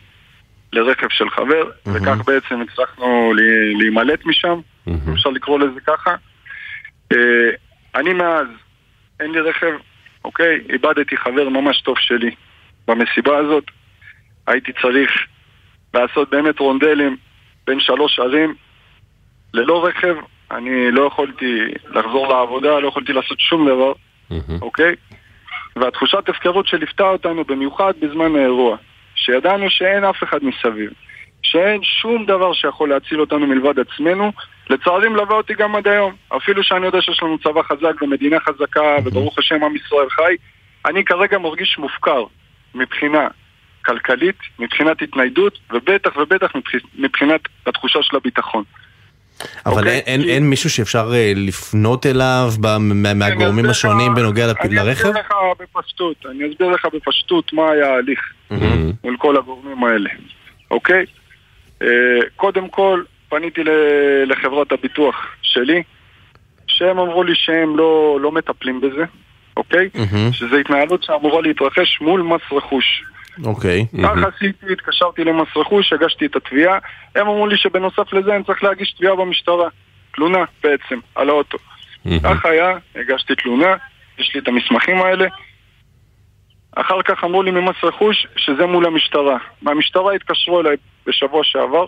לרכב 0.73 1.07
של 1.11 1.31
חבר, 1.31 1.71
וכך 1.87 2.25
בעצם 2.27 2.61
הצלחנו 2.61 3.33
לה- 3.35 3.43
להימלט 3.79 4.25
משם, 4.27 4.61
אפשר 5.15 5.31
לקרוא 5.31 5.59
לזה 5.59 5.81
ככה. 5.87 6.15
אה, 7.13 7.17
אני 7.95 8.13
מאז, 8.13 8.47
אין 9.21 9.33
לי 9.33 9.41
רכב, 9.41 9.73
אוקיי? 10.25 10.61
איבדתי 10.73 11.17
חבר 11.17 11.49
ממש 11.49 11.81
טוב 11.81 11.99
שלי 11.99 12.31
במסיבה 12.89 13.39
הזאת. 13.39 13.65
הייתי 14.47 14.73
צריך 14.83 15.27
לעשות 15.95 16.31
באמת 16.31 16.59
רונדלים 16.59 17.17
בין 17.67 17.81
שלוש 17.81 18.19
ערים 18.19 18.55
ללא 19.55 19.85
רכב. 19.87 20.17
אני 20.51 20.91
לא 20.91 21.07
יכולתי 21.07 21.65
לחזור 21.95 22.29
לעבודה, 22.29 22.79
לא 22.79 22.89
יכולתי 22.89 23.13
לעשות 23.13 23.41
שום 23.41 23.69
דבר. 23.69 23.93
אוקיי? 24.63 24.95
והתחושת 25.77 26.29
הפקרות 26.29 26.67
שליוותה 26.67 27.05
אותנו 27.05 27.45
במיוחד 27.45 27.93
בזמן 28.01 28.37
האירוע, 28.37 28.77
שידענו 29.15 29.71
שאין 29.71 30.05
אף 30.05 30.23
אחד 30.23 30.39
מסביב, 30.43 30.91
שאין 31.43 31.83
שום 31.83 32.27
דבר 32.27 32.53
שיכול 32.53 32.89
להציל 32.89 33.21
אותנו 33.21 33.47
מלבד 33.47 33.75
עצמנו, 33.79 34.33
לצערי 34.71 35.09
מלווה 35.09 35.37
אותי 35.37 35.55
גם 35.55 35.77
עד 35.77 35.89
היום. 35.89 36.15
אפילו 36.37 36.65
שאני 36.65 36.87
יודע 36.87 37.03
שיש 37.03 37.23
לנו 37.23 37.39
צבא 37.39 37.63
חזק 37.63 38.03
ומדינה 38.03 38.41
חזקה, 38.41 38.97
וברוך 39.05 39.39
השם 39.39 39.65
עם 39.65 39.77
ישראל 39.77 40.11
חי, 40.11 40.37
אני 40.87 41.05
כרגע 41.05 41.39
מרגיש 41.39 41.79
מופקר 41.79 42.25
מבחינה 42.75 43.29
כלכלית, 43.85 44.37
מבחינת 44.59 45.03
התניידות, 45.03 45.59
ובטח 45.73 46.17
ובטח 46.17 46.53
מבחינת 46.95 47.41
התחושה 47.67 47.99
של 48.03 48.17
הביטחון. 48.17 48.65
אבל 49.67 49.75
okay, 49.75 49.79
אוקיי? 49.79 49.99
אין, 49.99 50.21
אין, 50.21 50.29
אין 50.29 50.51
מישהו 50.51 50.71
שאפשר 50.71 51.11
אה, 51.15 51.33
לפנות 51.37 52.07
אליו 52.07 52.51
מהגורמים 53.15 53.71
השונים 53.71 54.15
בנוגע 54.15 54.47
לרכב? 54.47 54.67
אני 54.67 54.93
אסביר 54.93 55.11
לך 55.11 55.33
בפשטות, 55.61 56.17
אני 56.31 56.53
אסביר 56.53 56.69
לך 56.69 56.87
בפשטות 56.95 57.53
מה 57.53 57.71
היה 57.71 57.87
ההליך 57.87 58.21
mm-hmm. 58.53 58.55
מול 59.05 59.17
כל 59.19 59.37
הגורמים 59.37 59.85
האלה, 59.85 60.11
אוקיי? 60.71 61.05
Uh, 61.05 61.20
קודם 62.37 62.69
כל, 62.69 63.03
פניתי 63.29 63.61
לחברת 64.27 64.73
הביטוח 64.73 65.27
שלי, 65.43 65.83
שהם 66.67 66.99
אמרו 66.99 67.25
לי 67.25 67.35
שהם 67.35 67.77
לא, 67.77 68.19
לא 68.21 68.33
מטפלים 68.33 68.81
בזה, 68.81 69.05
אוקיי? 69.57 69.89
Mm-hmm. 69.95 70.33
שזו 70.33 70.57
התנהלות 70.57 71.03
שאמורה 71.03 71.43
להתרחש 71.43 72.01
מול 72.01 72.23
מס 72.23 72.41
רכוש. 72.53 73.05
אוקיי. 73.45 73.87
ככה 74.03 74.29
עשיתי, 74.37 74.73
התקשרתי 74.73 75.25
למס 75.25 75.49
רכוש, 75.57 75.93
הגשתי 75.93 76.27
את 76.27 76.37
התביעה. 76.37 76.79
הם 77.15 77.27
אמרו 77.27 77.47
לי 77.47 77.57
שבנוסף 77.59 78.13
לזה 78.13 78.37
אני 78.37 78.45
צריך 78.45 78.65
להגיש 78.65 78.93
תביעה 78.93 79.17
במשטרה. 79.17 79.69
תלונה 80.15 80.45
בעצם, 80.63 80.99
על 81.15 81.29
האוטו. 81.29 81.59
ככה 82.25 82.49
היה, 82.49 82.79
הגשתי 82.97 83.35
תלונה, 83.35 83.75
יש 84.19 84.35
לי 84.35 84.41
את 84.41 84.49
המסמכים 84.49 85.03
האלה. 85.03 85.29
אחר 86.77 87.03
כך 87.03 87.25
אמרו 87.25 87.43
לי 87.43 87.51
ממס 87.51 87.77
רכוש 87.83 88.27
שזה 88.37 88.67
מול 88.67 88.87
המשטרה. 88.87 89.39
מהמשטרה 89.63 90.15
התקשרו 90.15 90.61
אליי 90.61 90.77
בשבוע 91.07 91.41
שעבר 91.45 91.85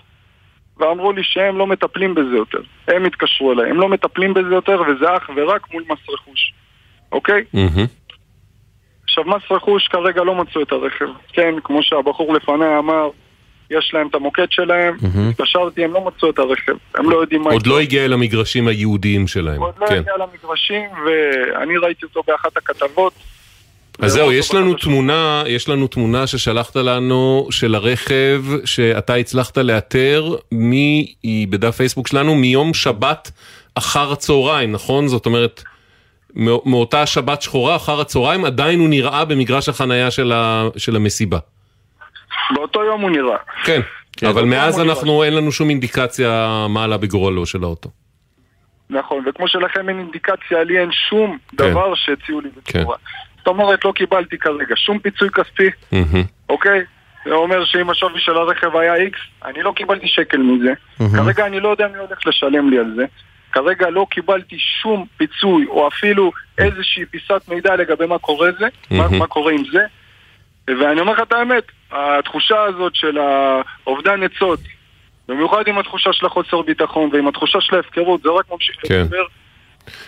ואמרו 0.77 1.12
לי 1.12 1.23
שהם 1.25 1.59
לא 1.59 1.66
מטפלים 1.66 2.14
בזה 2.14 2.37
יותר. 2.37 2.61
הם 2.88 3.05
התקשרו 3.05 3.53
אליי, 3.53 3.71
הם 3.71 3.81
לא 3.81 3.88
מטפלים 3.88 4.35
בזה 4.35 4.55
יותר 4.55 4.81
וזה 4.81 5.16
אך 5.16 5.31
ורק 5.37 5.73
מול 5.73 5.85
מס 5.88 5.99
רכוש. 6.09 6.53
אוקיי? 7.12 7.45
עכשיו, 9.05 9.25
מס 9.25 9.42
רכוש 9.51 9.88
כרגע 9.88 10.25
לא 10.25 10.35
מצאו 10.35 10.62
את 10.62 10.73
הרכב. 10.73 11.09
כן, 11.33 11.55
כמו 11.64 11.83
שהבחור 11.83 12.35
לפניי 12.35 12.79
אמר, 12.79 13.09
יש 13.71 13.90
להם 13.95 14.07
את 14.07 14.14
המוקד 14.14 14.47
שלהם, 14.51 14.97
התקשרתי, 15.31 15.85
הם 15.85 15.92
לא 15.92 16.05
מצאו 16.05 16.31
את 16.31 16.38
הרכב, 16.38 16.73
הם 16.95 17.11
לא 17.11 17.16
יודעים 17.16 17.42
מה... 17.42 17.51
עוד 17.51 17.66
לא 17.66 17.81
הגיע 17.81 18.05
אל 18.05 18.12
המגרשים 18.12 18.68
הייעודיים 18.68 19.27
שלהם. 19.27 19.62
עוד 19.62 19.75
לא 19.79 19.87
הגיע 19.87 20.14
למגרשים, 20.16 20.90
ואני 21.07 21.77
ראיתי 21.77 22.07
אותו 22.07 22.23
באחת 22.27 22.57
הכתבות. 22.57 23.12
אז 23.99 24.13
זהו, 24.13 24.33
יש 24.33 24.55
לנו 24.55 24.75
תמונה, 24.75 25.43
יש 25.47 25.69
לנו 25.69 25.87
תמונה 25.87 26.27
ששלחת 26.27 26.77
לנו 26.77 27.49
של 27.51 27.75
הרכב 27.75 28.45
שאתה 28.65 29.15
הצלחת 29.15 29.59
לאתר, 29.59 30.37
מי 30.53 31.15
היא 31.23 31.49
בדף 31.49 31.77
פייסבוק 31.77 32.09
שלנו, 32.09 32.35
מיום 32.35 32.75
שבת 32.75 33.31
אחר 33.75 34.13
הצהריים, 34.13 34.73
נכון? 34.73 35.09
זאת 35.09 35.27
אומרת... 35.27 35.63
מאותה 36.65 37.07
שבת 37.07 37.43
שחורה 37.43 37.77
אחר 37.77 38.01
הצהריים, 38.01 38.45
עדיין 38.45 38.81
הוא 38.81 38.89
נראה 38.89 39.25
במגרש 39.25 39.69
החנייה 39.69 40.11
של, 40.11 40.33
ה, 40.33 40.69
של 40.77 40.97
המסיבה. 40.97 41.39
באותו 42.55 42.85
יום 42.85 43.01
הוא 43.01 43.11
נראה. 43.11 43.37
כן, 43.65 43.81
כן 44.17 44.27
אבל 44.27 44.45
מאז 44.45 44.81
אנחנו, 44.81 45.13
נראה. 45.13 45.27
אין 45.27 45.35
לנו 45.35 45.53
שום 45.53 45.71
אינדיקציה 45.71 46.67
מה 46.69 46.85
עלה 46.85 46.97
בגורלו 46.97 47.47
של 47.47 47.63
האוטו. 47.63 47.91
נכון, 48.91 49.25
וכמו 49.29 49.49
שלכם 49.49 49.89
אין 49.89 49.99
אינדיקציה, 49.99 50.65
לי 50.65 50.79
אין 50.79 50.91
שום 50.93 51.39
כן. 51.49 51.57
דבר 51.57 51.95
שהציעו 51.95 52.41
לי 52.41 52.49
בצורה. 52.57 52.97
כן. 52.97 53.03
זאת 53.43 53.49
אומרת, 53.49 53.85
לא 53.85 53.93
קיבלתי 53.93 54.39
כרגע 54.39 54.77
שום 54.77 54.99
פיצוי 54.99 55.31
כספי, 55.31 55.69
mm-hmm. 55.69 56.27
אוקיי? 56.49 56.81
זה 57.25 57.33
אומר 57.33 57.65
שאם 57.65 57.91
השווי 57.91 58.21
של 58.21 58.37
הרכב 58.37 58.77
היה 58.77 58.95
X, 58.97 59.45
אני 59.45 59.63
לא 59.63 59.73
קיבלתי 59.77 60.09
שקל 60.09 60.39
מזה. 60.39 60.73
Mm-hmm. 60.73 61.17
כרגע 61.17 61.47
אני 61.47 61.61
לא 61.61 61.69
יודע 61.69 61.89
מי 61.89 61.99
הולך 61.99 62.27
לשלם 62.27 62.71
לי 62.71 62.79
על 62.79 62.93
זה. 62.97 63.05
כרגע 63.53 63.91
לא 63.91 64.07
קיבלתי 64.11 64.57
שום 64.59 65.07
פיצוי 65.17 65.67
או 65.69 65.89
אפילו 65.89 66.33
איזושהי 66.59 67.05
פיסת 67.05 67.43
מידע 67.49 67.77
לגבי 67.77 68.07
מה 68.07 68.19
קורה 68.19 68.49
זה, 68.59 68.67
mm-hmm. 68.67 68.95
מה, 68.95 69.09
מה 69.19 69.27
קורה 69.27 69.53
עם 69.53 69.65
זה. 69.73 69.85
ואני 70.69 71.01
אומר 71.01 71.13
לך 71.13 71.21
את 71.23 71.33
האמת, 71.33 71.65
התחושה 71.93 72.63
הזאת 72.63 72.95
של 72.95 73.19
האובדן 73.19 74.23
עצות, 74.23 74.61
במיוחד 75.29 75.69
עם 75.69 75.79
התחושה 75.79 76.13
של 76.13 76.27
החוסר 76.27 76.63
ביטחון 76.63 77.11
ועם 77.13 77.29
התחושה 77.29 77.61
של 77.61 77.77
ההפקרות, 77.77 78.23
זה 78.23 78.29
רק 78.29 78.45
ממשיך 78.53 78.77
כן. 78.89 79.01
לדבר. 79.01 79.25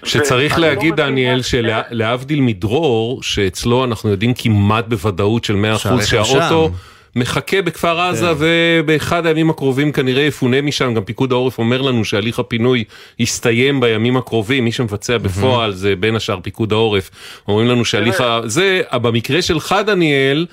שצריך 0.05 0.59
לא 0.59 0.67
להגיד, 0.67 1.01
לא 1.01 1.07
דניאל, 1.07 1.43
שלהבדיל 1.43 2.41
מדרור, 2.41 3.23
שאצלו 3.23 3.85
אנחנו 3.85 4.11
יודעים 4.11 4.35
כמעט 4.35 4.85
בוודאות 4.89 5.45
של 5.45 5.57
100% 6.01 6.05
שהאוטו... 6.05 6.71
שם. 6.73 6.95
מחכה 7.17 7.63
בכפר 7.63 8.01
עזה 8.01 8.27
כן. 8.27 8.35
ובאחד 8.39 9.27
הימים 9.27 9.51
הקרובים 9.51 9.93
כנראה 9.93 10.23
יפונה 10.23 10.61
משם, 10.61 10.95
גם 10.95 11.05
פיקוד 11.05 11.33
העורף 11.33 11.59
אומר 11.59 11.83
לנו 11.83 12.05
שהליך 12.05 12.39
הפינוי 12.39 12.85
יסתיים 13.19 13.81
בימים 13.81 14.17
הקרובים, 14.17 14.65
מי 14.65 14.73
שמבצע 14.73 15.19
בפועל 15.19 15.73
זה 15.73 15.97
בין 15.97 16.17
השאר 16.17 16.39
פיקוד 16.43 16.73
העורף, 16.73 17.11
אומרים 17.49 17.69
לנו 17.69 17.85
שהליך 17.85 18.21
ה... 18.21 18.41
זה, 18.45 18.83
במקרה 18.93 19.43
שלך 19.43 19.75
דניאל, 19.87 20.47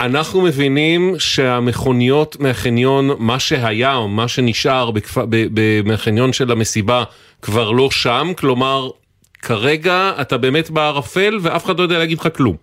אנחנו 0.00 0.42
מבינים 0.42 1.14
שהמכוניות 1.18 2.36
מהחניון, 2.40 3.10
מה 3.18 3.38
שהיה 3.38 3.94
או 3.94 4.08
מה 4.08 4.28
שנשאר 4.28 4.90
בכפר, 4.90 5.24
מהחניון 5.84 6.32
של 6.32 6.52
המסיבה 6.52 7.04
כבר 7.42 7.70
לא 7.70 7.90
שם, 7.90 8.26
כלומר 8.38 8.90
כרגע 9.42 10.12
אתה 10.20 10.38
באמת 10.38 10.70
בערפל 10.70 11.38
ואף 11.42 11.64
אחד 11.64 11.78
לא 11.78 11.82
יודע 11.82 11.98
להגיד 11.98 12.18
לך 12.18 12.28
כלום. 12.36 12.56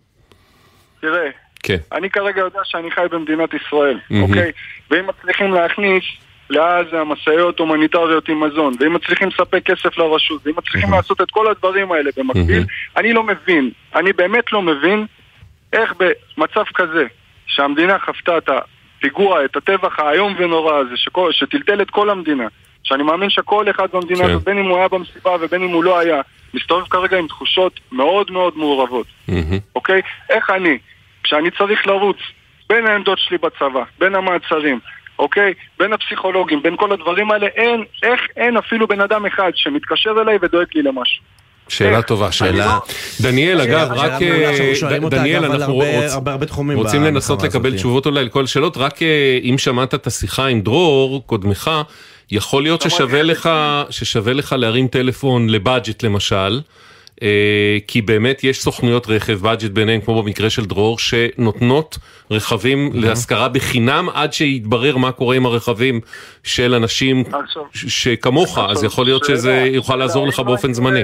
תראה, 1.02 1.30
כן. 1.64 1.78
אני 1.92 2.10
כרגע 2.10 2.40
יודע 2.40 2.60
שאני 2.64 2.92
חי 2.92 3.06
במדינת 3.12 3.50
ישראל, 3.54 3.98
mm-hmm. 3.98 4.16
אוקיי? 4.22 4.52
ואם 4.92 5.08
מצליחים 5.08 5.54
להכניס 5.54 6.04
לעזה 6.50 7.04
משאיות 7.04 7.60
הומניטריות 7.60 8.30
עם 8.30 8.44
מזון, 8.44 8.74
ואם 8.80 8.94
מצליחים 8.94 9.28
לספק 9.28 9.64
כסף 9.66 9.98
לרשות, 9.98 10.42
ואם 10.46 10.54
מצליחים 10.58 10.90
mm-hmm. 10.90 10.96
לעשות 10.96 11.22
את 11.22 11.32
כל 11.32 11.52
הדברים 11.52 11.92
האלה 11.92 12.10
במקביל, 12.18 12.64
mm-hmm. 12.64 13.00
אני 13.00 13.14
לא 13.14 13.24
מבין, 13.24 13.72
אני 13.96 14.14
באמת 14.14 14.52
לא 14.52 14.62
מבין 14.62 15.06
איך 15.74 15.94
במצב 15.98 16.64
כזה, 16.74 17.06
שהמדינה 17.48 18.00
חוותה 18.00 18.38
את 18.38 18.50
הפיגוע, 18.50 19.46
את 19.46 19.56
הטבח 19.56 20.00
האיום 20.00 20.36
ונורא 20.40 20.74
הזה, 20.74 20.98
שכל, 20.98 21.32
שטלטל 21.32 21.82
את 21.82 21.90
כל 21.90 22.10
המדינה, 22.10 22.48
שאני 22.84 23.04
מאמין 23.04 23.30
שכל 23.30 23.70
אחד 23.70 23.88
במדינה 23.94 24.24
כן. 24.24 24.30
הזאת, 24.30 24.44
בין 24.44 24.58
אם 24.58 24.66
הוא 24.66 24.78
היה 24.78 24.88
במסיבה 24.88 25.32
ובין 25.42 25.64
אם 25.64 25.70
הוא 25.70 25.84
לא 25.84 26.00
היה, 26.00 26.22
מסתובב 26.54 26.86
כרגע 26.90 27.18
עם 27.18 27.28
תחושות 27.28 27.80
מאוד 27.92 28.32
מאוד 28.32 28.54
מעורבות. 28.58 29.08
אוקיי? 29.76 30.02
איך 30.30 30.50
אני, 30.50 30.78
כשאני 31.24 31.52
צריך 31.58 31.88
לרוץ 31.88 32.18
בין 32.70 32.88
העמדות 32.88 33.20
שלי 33.20 33.38
בצבא, 33.38 33.84
בין 34.00 34.16
המעצרים, 34.16 34.80
אוקיי? 35.20 35.54
בין 35.80 35.94
הפסיכולוגים, 35.94 36.62
בין 36.64 36.76
כל 36.78 36.92
הדברים 36.92 37.32
האלה, 37.32 37.48
אין, 37.48 37.84
איך 38.04 38.22
אין 38.38 38.58
אפילו 38.58 38.88
בן 38.88 39.02
אדם 39.02 39.26
אחד 39.26 39.52
שמתקשר 39.56 40.12
אליי 40.22 40.38
ודואג 40.42 40.68
לי 40.76 40.82
למשהו. 40.82 41.24
שאלה 41.68 42.02
טובה, 42.02 42.32
שאלה... 42.32 42.78
דניאל, 43.22 43.62
אגב, 43.62 43.92
רק... 43.92 44.12
דניאל, 45.10 45.46
אנחנו 45.46 45.84
רוצים 46.76 47.04
לנסות 47.04 47.44
לקבל 47.44 47.76
תשובות 47.76 48.06
אולי 48.06 48.26
לכל 48.26 48.44
השאלות, 48.44 48.78
רק 48.78 49.02
אה, 49.02 49.40
אם 49.44 49.58
שמעת 49.58 49.94
את 49.94 50.08
השיחה 50.08 50.48
עם 50.48 50.62
דרור, 50.62 51.24
קודמך, 51.26 51.72
יכול 52.32 52.64
להיות 52.64 52.82
ששווה 53.90 54.34
לך 54.34 54.56
להרים 54.58 54.88
טלפון 54.88 55.50
לבאג'ט 55.50 56.04
למשל. 56.04 56.62
אה, 57.22 57.78
כי 57.88 58.02
באמת 58.02 58.44
יש 58.44 58.62
סוכנויות 58.62 59.08
רכב, 59.10 59.40
בדג'ט 59.42 59.72
ביניהם, 59.72 60.02
כמו 60.02 60.24
במקרה 60.24 60.50
של 60.50 60.66
דרור, 60.66 61.00
שנותנות 61.00 61.98
רכבים 62.32 62.92
להשכרה 62.94 63.50
בחינם 63.50 64.10
עד 64.14 64.34
שיתברר 64.34 64.98
מה 64.98 65.12
קורה 65.12 65.36
עם 65.36 65.46
הרכבים 65.46 66.02
של 66.44 66.74
אנשים 66.74 67.24
שכמוך, 67.74 68.58
אז 68.58 68.84
יכול 68.84 69.06
להיות 69.06 69.26
שזה 69.26 69.70
יוכל 69.74 69.96
לעזור 69.96 70.28
לך 70.28 70.40
באופן 70.40 70.74
זמני. 70.74 71.04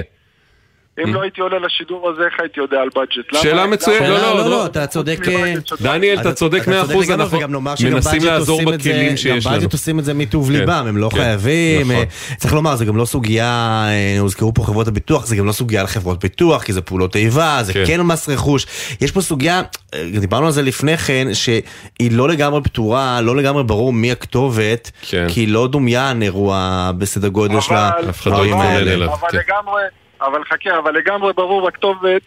אם 1.04 1.14
לא 1.14 1.22
הייתי 1.22 1.40
עולה 1.40 1.58
לשידור 1.58 2.10
הזה, 2.10 2.22
איך 2.22 2.34
הייתי 2.40 2.60
יודע 2.60 2.76
על 2.76 2.88
בדג'ט? 2.96 3.42
שאלה 3.42 3.66
מצוינת, 3.66 4.08
לא, 4.08 4.18
לא, 4.18 4.38
לא, 4.38 4.50
לא, 4.50 4.66
אתה 4.66 4.86
צודק. 4.86 5.18
דניאל, 5.80 6.20
אתה 6.20 6.32
צודק 6.32 6.68
מאה 6.68 6.82
אחוז, 6.82 7.10
אנחנו 7.10 7.38
מנסים 7.90 8.24
לעזור 8.24 8.60
בכלים 8.64 9.16
שיש 9.16 9.46
לנו. 9.46 9.54
גם 9.54 9.60
בדג'ט 9.60 9.72
עושים 9.72 9.98
את 9.98 10.04
זה 10.04 10.14
מטוב 10.14 10.46
כן, 10.46 10.52
ליבם, 10.52 10.84
הם 10.88 10.96
לא 10.96 11.08
כן, 11.08 11.16
חייבים. 11.16 11.90
נכון. 11.90 12.04
אה, 12.30 12.36
צריך 12.36 12.54
לומר, 12.54 12.76
זה 12.76 12.84
גם 12.84 12.96
לא 12.96 13.04
סוגיה, 13.04 13.84
אה, 13.88 14.16
הוזכרו 14.20 14.54
פה 14.54 14.64
חברות 14.64 14.88
הביטוח, 14.88 15.26
זה 15.26 15.36
גם 15.36 15.46
לא 15.46 15.52
סוגיה 15.52 15.82
לחברות 15.82 16.22
ביטוח, 16.22 16.62
כי 16.62 16.72
זה 16.72 16.82
פעולות 16.82 17.16
איבה, 17.16 17.58
זה 17.62 17.72
כן, 17.72 17.84
כן 17.86 18.00
מס 18.00 18.28
רכוש. 18.28 18.66
יש 19.00 19.12
פה 19.12 19.20
סוגיה, 19.20 19.62
אה, 19.94 20.08
דיברנו 20.20 20.46
על 20.46 20.52
זה 20.52 20.62
לפני 20.62 20.96
כן, 20.96 21.28
שהיא 21.34 22.10
לא 22.10 22.28
לגמרי 22.28 22.62
פתורה, 22.62 23.20
לא 23.20 23.36
לגמרי 23.36 23.64
ברור 23.64 23.92
מי 23.92 24.12
הכתובת, 24.12 24.90
כי 25.28 25.46
לא 25.46 25.68
דומיין 25.68 26.22
אירוע 26.22 26.90
בסדר 26.98 27.28
גודל 27.28 27.60
של 27.60 27.74
הדברים 27.74 28.56
האלה. 28.56 29.04
אבל 29.04 29.28
לגמרי... 29.32 29.82
אבל 30.20 30.44
חכה, 30.44 30.78
אבל 30.78 30.94
לגמרי 30.94 31.32
ברור 31.32 31.68
הכתובת 31.68 32.22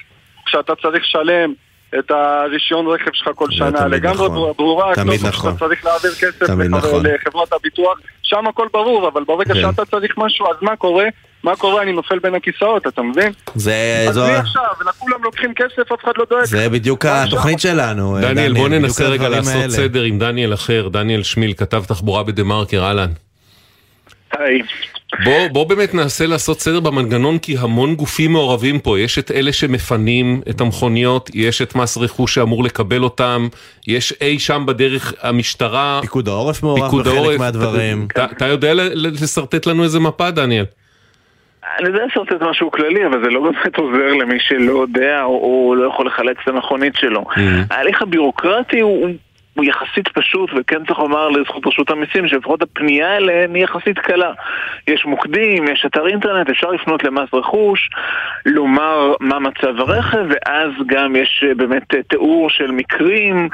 כשאתה 0.45 0.75
צריך 0.75 1.03
לשלם 1.03 1.53
את 1.99 2.11
הרישיון 2.11 2.87
רכב 2.87 3.11
שלך 3.13 3.29
כל 3.35 3.51
שנה. 3.51 3.87
לגמרי 3.87 4.27
נכון. 4.27 4.53
ברורה 4.57 4.91
הכתובת 4.91 5.23
נכון. 5.23 5.51
שאתה 5.51 5.65
צריך 5.65 5.85
להעביר 5.85 6.11
כסף 6.11 6.49
נכון. 6.49 7.05
לחברת 7.05 7.53
הביטוח. 7.53 7.99
שם 8.23 8.47
הכל 8.47 8.67
ברור, 8.73 9.07
אבל 9.07 9.23
ברגע 9.23 9.53
כן. 9.53 9.61
שאתה 9.61 9.85
צריך 9.85 10.17
משהו, 10.17 10.45
אז 10.47 10.55
מה 10.61 10.75
קורה? 10.75 11.05
מה 11.43 11.55
קורה? 11.55 11.81
אני 11.81 11.91
נופל 11.91 12.19
בין 12.19 12.35
הכיסאות, 12.35 12.87
אתה 12.87 13.01
מבין? 13.01 13.31
זה... 13.55 14.05
אז 14.09 14.17
מי 14.17 14.35
עכשיו? 14.35 14.63
וכולם 14.89 15.23
לוקחים 15.23 15.53
כסף, 15.53 15.91
אף 15.91 16.03
אחד 16.03 16.11
לא 16.17 16.25
דואג. 16.29 16.43
זה 16.43 16.69
בדיוק 16.69 17.05
התוכנית 17.05 17.59
שלנו. 17.59 18.17
דניאל, 18.21 18.53
בוא 18.53 18.69
ננסה 18.69 19.07
רגע 19.07 19.29
לעשות 19.29 19.69
סדר 19.69 20.03
עם 20.03 20.19
דניאל 20.19 20.53
אחר. 20.53 20.87
דניאל 20.87 21.23
שמיל, 21.23 21.53
כתב 21.53 21.83
תחבורה 21.87 22.23
בדה 22.23 22.43
מרקר, 22.43 22.83
אהלן. 22.83 23.09
היי. 24.37 24.61
בוא, 25.23 25.47
בוא 25.51 25.69
באמת 25.69 25.93
ננסה 25.93 26.27
לעשות 26.27 26.59
סדר 26.59 26.79
במנגנון 26.79 27.37
כי 27.37 27.55
המון 27.59 27.95
גופים 27.95 28.31
מעורבים 28.31 28.79
פה, 28.79 28.99
יש 28.99 29.19
את 29.19 29.31
אלה 29.31 29.53
שמפנים 29.53 30.41
את 30.49 30.61
המכוניות, 30.61 31.29
יש 31.33 31.61
את 31.61 31.75
מס 31.75 31.97
רכוש 31.97 32.35
שאמור 32.35 32.63
לקבל 32.63 33.03
אותם, 33.03 33.47
יש 33.87 34.13
אי 34.21 34.39
שם 34.39 34.63
בדרך 34.67 35.13
המשטרה, 35.21 35.99
פיקוד 36.01 36.27
העורף 36.27 36.63
מעורב 36.63 37.01
בחלק 37.01 37.39
מהדברים. 37.39 38.07
אתה, 38.11 38.47
יודע 38.47 38.73
לשרטט 38.95 39.65
לנו 39.65 39.83
איזה 39.83 39.99
מפה 39.99 40.31
דניאל? 40.31 40.65
אני 41.79 41.87
יודע 41.87 42.05
לשרטט 42.05 42.41
משהו 42.41 42.71
כללי, 42.71 43.05
אבל 43.05 43.23
זה 43.23 43.29
לא 43.29 43.41
באמת 43.41 43.77
עוזר 43.77 44.13
למי 44.13 44.39
שלא 44.39 44.71
יודע 44.71 45.21
או, 45.23 45.29
או 45.29 45.75
לא 45.75 45.87
יכול 45.87 46.07
לחלץ 46.07 46.37
את 46.43 46.47
המכונית 46.47 46.95
שלו. 46.95 47.21
Mm-hmm. 47.21 47.39
ההליך 47.71 48.01
הבירוקרטי 48.01 48.79
הוא 48.79 49.09
הוא 49.59 49.65
יחסית 49.65 50.07
פשוט, 50.07 50.49
וכן 50.55 50.85
צריך 50.85 50.99
לומר 50.99 51.29
לזכות 51.29 51.67
רשות 51.67 51.89
המיסים 51.89 52.27
שלפחות 52.27 52.61
הפנייה 52.61 53.17
אליהם 53.17 53.53
היא 53.53 53.63
יחסית 53.63 53.99
קלה. 53.99 54.31
יש 54.87 55.05
מוקדים, 55.05 55.67
יש 55.67 55.85
אתר 55.85 56.07
אינטרנט, 56.07 56.49
אפשר 56.49 56.71
לפנות 56.71 57.03
למס 57.03 57.33
רכוש, 57.33 57.89
לומר 58.45 59.13
מה 59.19 59.39
מצב 59.39 59.79
הרכב, 59.79 60.25
ואז 60.29 60.71
גם 60.85 61.15
יש 61.15 61.43
אה, 61.47 61.55
באמת 61.55 61.95
אה, 61.95 62.03
תיאור 62.03 62.49
של 62.49 62.71
מקרים, 62.71 63.49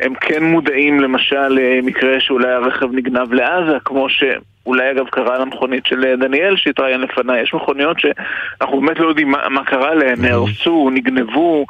הם 0.00 0.14
כן 0.14 0.44
מודעים 0.44 1.00
למשל 1.00 1.48
למקרה 1.48 2.20
שאולי 2.20 2.52
הרכב 2.52 2.92
נגנב 2.92 3.32
לעזה, 3.32 3.76
כמו 3.84 4.08
ש... 4.08 4.22
אולי 4.66 4.90
אגב 4.90 5.06
קרה 5.10 5.38
למכונית 5.38 5.86
של 5.86 6.04
אה, 6.04 6.16
דניאל 6.16 6.56
שהתראיין 6.56 7.00
לפניי, 7.00 7.42
יש 7.42 7.54
מכוניות 7.54 7.96
שאנחנו 8.00 8.80
באמת 8.80 8.98
לא 8.98 9.08
יודעים 9.08 9.30
מה, 9.30 9.48
מה 9.48 9.64
קרה 9.64 9.94
להן, 9.94 10.20
נהרסו, 10.20 10.90
נגנבו, 10.92 11.66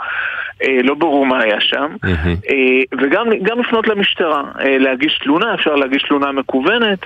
אה, 0.63 0.83
לא 0.85 0.95
ברור 0.95 1.27
מה 1.27 1.43
היה 1.43 1.61
שם, 1.61 1.97
אה, 2.05 2.99
וגם 3.03 3.61
לפנות 3.61 3.89
למשטרה, 3.89 4.43
אה, 4.61 4.79
להגיש 4.79 5.21
תלונה, 5.23 5.55
אפשר 5.55 5.75
להגיש 5.75 6.03
תלונה 6.09 6.33
מקוונת, 6.33 6.99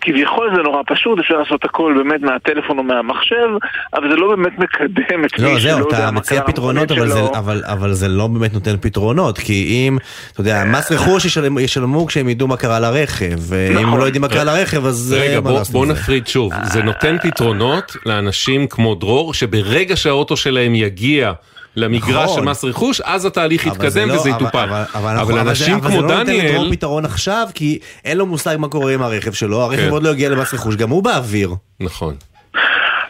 כביכול 0.00 0.50
זה 0.56 0.62
נורא 0.62 0.82
פשוט, 0.86 1.18
אפשר 1.18 1.34
לעשות 1.34 1.64
הכל 1.64 1.94
באמת 1.96 2.20
מהטלפון 2.20 2.78
או 2.78 2.82
מהמחשב, 2.82 3.48
אבל 3.94 4.10
זה 4.10 4.16
לא 4.16 4.28
באמת 4.28 4.58
מקדם 4.58 5.24
את 5.24 5.38
לא, 5.38 5.54
מי 5.54 5.60
שלא 5.60 5.88
מה 6.12 6.20
קרה 6.20 6.42
פתרונות, 6.42 6.90
אבל 6.90 7.08
זה, 7.08 7.20
אבל, 7.38 7.62
אבל 7.64 7.92
זה 7.92 8.08
לא 8.08 8.26
באמת 8.26 8.54
נותן 8.54 8.76
פתרונות, 8.80 9.38
כי 9.38 9.52
אם, 9.52 9.98
אתה 10.32 10.40
יודע, 10.40 10.64
מס 10.64 10.92
רכוש 10.92 11.24
ישלמו, 11.24 11.60
ישלמו 11.60 12.06
כשהם 12.06 12.28
ידעו 12.28 12.48
מה 12.48 12.56
קרה 12.56 12.80
לרכב, 12.80 13.36
ואם 13.48 13.86
נכון. 13.86 13.98
לא 13.98 14.04
יודעים 14.04 14.22
מה 14.22 14.28
קרה 14.28 14.44
לרכב, 14.44 14.86
אז 14.86 15.16
רגע, 15.20 15.40
בוא, 15.40 15.60
בוא 15.72 15.86
נפריד 15.86 16.26
שוב, 16.26 16.52
זה 16.64 16.82
נותן 16.82 17.16
פתרונות 17.22 17.96
לאנשים 18.06 18.66
כמו 18.66 18.94
דרור, 18.94 19.34
שברגע 19.34 19.96
שהאוטו 19.96 20.36
שלהם 20.36 20.74
יגיע 20.74 21.32
למגרש 21.76 22.24
נכון. 22.24 22.36
של 22.36 22.40
מס 22.40 22.64
רכוש, 22.64 23.00
אז 23.00 23.24
התהליך 23.24 23.66
יתקדם 23.66 24.08
לא, 24.08 24.14
וזה 24.14 24.30
יטופל. 24.30 24.58
אבל, 24.58 24.84
אבל, 24.94 25.18
אבל, 25.18 25.18
אבל 25.18 25.38
אנשים 25.38 25.74
אבל 25.74 25.90
כמו 25.90 26.02
דניאל... 26.02 26.14
אבל 26.14 26.26
זה 26.26 26.32
לא 26.32 26.38
נותן 26.38 26.46
לדרור 26.46 26.70
פתרון 26.72 27.04
עכשיו, 27.04 27.48
כי 27.54 27.78
אין 28.04 28.18
לו 28.18 28.26
מושג 28.26 28.56
מה 28.58 28.68
קורה 28.68 28.94
עם 28.94 29.02
הרכב 29.02 29.32
שלו, 29.32 29.62
הרכב 29.62 29.76
כן. 29.76 29.88
עוד 29.88 30.02
לא 30.02 30.10
הגיע 30.10 30.28
למס 30.28 30.54
רכוש, 30.54 30.76
גם 30.76 30.90
הוא 30.90 31.02
באוויר. 31.02 31.54
נכון. 31.80 32.14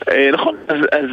אה, 0.08 0.30
נכון, 0.32 0.54
אז, 0.68 0.78
אז 0.92 1.06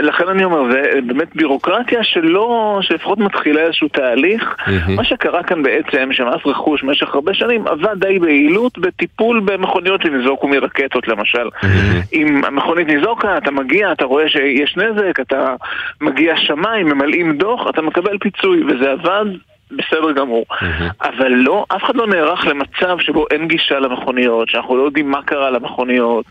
לכן 0.00 0.28
אני 0.28 0.44
אומר, 0.44 0.72
זה 0.72 1.00
באמת 1.06 1.36
בירוקרטיה 1.36 2.04
שלא, 2.04 2.78
שלפחות 2.82 3.18
מתחילה 3.18 3.60
איזשהו 3.60 3.88
תהליך. 3.88 4.56
Mm-hmm. 4.58 4.90
מה 4.96 5.04
שקרה 5.04 5.42
כאן 5.42 5.62
בעצם, 5.62 6.08
שמס 6.12 6.46
רכוש 6.46 6.82
במשך 6.82 7.14
הרבה 7.14 7.34
שנים 7.34 7.66
עבד 7.66 8.06
די 8.06 8.18
ביעילות 8.18 8.78
בטיפול 8.78 9.40
במכוניות 9.40 10.02
שניזוקו 10.02 10.48
מרקטות 10.48 11.08
למשל. 11.08 11.48
Mm-hmm. 11.48 11.66
אם 12.12 12.44
המכונית 12.44 12.88
ניזוקה, 12.88 13.38
אתה 13.38 13.50
מגיע, 13.50 13.92
אתה 13.92 14.04
רואה 14.04 14.28
שיש 14.28 14.76
נזק, 14.76 15.20
אתה 15.20 15.54
מגיע 16.00 16.36
שמיים, 16.36 16.88
ממלאים 16.88 17.36
דוח, 17.36 17.70
אתה 17.70 17.82
מקבל 17.82 18.18
פיצוי, 18.18 18.64
וזה 18.64 18.90
עבד 18.92 19.24
בסדר 19.76 20.12
גמור. 20.12 20.46
אבל 21.02 21.32
לא, 21.32 21.64
אף 21.76 21.84
אחד 21.84 21.96
לא 21.96 22.06
נערך 22.06 22.46
למצב 22.46 22.98
שבו 23.00 23.26
אין 23.30 23.48
גישה 23.48 23.78
למכוניות, 23.78 24.48
שאנחנו 24.48 24.76
לא 24.76 24.82
יודעים 24.82 25.10
מה 25.10 25.22
קרה 25.22 25.50
למכוניות. 25.50 26.24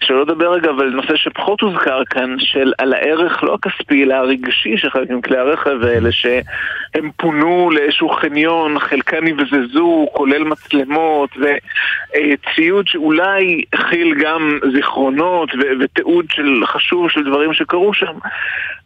שלא 0.00 0.22
לדבר 0.22 0.52
רגע 0.52 0.70
על 0.70 0.90
נושא 0.90 1.16
שפחות 1.16 1.60
הוזכר 1.60 2.02
כאן, 2.04 2.36
של 2.38 2.72
על 2.78 2.92
הערך 2.92 3.42
לא 3.42 3.54
הכספי, 3.54 4.04
אלא 4.04 4.14
הרגשי 4.14 4.76
של 4.76 4.90
חלק 4.90 5.10
מכלי 5.10 5.38
הרכב 5.38 5.84
האלה, 5.84 6.12
שהם 6.12 7.10
פונו 7.16 7.70
לאיזשהו 7.70 8.08
חניון, 8.08 8.78
חלקם 8.78 9.24
נבזזו, 9.24 10.06
כולל 10.12 10.44
מצלמות, 10.44 11.30
וציוד 11.36 12.88
שאולי 12.88 13.62
הכיל 13.72 14.14
גם 14.14 14.58
זיכרונות 14.72 15.50
ותיעוד 15.80 16.24
של 16.30 16.62
חשוב 16.66 17.10
של 17.10 17.24
דברים 17.24 17.52
שקרו 17.52 17.94
שם. 17.94 18.12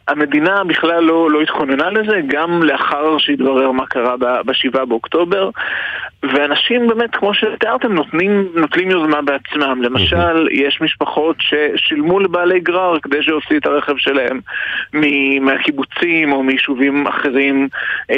המדינה 0.07 0.63
בכלל 0.63 1.03
לא, 1.03 1.31
לא 1.31 1.41
התכוננה 1.41 1.89
לזה, 1.89 2.21
גם 2.27 2.63
לאחר 2.63 3.17
שהתברר 3.17 3.71
מה 3.71 3.85
קרה 3.85 4.17
ב-7 4.17 4.85
באוקטובר, 4.85 5.49
ואנשים 6.33 6.87
באמת, 6.87 7.15
כמו 7.15 7.33
שתיארתם, 7.33 7.93
נותנים, 7.93 8.47
נוטלים 8.55 8.91
יוזמה 8.91 9.21
בעצמם. 9.21 9.81
למשל, 9.81 10.47
יש 10.51 10.81
משפחות 10.81 11.35
ששילמו 11.39 12.19
לבעלי 12.19 12.59
גרר 12.59 12.99
כדי 12.99 13.23
שיוציא 13.23 13.57
את 13.57 13.65
הרכב 13.65 13.97
שלהם 13.97 14.39
מהקיבוצים 15.41 16.31
או 16.31 16.43
מיישובים 16.43 17.07
אחרים 17.07 17.67
אה, 18.11 18.15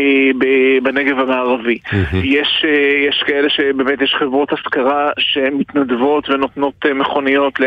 בנגב 0.83 1.19
המערבי. 1.19 1.77
יש, 2.13 2.65
אה, 2.67 3.07
יש 3.09 3.23
כאלה 3.27 3.49
שבאמת 3.49 4.01
יש 4.01 4.15
חברות 4.19 4.53
השכרה 4.53 5.09
שמתנדבות 5.19 6.29
ונותנות 6.29 6.73
אה, 6.85 6.93
מכוניות 6.93 7.59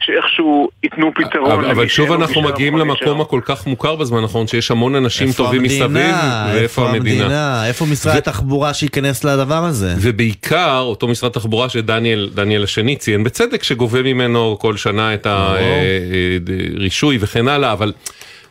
שאיכשהו 0.00 0.68
ייתנו 0.82 1.14
פתרון. 1.14 1.50
אבל, 1.50 1.70
אבל 1.70 1.86
שוב 1.88 2.12
אנחנו 2.12 2.42
מגיעים 2.42 2.76
למקום 2.76 3.20
הכל 3.20 3.40
כך 3.44 3.53
מוכר 3.66 3.96
בזמן 3.96 4.22
האחרון, 4.22 4.46
שיש 4.46 4.70
המון 4.70 4.94
אנשים 4.94 5.32
טובים 5.32 5.60
המדינה, 5.60 5.86
מסביב, 5.88 6.14
ואיפה 6.54 6.88
המדינה? 6.88 7.24
המדינה? 7.24 7.66
איפה 7.66 7.86
משרד 7.86 8.16
התחבורה 8.16 8.74
שייכנס 8.74 9.24
לדבר 9.24 9.64
הזה? 9.64 9.94
ובעיקר 10.00 10.78
אותו 10.78 11.08
משרד 11.08 11.32
תחבורה 11.32 11.68
שדניאל 11.68 12.30
דניאל 12.34 12.64
השני 12.64 12.96
ציין 12.96 13.24
בצדק 13.24 13.62
שגובה 13.62 14.02
ממנו 14.02 14.56
כל 14.60 14.76
שנה 14.76 15.14
את 15.14 15.26
הרישוי 15.30 17.18
וכן 17.20 17.48
הלאה, 17.48 17.72
אבל... 17.72 17.92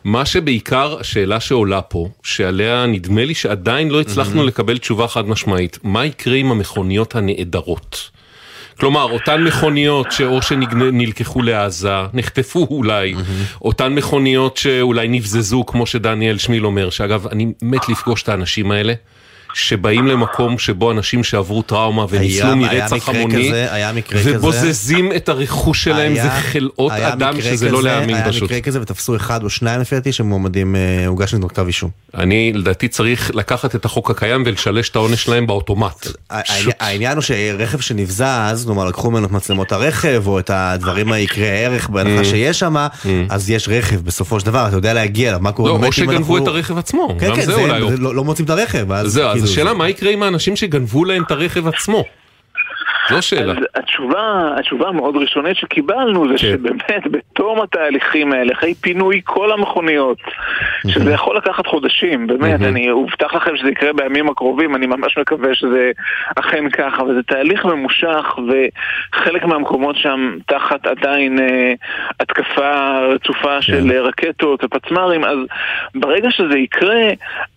מה 0.04 0.26
שבעיקר 0.26 0.96
השאלה 1.00 1.40
שעולה 1.40 1.82
פה, 1.82 2.08
שעליה 2.22 2.86
נדמה 2.86 3.24
לי 3.24 3.34
שעדיין 3.34 3.88
לא 3.88 4.00
הצלחנו 4.00 4.42
mm-hmm. 4.42 4.46
לקבל 4.46 4.78
תשובה 4.78 5.08
חד 5.08 5.28
משמעית, 5.28 5.78
מה 5.82 6.06
יקרה 6.06 6.34
עם 6.34 6.50
המכוניות 6.50 7.16
הנעדרות? 7.16 8.10
כלומר, 8.80 9.02
אותן 9.02 9.44
מכוניות 9.44 10.12
שאו 10.12 10.42
שנלקחו 10.42 11.42
לעזה, 11.42 11.96
נחטפו 12.14 12.66
אולי, 12.70 13.14
mm-hmm. 13.14 13.56
אותן 13.62 13.94
מכוניות 13.94 14.56
שאולי 14.56 15.08
נבזזו, 15.08 15.64
כמו 15.66 15.86
שדניאל 15.86 16.38
שמיל 16.38 16.66
אומר, 16.66 16.90
שאגב, 16.90 17.26
אני 17.26 17.52
מת 17.62 17.88
לפגוש 17.88 18.22
את 18.22 18.28
האנשים 18.28 18.70
האלה. 18.70 18.92
שבאים 19.54 20.06
למקום 20.06 20.58
שבו 20.58 20.90
אנשים 20.90 21.24
שעברו 21.24 21.62
טראומה 21.62 22.06
וניסו 22.10 22.56
מרצח 22.56 23.08
המוני, 23.08 23.52
ובוזזים 24.24 25.12
את 25.12 25.28
הרכוש 25.28 25.84
שלהם, 25.84 26.12
היה, 26.12 26.22
זה 26.22 26.30
חלאות 26.30 26.92
אדם 26.92 27.40
שזה 27.40 27.50
לא 27.50 27.54
כזה, 27.54 27.70
לא 27.70 27.82
להאמין 27.82 28.14
היה 28.14 28.28
פשוט. 28.28 28.50
היה 28.50 28.58
מקרה 28.58 28.60
כזה 28.60 28.80
ותפסו 28.82 29.16
אחד 29.16 29.42
או 29.42 29.50
שניים 29.50 29.80
לפי 29.80 29.94
דעתי 29.94 30.12
שמועמדים, 30.12 30.76
אה, 30.76 31.06
הוגש 31.06 31.34
נגדו 31.34 31.48
כתב 31.48 31.66
אישום. 31.66 31.90
אני 32.14 32.52
לדעתי 32.54 32.88
צריך 32.88 33.30
לקחת 33.34 33.74
את 33.74 33.84
החוק 33.84 34.10
הקיים 34.10 34.42
ולשלש 34.46 34.88
את 34.88 34.96
העונש 34.96 35.24
שלהם 35.24 35.46
באוטומט. 35.46 36.06
העניין 36.80 37.16
הוא 37.16 37.22
שרכב 37.22 37.80
שנבזז, 37.80 38.64
כלומר 38.64 38.84
לקחו 38.84 39.10
ממנו 39.10 39.26
את 39.26 39.32
מצלמות 39.32 39.72
הרכב 39.72 40.22
או 40.26 40.38
את 40.38 40.50
הדברים 40.54 41.12
היקרי 41.12 41.48
הערך 41.48 41.88
בהנחה 41.88 42.22
mm. 42.22 42.24
שיש 42.24 42.58
שם, 42.58 42.76
mm. 42.76 43.08
אז 43.28 43.50
יש 43.50 43.68
רכב 43.68 44.00
בסופו 44.04 44.40
של 44.40 44.46
דבר, 44.46 44.68
אתה 44.68 44.76
יודע 44.76 44.94
להגיע 44.94 45.28
אליו, 45.28 45.40
מה 45.40 45.52
קורה 45.52 45.70
לא, 45.70 45.86
או 45.86 45.92
שגנבו 45.92 46.38
את 46.38 46.46
הרכב 46.46 46.78
עצמו, 46.78 47.16
כן, 47.20 47.36
כן, 47.36 47.46
לא-, 47.98 48.14
לא 48.14 48.24
מוצאים 48.24 48.44
את 48.44 48.50
הרכב. 48.50 48.92
אז 48.92 49.20
השאלה 49.44 49.74
מה 49.74 49.88
יקרה 49.88 50.10
עם 50.10 50.22
האנשים 50.22 50.56
שגנבו 50.56 51.04
להם 51.04 51.22
את 51.22 51.30
הרכב 51.30 51.68
עצמו. 51.68 52.04
זו 53.08 53.22
שאלה. 53.22 53.52
אז 53.52 53.58
התשובה, 53.74 54.54
התשובה 54.58 54.88
המאוד 54.88 55.16
ראשונית 55.16 55.56
שקיבלנו 55.56 56.28
זה 56.28 56.34
כן. 56.34 56.36
שבאמת 56.36 57.06
בתום 57.10 57.60
התהליכים 57.60 58.32
האלה, 58.32 58.52
אחרי 58.52 58.74
פינוי 58.74 59.20
כל 59.24 59.52
המכוניות, 59.52 60.18
שזה 60.86 61.12
יכול 61.12 61.36
לקחת 61.36 61.66
חודשים, 61.66 62.26
באמת, 62.26 62.60
אני 62.60 62.90
אובטח 62.90 63.34
לכם 63.34 63.56
שזה 63.56 63.70
יקרה 63.70 63.92
בימים 63.92 64.28
הקרובים, 64.28 64.76
אני 64.76 64.86
ממש 64.86 65.18
מקווה 65.18 65.54
שזה 65.54 65.90
אכן 66.36 66.70
ככה, 66.70 67.02
אבל 67.02 67.14
זה 67.14 67.22
תהליך 67.22 67.64
ממושך 67.64 68.38
וחלק 68.48 69.44
מהמקומות 69.44 69.96
שם 69.96 70.36
תחת 70.46 70.86
עדיין 70.86 71.38
אה, 71.38 71.72
התקפה 72.20 72.98
רצופה 73.14 73.54
כן. 73.54 73.62
של 73.62 73.92
רקטות 73.92 74.64
ופצמ"רים, 74.64 75.24
אז 75.24 75.38
ברגע 75.94 76.30
שזה 76.30 76.58
יקרה, 76.58 77.02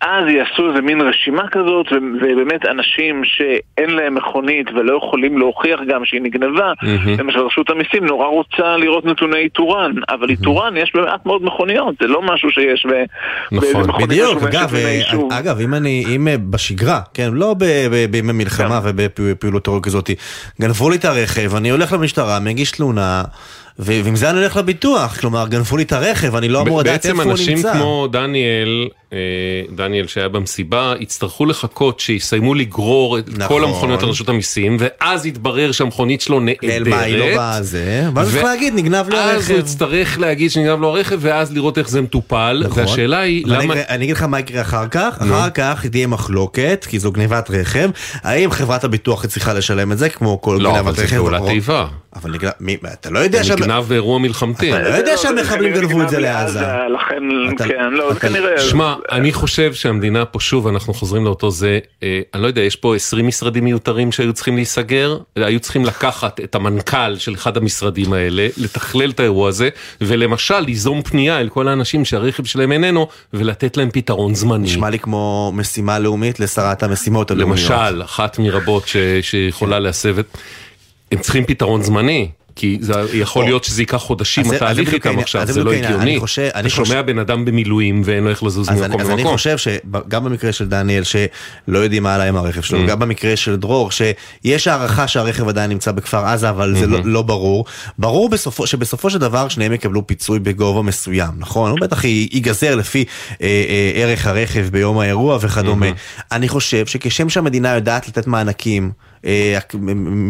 אז 0.02 0.28
יעשו 0.28 0.70
איזה 0.70 0.82
מין 0.82 1.02
רשימה 1.02 1.48
כזאת, 1.48 1.88
ובאמת 1.92 2.66
אנשים 2.66 3.22
שאין 3.24 3.90
להם 3.90 4.16
מכונית 4.16 4.72
ולא 4.72 4.98
יכולים 4.98 5.37
להוכיח 5.38 5.80
גם 5.88 6.06
שהיא 6.06 6.22
נגנבה. 6.22 6.74
למשל 7.18 7.40
רשות 7.40 7.70
המיסים 7.70 8.06
נורא 8.06 8.28
רוצה 8.28 8.78
לראות 8.78 9.06
נתוני 9.06 9.38
איתורן, 9.38 9.92
אבל 10.10 10.30
איתורן 10.30 10.78
יש 10.78 10.92
במעט 10.96 11.26
מאוד 11.26 11.44
מכוניות, 11.44 11.96
זה 12.02 12.08
לא 12.08 12.22
משהו 12.22 12.52
שיש 12.52 12.86
באיזה 13.52 13.78
נכון, 13.78 14.04
בדיוק, 14.04 14.44
אגב, 14.44 14.76
אה, 14.76 15.40
אגב, 15.40 15.60
אם 15.60 15.74
אני, 15.74 16.06
אם 16.16 16.28
אה, 16.28 16.36
בשגרה, 16.38 17.02
כן, 17.14 17.30
לא 17.34 17.56
בימי 18.12 18.34
מלחמה 18.34 18.82
כן. 18.82 18.90
ובפעילות 18.90 19.64
טרור 19.64 19.80
כזאת, 19.84 20.10
גנבו 20.62 20.90
לי 20.90 20.96
את 20.96 21.06
הרכב, 21.06 21.56
אני 21.56 21.70
הולך 21.70 21.94
למשטרה, 21.94 22.40
מגיש 22.40 22.72
תלונה. 22.72 23.24
ועם 23.80 24.16
זה 24.16 24.30
אני 24.30 24.40
הולך 24.40 24.56
לביטוח, 24.58 25.18
כלומר, 25.20 25.48
גנבו 25.48 25.78
לי 25.78 25.84
את 25.84 25.94
הרכב, 25.94 26.36
אני 26.36 26.50
לא 26.50 26.62
אמור 26.62 26.80
לדעת 26.80 27.06
איפה 27.06 27.24
הוא 27.24 27.32
נמצא. 27.32 27.44
בעצם 27.44 27.52
אנשים 27.52 27.74
כמו 27.74 28.08
דניאל, 28.12 28.88
אה, 29.14 29.18
דניאל 29.76 30.08
שהיה 30.08 30.30
במסיבה, 30.30 30.94
יצטרכו 31.00 31.46
לחכות 31.46 32.00
שיסיימו 32.00 32.54
לגרור 32.54 33.20
את 33.20 33.30
נכון. 33.30 33.48
כל 33.48 33.64
המכוניות 33.64 34.04
לרשות 34.04 34.30
המיסים, 34.30 34.78
ואז 34.80 35.26
יתברר 35.26 35.72
שהמכונית 35.72 36.22
שלו 36.22 36.40
נעדרת. 36.40 36.64
נעלמה, 36.64 37.00
היא 37.00 37.18
לא 37.18 37.26
בזה, 37.40 38.10
ואז 38.16 38.28
הוא 38.28 38.34
צריך 38.34 38.44
להגיד, 38.44 38.74
נגנב 38.76 39.10
לי 39.10 39.18
אז 39.18 39.26
הוא 39.26 39.36
הרכב. 39.36 39.54
יצטרך 39.60 40.20
להגיד 40.20 40.52
שנגנב 40.52 40.80
לו 40.80 40.90
הרכב, 40.90 41.18
ואז 41.22 41.54
לראות 41.54 41.78
איך 41.78 41.90
זה 41.90 42.02
מטופל, 42.02 42.64
נכון. 42.66 42.84
והשאלה 42.84 43.20
היא, 43.20 43.44
למה... 43.46 43.74
אני 43.90 44.06
אגיד 44.06 44.16
לך 44.16 44.24
מה 44.24 44.40
יקרה 44.40 44.62
אחר 44.62 44.88
כך, 44.88 45.22
נו. 45.22 45.36
אחר 45.36 45.50
כך 45.50 45.86
תהיה 45.86 46.08
מחלוקת, 46.08 46.86
כי 46.90 47.00
זו 47.00 47.12
גניבת 47.12 47.50
רכב, 47.50 47.90
האם 48.14 48.52
חברת 48.52 48.84
הביטוח 48.84 49.26
צריכה 49.26 49.54
לשלם 49.54 49.92
את 49.92 49.98
זה, 49.98 50.10
כמו 50.10 50.42
כל 50.42 50.58
לא, 50.62 50.70
גניבת 50.70 50.86
אבל 50.86 50.96
זה 50.96 51.04
רכב? 51.04 51.18
פעולת 51.18 51.50
איבה. 51.50 51.88
אבל 52.22 52.32
נגנב, 52.32 52.52
מי- 52.60 52.78
אתה 52.94 53.10
לא 53.10 53.20
יודע 53.20 53.38
זה 53.38 53.44
שם... 53.44 53.54
נגנב 53.54 53.84
באירוע 53.88 54.20
מלחמתי. 54.20 54.74
אתה 54.74 54.90
לא 54.90 54.96
יודע 54.96 55.18
שהמחבלים 55.18 55.74
גנבו 55.74 56.02
את 56.02 56.10
זה 56.10 56.20
לעזה. 56.20 56.60
לכן, 56.96 57.24
אתה- 57.56 57.64
כן, 57.68 57.90
לא, 57.92 58.12
זה 58.14 58.18
אתה- 58.18 58.28
כנראה... 58.28 58.60
שמע, 58.62 58.96
אני 59.12 59.34
חושב 59.34 59.74
שהמדינה 59.74 60.26
פה, 60.26 60.40
שוב, 60.40 60.68
אנחנו 60.68 60.94
חוזרים 60.94 61.26
לאותו 61.26 61.52
זה, 61.52 61.80
אה, 62.04 62.20
אני 62.34 62.42
לא 62.42 62.48
יודע, 62.48 62.62
יש 62.62 62.76
פה 62.76 62.96
20 62.96 63.28
משרדים 63.28 63.64
מיותרים 63.64 64.12
שהיו 64.12 64.34
צריכים 64.34 64.56
להיסגר, 64.56 65.18
היו 65.36 65.60
צריכים 65.60 65.86
לקחת 65.86 66.40
את 66.44 66.56
המנכ"ל 66.56 67.16
של 67.18 67.34
אחד 67.34 67.58
המשרדים 67.58 68.14
האלה, 68.14 68.48
לתכלל 68.58 69.10
את 69.10 69.20
האירוע 69.20 69.50
הזה, 69.50 69.70
ולמשל 70.02 70.60
ליזום 70.60 71.02
פנייה 71.02 71.42
אל 71.42 71.50
כל 71.50 71.68
האנשים 71.68 72.06
שהרכב 72.06 72.46
שלהם 72.46 72.72
איננו, 72.72 73.08
ולתת 73.34 73.78
להם 73.78 73.90
פתרון 73.94 74.36
זמני. 74.36 74.64
נשמע 74.64 74.90
לי 74.90 75.00
כמו 75.00 75.52
משימה 75.56 76.00
לאומית 76.00 76.40
לשרת 76.40 76.84
המשימות 76.84 77.32
הלאומיות. 77.32 77.60
למשל, 77.60 78.02
אחת 78.04 78.40
מרבות 78.40 78.88
ש, 78.88 78.98
שיכולה 79.22 79.80
להסב 79.80 80.20
את... 80.20 80.38
הם 81.12 81.20
צריכים 81.20 81.46
פתרון 81.46 81.82
זמני. 81.84 82.30
כי 82.60 82.78
זה 82.82 82.94
יכול 83.14 83.46
להיות 83.46 83.64
שזה 83.64 83.82
ייקח 83.82 83.98
חודשים 83.98 84.52
התהליך 84.52 84.94
איתם 84.94 85.20
עכשיו, 85.20 85.46
זה 85.48 85.64
לא. 85.64 85.74
הגיוני. 85.74 86.20
אתה 86.60 86.70
שומע 86.70 87.02
בן 87.02 87.20
אדם 87.20 87.46
במילואים 87.46 88.02
ואין 88.06 88.24
לו 88.24 88.30
איך 88.30 88.44
לזוז 88.44 88.70
ממקום 88.70 88.84
אני, 88.86 89.02
אז 89.02 89.10
אני 89.10 89.18
למקום. 89.18 89.32
חושב 89.38 89.58
שגם 89.58 90.24
במקרה 90.24 90.52
של 90.52 90.68
דניאל 90.68 91.04
שלא 91.04 91.78
יודעים 91.80 92.04
מה 92.04 92.16
עלה 92.16 92.24
עם 92.24 92.36
הרכב 92.36 92.62
שלו, 92.62 92.84
Mm. 92.84 92.88
גם 92.88 93.00
במקרה 93.00 93.36
של 93.36 93.56
דרור 93.56 93.92
שיש 93.92 94.68
הערכה 94.68 95.08
שהרכב 95.08 95.48
עדיין 95.50 95.70
נמצא 95.70 95.92
בכפר 95.92 96.26
עזה 96.26 96.50
אבל 96.50 96.76
זה 96.78 96.88
לא, 96.88 96.98
Mm-hmm. 96.98 97.02
לא 97.06 97.22
ברור, 97.22 97.66
ברור 98.00 98.30
בסופו, 98.30 98.68
שבסופו 98.68 99.10
של 99.10 99.18
דבר 99.18 99.48
שניהם 99.48 99.74
יקבלו 99.74 100.08
פיצוי 100.08 100.40
בגובה 100.40 100.82
מסוים, 100.82 101.32
נכון? 101.38 101.72
הוא 101.72 101.80
בטח 101.82 102.04
ייגזר 102.04 102.76
לפי 102.76 103.06
אה, 103.42 103.48
אה, 103.48 103.92
ערך 104.04 104.28
הרכב 104.28 104.68
ביום 104.72 105.00
האירוע 105.00 105.38
וכדומה. 105.42 105.90
Mm-hmm. 105.90 106.22
אני 106.32 106.50
חושב 106.50 106.86
שכשם 106.86 107.30
שהמדינה 107.30 107.70
יודעת 107.76 108.08
לתת 108.08 108.28
מענקים 108.28 108.92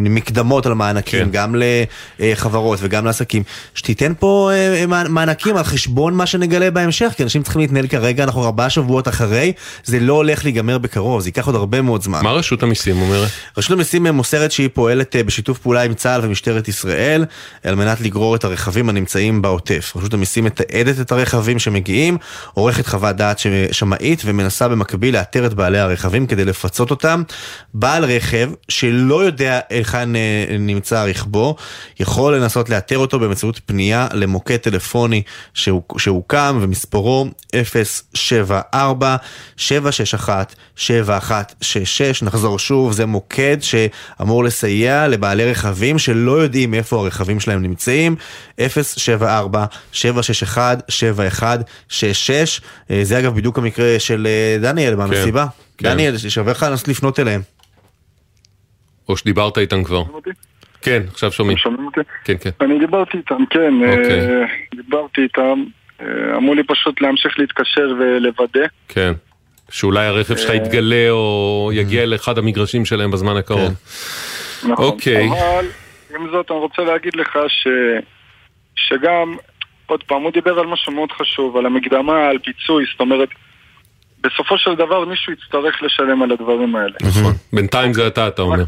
מקדמות 0.10 0.66
על 0.66 0.74
מענקים, 0.74 1.26
כן. 1.26 1.30
גם 1.32 1.56
לחברות 2.20 2.80
וגם 2.82 3.06
לעסקים, 3.06 3.44
שתיתן 3.76 4.14
פה 4.20 4.52
אה, 4.54 4.86
מע- 4.86 5.08
מענקים 5.10 5.58
על 5.58 5.64
חשבון 5.64 6.14
מה 6.14 6.26
שנגלה 6.26 6.72
בהמשך, 6.72 7.14
כי 7.18 7.24
אנשים 7.24 7.44
צריכים 7.44 7.62
להתנהל 7.62 7.88
כרגע, 7.88 8.24
אנחנו 8.24 8.46
ארבעה 8.46 8.70
שבועות 8.70 9.08
אחרי, 9.08 9.54
זה 9.84 10.00
לא 10.00 10.14
הולך 10.14 10.44
להיגמר 10.44 10.78
בקרוב, 10.78 11.22
זה 11.22 11.28
ייקח 11.30 11.46
עוד 11.46 11.56
הרבה 11.56 11.82
מאוד 11.82 12.04
זמן. 12.04 12.22
מה 12.24 12.32
רשות 12.32 12.64
המיסים 12.64 13.02
אומרת? 13.02 13.30
רשות 13.58 13.72
המיסים 13.72 14.08
מוסרת 14.08 14.52
שהיא 14.52 14.70
פועלת 14.74 15.16
אה, 15.16 15.24
בשיתוף 15.24 15.58
פעולה 15.60 15.82
עם 15.84 15.94
צה"ל 15.94 16.22
ומשטרת 16.24 16.68
ישראל 16.68 17.26
על 17.64 17.76
מנת 17.76 18.02
לגרור 18.02 18.36
את 18.36 18.44
הרכבים 18.44 18.90
הנמצאים 18.90 19.42
בעוטף. 19.42 19.94
רשות 19.96 20.14
המיסים 20.14 20.44
מתעדת 20.44 21.00
את 21.02 21.12
הרכבים 21.12 21.60
שמגיעים, 21.60 22.18
עורכת 22.54 22.88
חוות 22.88 23.16
דעת 23.16 23.40
ש- 23.40 23.48
שמאית 23.72 24.22
ומנסה 24.26 24.68
במקביל 24.68 25.14
לאתר 25.18 25.46
את 25.46 25.54
בעלי 25.54 25.80
הרכבים 25.80 26.28
כדי 26.28 26.46
לפצות 26.46 26.92
אותם. 26.92 27.24
בעל 27.74 28.06
רכב 28.06 28.50
שלא 28.88 29.26
יודע 29.26 29.60
היכן 29.70 30.16
אה, 30.16 30.22
נמצא 30.60 31.04
רכבו, 31.04 31.56
יכול 32.00 32.36
לנסות 32.36 32.70
לאתר 32.70 32.98
אותו 32.98 33.20
באמצעות 33.20 33.60
פנייה 33.66 34.08
למוקד 34.14 34.58
טלפוני 34.58 35.22
שהוק- 35.54 36.00
שהוקם 36.00 36.60
ומספרו 36.62 37.28
074-761-7166. 37.56 37.60
נחזור 42.22 42.60
שוב, 42.60 42.92
זה 42.92 43.06
מוקד 43.06 43.58
שאמור 43.62 44.44
לסייע 44.44 45.08
לבעלי 45.08 45.52
רכבים 45.52 46.00
שלא 46.00 46.42
יודעים 46.44 46.74
איפה 46.74 47.00
הרכבים 47.00 47.40
שלהם 47.40 47.62
נמצאים. 47.62 48.16
074-761-7166. 48.60 48.64
אה, 52.92 53.00
זה 53.04 53.20
אגב 53.20 53.36
בדיוק 53.36 53.58
המקרה 53.58 53.96
של 54.00 54.28
אה, 54.28 54.58
דניאל 54.62 54.96
במסיבה. 54.96 55.46
כן. 55.78 55.90
דניאל, 55.90 56.18
שווה 56.18 56.52
לך 56.52 56.64
לנסות 56.70 56.88
לפנות 56.88 57.20
אליהם. 57.20 57.42
או 59.10 59.18
שדיברת 59.18 59.58
איתם 59.58 59.84
כבר? 59.84 60.04
כן, 60.82 61.02
עכשיו 61.12 61.32
שומעים. 61.32 61.58
שומעים 61.58 61.86
אותי? 61.86 62.00
כן, 62.24 62.34
כן. 62.42 62.50
אני 62.62 62.80
דיברתי 62.80 63.18
איתם, 63.18 63.46
כן, 63.50 63.74
אוקיי. 63.88 64.20
אה, 64.20 64.46
דיברתי 64.76 65.22
איתם, 65.22 65.64
אה, 66.02 66.38
אמרו 66.38 66.54
לי 66.54 66.64
פשוט 66.64 67.02
להמשיך 67.02 67.40
להתקשר 67.40 67.94
ולוודא. 68.00 68.68
כן. 68.88 69.14
שאולי 69.72 70.06
הרכב 70.06 70.36
שלך 70.36 70.50
אה, 70.50 70.56
יתגלה 70.56 71.10
או 71.10 71.70
יגיע 71.74 72.06
לאחד 72.06 72.38
המגרשים 72.38 72.86
שלהם 72.86 73.12
בזמן 73.12 73.38
הקרוב. 73.38 73.74
נכון. 74.64 74.86
אוקיי. 74.86 75.28
אבל 75.30 75.66
עם 76.16 76.30
זאת 76.32 76.52
אני 76.52 76.60
רוצה 76.60 76.82
להגיד 76.82 77.16
לך 77.16 77.40
ש... 77.48 77.68
שגם, 78.76 79.36
עוד 79.86 80.04
פעם, 80.04 80.22
הוא 80.22 80.32
דיבר 80.32 80.60
על 80.60 80.66
משהו 80.66 80.94
מאוד 80.94 81.12
חשוב, 81.12 81.58
על 81.58 81.66
המקדמה, 81.66 82.28
על 82.28 82.38
פיצוי, 82.40 82.86
זאת 82.92 83.00
אומרת, 83.00 83.30
בסופו 84.22 84.58
של 84.58 84.76
דבר 84.76 85.06
מישהו 85.06 85.34
יצטרך 85.34 85.84
לשלם 85.84 86.24
על 86.24 86.32
הדברים 86.32 86.76
האלה. 86.76 86.96
נכון. 87.02 87.34
בינתיים 87.54 87.94
זה 87.94 88.08
אתה, 88.08 88.28
אתה 88.28 88.42
אומר. 88.42 88.64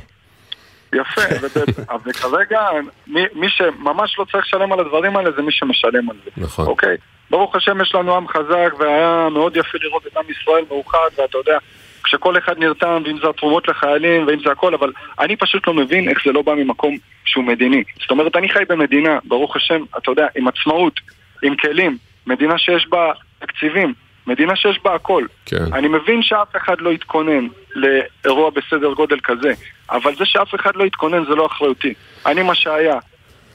יפה, 0.93 1.21
וב- 1.41 1.85
אבל 1.93 2.11
כרגע 2.11 2.59
מי, 3.07 3.21
מי 3.33 3.49
שממש 3.49 4.19
לא 4.19 4.25
צריך 4.31 4.45
לשלם 4.45 4.71
על 4.73 4.79
הדברים 4.79 5.17
האלה 5.17 5.31
זה 5.31 5.41
מי 5.41 5.51
שמשלם 5.51 6.09
על 6.09 6.15
זה. 6.25 6.31
נכון. 6.37 6.65
אוקיי? 6.67 6.97
ברוך 7.29 7.55
השם 7.55 7.81
יש 7.81 7.95
לנו 7.95 8.15
עם 8.15 8.27
חזק 8.27 8.73
והיה 8.79 9.27
מאוד 9.31 9.55
יפה 9.57 9.77
לראות 9.81 10.07
את 10.07 10.17
עם 10.17 10.23
ישראל 10.29 10.63
מאוחד 10.69 11.09
ואתה 11.17 11.37
יודע, 11.37 11.57
כשכל 12.03 12.37
אחד 12.37 12.59
נרתם 12.59 13.01
ואם 13.05 13.17
זה 13.23 13.29
התרומות 13.29 13.67
לחיילים 13.67 14.27
ואם 14.27 14.39
זה 14.43 14.51
הכל, 14.51 14.73
אבל 14.73 14.91
אני 15.19 15.35
פשוט 15.35 15.67
לא 15.67 15.73
מבין 15.73 16.09
איך 16.09 16.17
זה 16.25 16.31
לא 16.31 16.41
בא 16.41 16.53
ממקום 16.55 16.95
שהוא 17.25 17.43
מדיני. 17.43 17.83
זאת 18.01 18.11
אומרת, 18.11 18.35
אני 18.35 18.49
חי 18.49 18.63
במדינה, 18.69 19.19
ברוך 19.23 19.55
השם, 19.55 19.83
אתה 19.97 20.11
יודע, 20.11 20.27
עם 20.35 20.47
עצמאות, 20.47 20.99
עם 21.43 21.55
כלים, 21.55 21.97
מדינה 22.27 22.57
שיש 22.57 22.87
בה 22.89 23.11
תקציבים, 23.39 23.93
מדינה 24.29 24.55
שיש 24.55 24.79
בה 24.83 24.95
הכל. 24.95 25.23
כן. 25.45 25.73
אני 25.73 25.87
מבין 25.87 26.23
שאף 26.23 26.55
אחד 26.57 26.81
לא 26.81 26.89
יתכונן 26.89 27.47
לאירוע 27.75 28.49
בסדר 28.49 28.93
גודל 28.93 29.17
כזה, 29.23 29.53
אבל 29.91 30.15
זה 30.15 30.25
שאף 30.25 30.55
אחד 30.55 30.75
לא 30.75 30.83
יתכונן 30.83 31.25
זה 31.29 31.35
לא 31.35 31.45
אחריותי. 31.45 31.93
אני 32.25 32.43
מה 32.43 32.55
שהיה. 32.55 32.99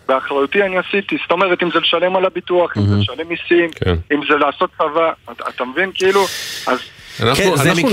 באחריותי 0.08 0.62
אני 0.62 0.78
עשיתי, 0.78 1.16
זאת 1.22 1.30
אומרת 1.30 1.62
אם 1.62 1.70
זה 1.70 1.80
לשלם 1.80 2.16
על 2.16 2.24
הביטוח, 2.24 2.76
אם 2.76 2.82
זה 2.82 2.94
לשלם 3.00 3.28
מיסים, 3.28 3.70
כן. 3.70 3.94
אם 4.12 4.20
זה 4.28 4.34
לעשות 4.34 4.70
צבא, 4.78 5.12
אתה, 5.32 5.44
אתה 5.48 5.64
מבין 5.64 5.90
כאילו? 5.94 6.24
אז 6.66 6.78
אנחנו- 7.20 7.44
כן, 7.44 7.56
זה 7.56 7.70
אנחנו 7.70 7.90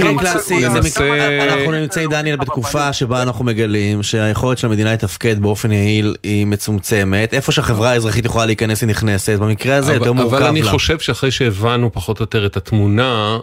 זה 0.49 0.69
ננסה- 0.69 1.03
מקרים- 1.03 1.41
אנחנו 1.49 1.71
נמצאים 1.71 2.10
דניאל 2.10 2.36
בתקופה 2.36 2.93
שבה 2.93 3.21
אנחנו 3.21 3.45
מגלים 3.45 4.03
שהיכולת 4.03 4.57
של 4.57 4.67
המדינה 4.67 4.93
לתפקד 4.93 5.39
באופן 5.39 5.71
יעיל 5.71 6.15
היא 6.23 6.45
מצומצמת, 6.45 7.34
איפה 7.34 7.51
שהחברה 7.51 7.89
האזרחית 7.91 8.25
יכולה 8.25 8.45
להיכנס 8.45 8.81
היא 8.81 8.89
נכנסת, 8.89 9.38
במקרה 9.39 9.75
הזה 9.75 9.93
יותר 9.93 10.05
אבל, 10.10 10.13
מורכב 10.21 10.36
אבל 10.36 10.43
לה. 10.43 10.49
אני 10.49 10.63
חושב 10.63 10.99
שאחרי 10.99 11.31
שהבנו 11.31 11.91
פחות 11.93 12.19
או 12.19 12.23
יותר 12.23 12.45
את 12.45 12.57
התמונה, 12.57 13.38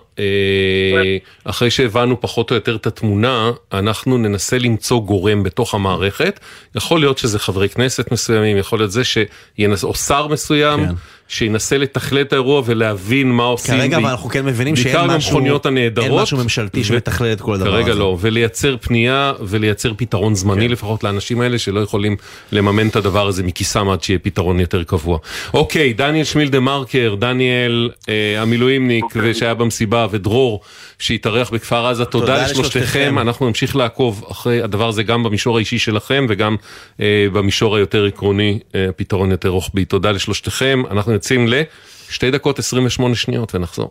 אחרי 1.45 1.71
שהבנו 1.71 2.21
פחות 2.21 2.51
או 2.51 2.55
יותר 2.55 2.77
את 2.77 2.87
התמונה, 2.87 3.51
אנחנו 3.73 4.19
ננסה 4.19 4.59
למצוא 4.59 5.01
גורם 5.01 5.43
בתוך 5.43 5.75
המערכת. 5.75 6.41
יכול 6.77 7.01
להיות 7.01 7.19
שזה 7.19 7.39
חברי 7.39 7.69
כנסת 7.69 8.13
מסוימים, 8.13 8.57
יכול 8.57 8.79
להיות 8.79 8.91
זה 8.93 9.03
שינסה, 9.05 9.87
או 9.87 9.95
שר 9.95 10.27
מסוים. 10.27 10.87
כן. 10.87 10.93
שינסה 11.31 11.79
לתכלל 11.79 12.21
את 12.21 12.33
האירוע 12.33 12.63
ולהבין 12.65 13.33
מה 13.33 13.43
עושים. 13.45 13.75
כרגע 13.75 13.97
ב- 13.99 14.01
אבל 14.01 14.11
אנחנו 14.11 14.29
כן 14.29 14.47
מבינים 14.47 14.77
שאין 14.77 15.07
משהו- 15.07 15.41
הנהדרות. 15.65 16.11
אין 16.11 16.23
משהו 16.23 16.39
ממשלתי 16.39 16.85
שמתכלל 16.85 17.33
את 17.33 17.41
כל 17.41 17.55
הדבר 17.55 17.71
כרגע 17.73 17.91
הזה. 17.91 18.01
לא, 18.01 18.17
ולייצר 18.21 18.77
פנייה 18.81 19.33
ולייצר 19.41 19.93
פתרון 19.97 20.35
זמני 20.35 20.65
כן. 20.67 20.71
לפחות 20.73 21.05
לאנשים 21.05 21.41
האלה 21.41 21.59
שלא 21.59 21.81
יכולים 21.81 22.17
לממן 22.53 22.89
את 22.89 22.97
הדבר 22.97 23.27
הזה 23.27 23.43
מכיסם 23.43 23.89
עד 23.89 24.03
שיהיה 24.03 24.19
פתרון 24.19 24.61
יותר 24.61 24.83
קבוע. 24.85 25.19
אוקיי, 25.55 25.93
דניאל 25.93 26.25
שמיל 26.25 26.49
דה 26.49 26.61
מרקר, 26.61 27.15
דניאל 27.19 27.91
אה, 28.09 28.43
המילואימניק 28.43 29.05
שהיה 29.33 29.55
במסיבה 29.55 30.07
ודרור 30.11 30.61
שהתארח 30.99 31.51
בכפר 31.51 31.87
עזה, 31.87 32.05
תודה 32.05 32.27
תודה 32.27 32.45
לשלושתכם. 32.45 33.19
אנחנו 33.19 33.47
נמשיך 33.47 33.77
לעקוב 33.77 34.25
אחרי 34.31 34.63
הדבר 34.63 34.89
הזה 34.89 35.03
גם 35.03 35.23
במישור 35.23 35.57
האישי 35.57 35.79
שלכם 35.79 36.27
וגם 36.29 36.57
אה, 37.01 37.27
במישור 37.33 37.77
היותר 37.77 38.05
עקרוני, 38.05 38.59
אה, 38.75 38.87
פתרון 38.97 39.31
יותר 39.31 39.49
רוחבי. 39.49 39.85
תודה 39.85 40.11
לשלושתכם, 40.11 40.83
אנחנו 40.91 41.13
יוצאים 41.13 41.49
לשתי 41.49 42.31
דקות 42.31 42.59
28 42.59 43.15
שניות 43.15 43.55
ונחזור. 43.55 43.91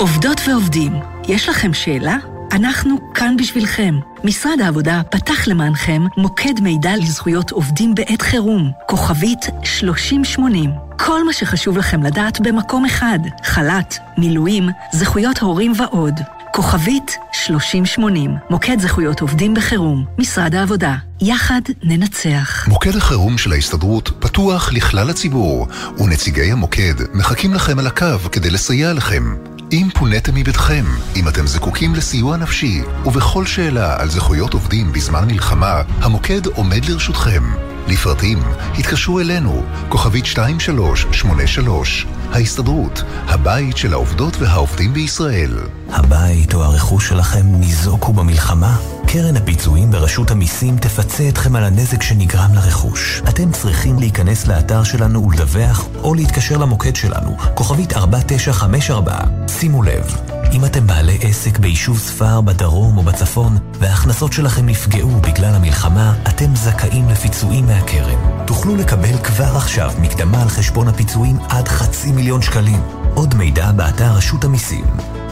עובדות 0.00 0.40
ועובדים, 0.48 0.92
יש 1.28 1.48
לכם 1.48 1.74
שאלה? 1.74 2.16
אנחנו 2.52 3.12
כאן 3.14 3.36
בשבילכם. 3.36 3.94
משרד 4.24 4.60
העבודה 4.60 5.02
פתח 5.10 5.48
למענכם 5.48 6.02
מוקד 6.16 6.60
מידע 6.62 6.96
לזכויות 6.96 7.50
עובדים 7.50 7.94
בעת 7.94 8.22
חירום, 8.22 8.70
כוכבית 8.88 9.46
3080. 9.64 10.70
כל 10.98 11.24
מה 11.24 11.32
שחשוב 11.32 11.76
לכם 11.76 12.02
לדעת 12.02 12.40
במקום 12.40 12.84
אחד, 12.84 13.18
חל"ת, 13.44 13.94
מילואים, 14.18 14.68
זכויות 14.92 15.38
הורים 15.38 15.72
ועוד. 15.78 16.20
כוכבית 16.52 17.16
3080, 17.32 18.36
מוקד 18.50 18.80
זכויות 18.80 19.20
עובדים 19.20 19.54
בחירום, 19.54 20.04
משרד 20.18 20.54
העבודה. 20.54 20.94
יחד 21.20 21.60
ננצח. 21.82 22.68
מוקד 22.68 22.96
החירום 22.96 23.38
של 23.38 23.52
ההסתדרות 23.52 24.10
פתוח 24.18 24.72
לכלל 24.72 25.10
הציבור, 25.10 25.66
ונציגי 25.98 26.52
המוקד 26.52 26.94
מחכים 27.14 27.54
לכם 27.54 27.78
על 27.78 27.86
הקו 27.86 28.18
כדי 28.32 28.50
לסייע 28.50 28.92
לכם. 28.92 29.49
אם 29.72 29.88
פוניתם 29.94 30.34
מביתכם, 30.34 30.84
אם 31.16 31.28
אתם 31.28 31.46
זקוקים 31.46 31.94
לסיוע 31.94 32.36
נפשי, 32.36 32.82
ובכל 33.06 33.46
שאלה 33.46 34.00
על 34.00 34.10
זכויות 34.10 34.54
עובדים 34.54 34.92
בזמן 34.92 35.24
מלחמה, 35.26 35.82
המוקד 36.00 36.46
עומד 36.46 36.84
לרשותכם. 36.84 37.69
לפרטים, 37.88 38.38
התקשרו 38.78 39.20
אלינו, 39.20 39.62
כוכבית 39.88 40.24
2383. 40.24 42.06
ההסתדרות, 42.32 43.02
הבית 43.26 43.76
של 43.76 43.92
העובדות 43.92 44.36
והעובדים 44.36 44.92
בישראל. 44.92 45.58
הבית 45.88 46.54
או 46.54 46.64
הרכוש 46.64 47.08
שלכם 47.08 47.46
ניזוקו 47.46 48.12
במלחמה? 48.12 48.76
קרן 49.06 49.36
הפיצויים 49.36 49.90
ברשות 49.90 50.30
המיסים 50.30 50.76
תפצה 50.76 51.28
אתכם 51.28 51.56
על 51.56 51.64
הנזק 51.64 52.02
שנגרם 52.02 52.54
לרכוש. 52.54 53.22
אתם 53.28 53.52
צריכים 53.52 53.98
להיכנס 53.98 54.46
לאתר 54.46 54.84
שלנו 54.84 55.28
ולדווח, 55.28 55.88
או 56.02 56.14
להתקשר 56.14 56.56
למוקד 56.58 56.96
שלנו, 56.96 57.36
כוכבית 57.54 57.92
4954. 57.92 59.18
שימו 59.48 59.82
לב, 59.82 60.16
אם 60.52 60.64
אתם 60.64 60.86
בעלי 60.86 61.18
עסק 61.22 61.58
ביישוב 61.58 61.98
ספר 61.98 62.40
בדרום 62.40 62.96
או 62.96 63.02
בצפון, 63.02 63.58
וההכנסות 63.78 64.32
שלכם 64.32 64.66
נפגעו 64.66 65.10
בגלל 65.10 65.54
המלחמה, 65.54 66.14
אתם 66.28 66.56
זכאים 66.56 67.08
לפיצויים 67.08 67.66
מהקרן. 67.66 68.46
תוכלו 68.46 68.76
לקבל 68.76 69.18
כבר 69.24 69.56
עכשיו 69.56 69.92
מקדמה 70.00 70.42
על 70.42 70.48
חשבון 70.48 70.88
הפיצויים 70.88 71.36
עד 71.48 71.68
חצי 71.68 72.12
מיליון 72.12 72.42
שקלים. 72.42 72.82
עוד 73.14 73.34
מידע 73.34 73.72
באתר 73.72 74.12
רשות 74.12 74.44
המיסים. 74.44 74.84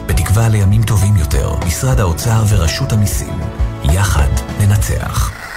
בתקווה 0.07 0.49
לימים 0.49 0.83
טובים 0.83 1.17
יותר, 1.17 1.55
משרד 1.67 2.01
האוצר 2.01 2.45
ורשות 2.49 2.93
המיסים. 2.93 3.41
יחד 3.85 4.29
ננצח. 4.61 5.48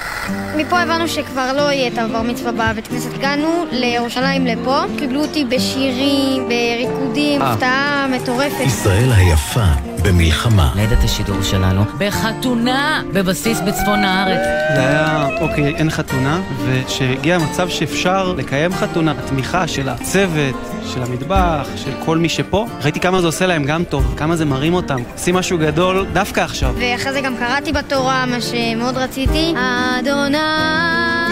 מפה 0.57 0.79
הבנו 0.79 1.07
שכבר 1.07 1.53
לא 1.53 1.61
יהיה 1.61 1.87
את 1.87 1.97
הבר 1.97 2.21
מצווה 2.21 2.51
בבית 2.51 2.87
כנסת. 2.87 3.13
הגענו 3.13 3.65
לירושלים 3.71 4.45
לפה, 4.45 4.81
קיבלו 4.97 5.21
אותי 5.21 5.45
בשירים, 5.45 6.49
בריקודים, 6.49 7.41
אה. 7.41 7.53
הפתעה 7.53 8.07
מטורפת. 8.11 8.65
ישראל 8.65 9.11
היפה 9.11 9.90
במלחמה. 10.03 10.71
ניידת 10.75 11.03
השידור 11.03 11.41
שלנו 11.41 11.83
בחתונה 11.97 13.01
בבסיס 13.13 13.59
בצפון 13.59 13.99
הארץ. 13.99 14.45
זה 14.75 14.79
היה, 14.79 15.27
אוקיי, 15.41 15.75
אין 15.75 15.89
חתונה, 15.89 16.41
וכשהגיע 16.65 17.35
המצב 17.35 17.69
שאפשר 17.69 18.33
לקיים 18.37 18.73
חתונה, 18.73 19.11
התמיכה 19.11 19.67
של 19.67 19.89
הצוות, 19.89 20.55
של 20.93 21.03
המטבח, 21.03 21.67
של 21.75 21.91
כל 22.05 22.17
מי 22.17 22.29
שפה, 22.29 22.67
ראיתי 22.83 22.99
כמה 22.99 23.21
זה 23.21 23.27
עושה 23.27 23.45
להם 23.45 23.63
גם 23.63 23.83
טוב, 23.83 24.13
כמה 24.17 24.35
זה 24.35 24.45
מרים 24.45 24.73
אותם. 24.73 24.99
עושים 25.13 25.35
משהו 25.35 25.57
גדול 25.57 26.05
דווקא 26.13 26.41
עכשיו. 26.41 26.75
ואחרי 26.79 27.13
זה 27.13 27.21
גם 27.21 27.37
קראתי 27.37 27.71
בתורה, 27.71 28.25
מה 28.25 28.37
שמאוד 28.41 28.97
רציתי. 28.97 29.53
אדוני... 29.99 30.37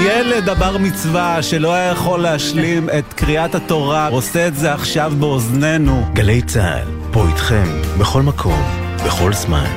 ילד 0.06 0.50
הבר 0.50 0.78
מצווה 0.78 1.42
שלא 1.44 1.74
היה 1.74 1.92
יכול 1.92 2.20
להשלים 2.20 2.90
את 2.90 3.14
קריאת 3.14 3.56
התורה, 3.56 4.08
עושה 4.08 4.48
את 4.48 4.56
זה 4.56 4.74
עכשיו 4.74 5.14
באוזנינו. 5.20 6.06
גלי 6.14 6.42
צה"ל, 6.42 6.88
פה 7.12 7.28
איתכם, 7.28 7.64
בכל 8.00 8.22
מקום, 8.22 8.64
בכל 9.06 9.34
זמן. 9.34 9.70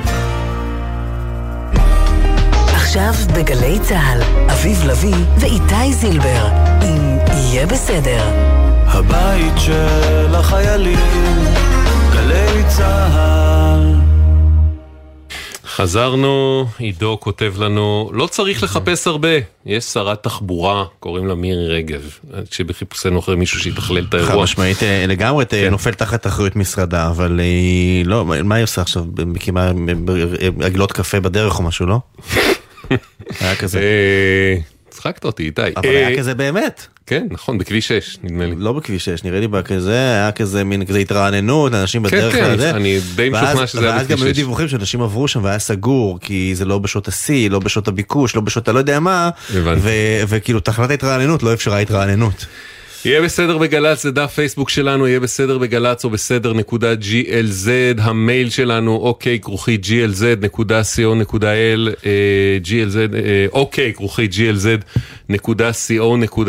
עכשיו 2.73 3.13
בגלי 3.35 3.79
צה"ל, 3.79 4.21
אביב 4.51 4.83
לביא 4.85 5.15
ואיתי 5.37 5.93
זילבר, 5.93 6.47
אם 6.81 7.17
יהיה 7.27 7.65
בסדר. 7.67 8.23
הבית 8.87 9.53
של 9.57 10.35
החיילים, 10.35 11.45
גלי 12.13 12.63
צה"ל. 12.67 13.72
חזרנו, 15.75 16.65
עידו 16.79 17.17
כותב 17.19 17.53
לנו, 17.57 18.11
לא 18.13 18.27
צריך 18.27 18.63
לחפש 18.63 19.07
הרבה, 19.07 19.29
יש 19.65 19.83
שרת 19.83 20.23
תחבורה, 20.23 20.85
קוראים 20.99 21.27
לה 21.27 21.35
מירי 21.35 21.67
רגב, 21.67 22.01
שבחיפושנו 22.51 23.19
אחרי 23.19 23.35
מישהו 23.35 23.59
שיתכלל 23.59 24.03
את 24.03 24.05
חד 24.05 24.13
האירוע. 24.13 24.43
משמעית 24.43 24.83
אה, 24.83 25.05
לגמרי 25.07 25.45
כן. 25.45 25.67
נופל 25.71 25.93
תחת 25.93 26.27
אחריות 26.27 26.55
משרדה, 26.55 27.07
אבל 27.07 27.39
היא 27.39 28.05
לא, 28.05 28.25
מה 28.25 28.55
היא 28.55 28.63
עושה 28.63 28.81
עכשיו? 28.81 29.05
מקימה 29.25 29.67
אה, 29.67 30.65
עגלות 30.65 30.91
קפה 30.91 31.19
בדרך 31.19 31.59
או 31.59 31.63
משהו, 31.63 31.85
לא? 31.85 31.99
היה 33.39 33.55
כזה. 33.55 33.79
אה, 33.79 34.55
צחקת 34.89 35.25
אותי, 35.25 35.43
איתי. 35.43 35.61
אבל 35.75 35.85
אה, 35.85 36.07
היה 36.07 36.17
כזה 36.17 36.35
באמת. 36.35 36.87
כן, 37.07 37.27
נכון, 37.31 37.57
בכביש 37.57 37.87
6, 37.87 38.17
נדמה 38.23 38.45
לי. 38.45 38.55
לא 38.57 38.73
בכביש 38.73 39.05
6, 39.05 39.23
נראה 39.23 39.39
לי 39.39 39.47
בכזה, 39.47 39.93
היה 39.93 40.31
כזה 40.31 40.63
מין 40.63 40.85
כזה 40.85 40.99
התרעננות, 40.99 41.73
אנשים 41.73 42.03
כן, 42.07 42.17
בדרך 42.17 42.33
כן, 42.35 42.51
לזה. 42.53 42.69
אני 42.69 42.99
די 43.15 43.29
משוכנע 43.29 43.53
ואז- 43.59 43.69
שזה 43.69 43.81
היה 43.81 43.91
ואז 43.95 44.01
בכביש 44.07 44.19
גם 44.19 44.25
היו 44.25 44.33
6. 44.33 44.39
דיווחים 44.39 44.67
שאנשים 44.67 45.01
עברו 45.01 45.27
שם 45.27 45.43
והיה 45.43 45.59
סגור, 45.59 46.19
כי 46.19 46.51
זה 46.55 46.65
לא 46.65 46.79
בשעות 46.79 47.07
השיא, 47.07 47.49
לא 47.49 47.59
בשעות 47.59 47.87
הביקוש, 47.87 48.35
לא 48.35 48.41
בשעות 48.41 48.67
הלא 48.67 48.79
יודע 48.79 48.99
מה, 48.99 49.29
וכאילו 50.27 50.59
תחנת 50.59 50.89
ההתרעננות 50.89 51.43
לא 51.43 51.53
אפשרה 51.53 51.79
התרעננות. 51.79 52.45
יהיה 53.05 53.21
בסדר 53.21 53.57
בגל"צ, 53.57 54.03
זה 54.03 54.11
דף 54.11 54.31
פייסבוק 54.35 54.69
שלנו, 54.69 55.07
יהיה 55.07 55.19
בסדר 55.19 55.57
בגל"צ 55.57 56.03
או 56.05 56.09
בסדר 56.09 56.53
נקודה 56.53 56.93
glz, 56.93 57.69
המייל 58.01 58.49
שלנו 58.49 58.95
אוקיי 58.95 59.39
כרוכי 59.39 59.77
glz.co.il, 59.83 61.45
אה, 62.05 62.57
glz, 62.63 62.97
אה, 63.15 63.45
אוקיי 63.51 63.93
כרוכי 63.93 64.27
glz.co.il, 65.37 66.45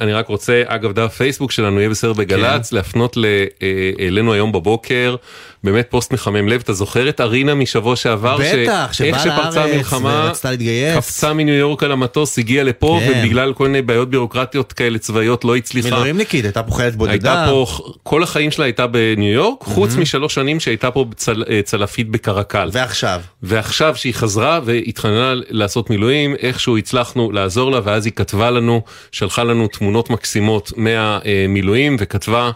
אני 0.00 0.12
רק 0.12 0.28
רוצה, 0.28 0.62
אגב 0.66 0.92
דף 0.92 1.14
פייסבוק 1.16 1.52
שלנו 1.52 1.78
יהיה 1.80 1.90
בסדר 1.90 2.12
בגל"צ, 2.12 2.72
להפנות 2.72 3.16
ל- 3.16 3.24
אה, 3.62 3.68
אלינו 4.00 4.32
היום 4.32 4.52
בבוקר, 4.52 5.16
באמת 5.64 5.86
פוסט 5.90 6.12
מחמם 6.12 6.48
לב, 6.48 6.60
אתה 6.64 6.72
זוכר 6.72 7.08
את 7.08 7.20
ארינה 7.20 7.54
משבוע 7.54 7.96
שעבר? 7.96 8.36
בטח, 8.40 8.88
ש- 8.92 8.98
שבאה 8.98 9.24
לארץ 9.26 9.56
המלחמה, 9.56 10.22
ורצתה 10.26 10.50
להתגייס. 10.50 10.96
קפצה 10.96 11.32
מניו 11.32 11.54
יורק 11.54 11.82
על 11.82 11.92
המטוס, 11.92 12.38
הגיעה 12.38 12.64
לפה, 12.64 13.00
כן. 13.06 13.12
ובגלל 13.24 13.52
כל 13.52 13.66
מיני 13.66 13.82
בעיות 13.82 14.10
ביורוקרטיות 14.10 14.72
כאלה 14.72 14.98
צבאיות 14.98 15.44
לא 15.44 15.56
הצליחה. 15.56 15.88
מילואימניקית, 15.90 16.44
הייתה 16.44 16.62
פה 16.62 16.74
חיילת 16.74 16.96
בודדה. 16.96 17.12
הייתה 17.12 17.44
פה, 17.50 17.66
כל 18.02 18.22
החיים 18.22 18.50
שלה 18.50 18.64
הייתה 18.64 18.86
בניו 18.86 19.32
יורק, 19.32 19.62
חוץ 19.64 19.94
משלוש 19.96 20.34
שנים 20.34 20.60
שהייתה 20.60 20.90
פה 20.90 21.04
צל, 21.16 21.44
אה, 21.50 21.60
צלפית 21.64 22.08
בקרקל. 22.10 22.68
ועכשיו? 22.72 23.20
ועכשיו 23.42 23.96
שהיא 23.96 24.14
חזרה 24.14 24.60
והתחננה 24.64 25.32
לעשות 25.48 25.90
מילואים, 25.90 26.34
איכשהו 26.42 26.76
הצלחנו 26.78 27.32
לעזור 27.32 27.70
לה, 27.72 27.80
ואז 27.98 28.06
היא 28.06 28.12
כתבה 28.12 28.50
לנו, 28.50 28.82
שלחה 29.12 29.44
לנו 29.44 29.68
תמונות 29.68 30.10
מקסימות 30.10 30.72
מהמילואים, 30.76 31.96
וכתבה... 31.98 32.50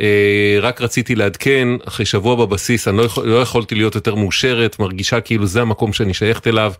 אה, 0.00 0.58
רק 0.62 0.80
רציתי 0.80 1.14
לעדכן, 1.14 1.68
אחרי 1.88 2.06
שבוע 2.06 2.34
בבסיס, 2.34 2.88
אני 2.88 2.96
לא, 2.96 3.02
יכול, 3.02 3.28
לא 3.28 3.42
יכולתי 3.42 3.74
להיות 3.74 3.94
יותר 3.94 4.14
מאושרת, 4.14 4.78
מרגישה 4.78 5.20
כאילו 5.20 5.46
זה 5.46 5.60
המקום 5.62 5.92
שאני 5.92 6.14
שייכת 6.14 6.46
אליו. 6.46 6.72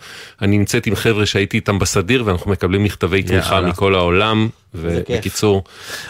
אני 0.43 0.59
נמצאת 0.59 0.87
עם 0.87 0.95
חבר'ה 0.95 1.27
שהייתי 1.27 1.57
איתם 1.57 1.79
בסדיר, 1.79 2.23
ואנחנו 2.27 2.51
מקבלים 2.51 2.85
מכתבי 2.85 3.23
תמיכה 3.23 3.55
יאללה. 3.55 3.69
מכל 3.69 3.95
העולם. 3.95 4.49
ובקיצור, 4.75 5.65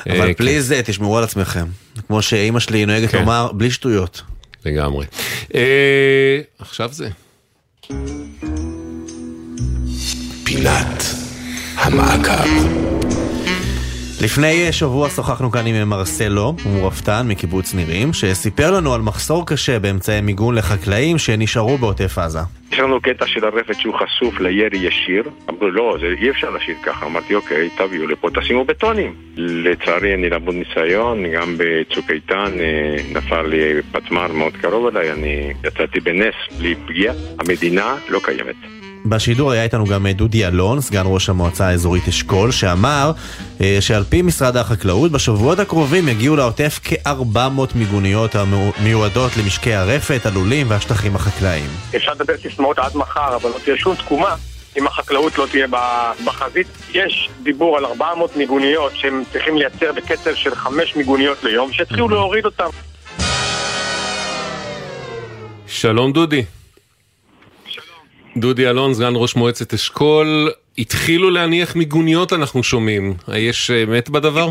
אבל 0.07 0.29
אה, 0.29 0.35
פליז 0.35 0.73
אה, 0.73 0.83
תשמרו 0.83 1.19
על 1.19 1.25
עצמכם. 1.25 1.67
כמו 2.07 2.23
שאימא 2.23 2.61
שלי 2.61 2.87
נוהגת 2.87 3.11
כן. 3.11 3.19
לומר, 3.19 3.53
בלי 3.53 3.71
שטויות. 3.71 4.23
לגמרי. 4.65 5.07
אה, 5.55 6.41
עכשיו 6.59 6.91
זה. 6.93 7.09
פינת 10.45 11.20
המעקב. 11.81 12.81
לפני 14.23 14.73
שבוע 14.73 15.09
שוחחנו 15.09 15.51
כאן 15.51 15.67
עם 15.67 15.89
מרסלו, 15.89 16.55
הוא 16.65 16.87
רפתן 16.87 17.27
מקיבוץ 17.29 17.75
נירים, 17.75 18.13
שסיפר 18.13 18.71
לנו 18.71 18.95
על 18.95 19.01
מחסור 19.01 19.47
קשה 19.47 19.79
באמצעי 19.79 20.21
מיגון 20.21 20.55
לחקלאים 20.55 21.19
שנשארו 21.19 21.79
בעוטף 21.79 22.19
עזה. 22.19 22.39
יש 22.73 22.79
לנו 22.79 23.01
קטע 23.01 23.27
של 23.27 23.45
הרפת 23.45 23.75
שהוא 23.81 23.95
חשוף 23.95 24.41
לירי 24.41 24.79
ישיר. 24.79 25.23
אמרו, 25.51 25.71
לא, 25.71 25.97
זה 26.01 26.07
אי 26.23 26.31
אפשר 26.31 26.51
להשאיר 26.51 26.77
ככה. 26.83 27.07
אמרתי, 27.07 27.35
אוקיי, 27.35 27.69
תביאו 27.77 28.07
לפה, 28.07 28.29
תשימו 28.35 28.65
בטונים. 28.65 29.15
לצערי, 29.37 30.15
אני 30.15 30.31
למוד 30.31 30.55
ניסיון, 30.55 31.33
גם 31.33 31.57
בצוק 31.59 32.11
איתן 32.11 32.51
אה, 32.61 32.97
נפל 33.13 33.43
לי 33.43 33.83
פצמ"ר 33.93 34.33
מאוד 34.33 34.53
קרוב 34.57 34.87
אליי, 34.87 35.13
אני 35.13 35.53
יצאתי 35.65 36.01
בנס 36.01 36.35
בלי 36.59 36.75
פגיעה. 36.87 37.15
המדינה 37.39 37.95
לא 38.09 38.21
קיימת. 38.25 38.80
בשידור 39.07 39.51
היה 39.51 39.63
איתנו 39.63 39.85
גם 39.85 40.07
אה, 40.07 40.13
דודי 40.13 40.47
אלון, 40.47 40.81
סגן 40.81 41.03
ראש 41.05 41.29
המועצה 41.29 41.69
האזורית 41.69 42.09
אשכול, 42.09 42.51
שאמר 42.51 43.13
אה, 43.61 43.79
שעל 43.81 44.05
פי 44.05 44.23
משרד 44.23 44.57
החקלאות, 44.57 45.13
בשבועות 45.13 45.59
הקרובים 45.59 46.09
יגיעו 46.09 46.37
לעוטף 46.37 46.81
כ-400 46.85 47.39
מיגוניות 47.75 48.35
המיועדות 48.35 49.37
למשקי 49.37 49.75
הרפת, 49.75 50.27
הלולים 50.27 50.71
והשטחים 50.71 51.17
החקלאיים. 51.17 51.71
אפשר 51.97 52.13
לדבר 52.13 52.37
סיסמאות 52.43 52.79
עד 52.79 52.97
מחר, 52.97 53.37
אבל 53.37 53.51
לא 53.51 53.59
תהיה 53.65 53.77
שום 53.77 53.95
תקומה 53.95 54.35
אם 54.79 54.87
החקלאות 54.87 55.39
לא 55.39 55.47
תהיה 55.51 55.67
בחזית. 56.25 56.67
יש 56.93 57.31
דיבור 57.43 57.77
על 57.77 57.85
400 57.85 58.37
מיגוניות 58.37 58.93
שהם 58.95 59.23
צריכים 59.33 59.57
לייצר 59.57 59.93
בקצב 59.93 60.35
של 60.35 60.55
5 60.55 60.97
מיגוניות 60.97 61.45
ליום, 61.45 61.73
שיתחילו 61.73 62.09
להוריד 62.09 62.45
אותם. 62.45 62.69
שלום 65.67 66.13
דודי. 66.13 66.45
דודי 68.37 68.69
אלון, 68.69 68.95
סגן 68.95 69.13
ראש 69.15 69.37
מועצת 69.37 69.75
אשכול, 69.75 70.51
התחילו 70.79 71.31
להניח 71.31 71.77
מיגוניות 71.77 72.33
אנחנו 72.33 72.63
שומעים. 72.63 73.15
יש 73.37 73.71
אה, 73.71 73.83
אמת 73.83 74.11
בדבר? 74.11 74.49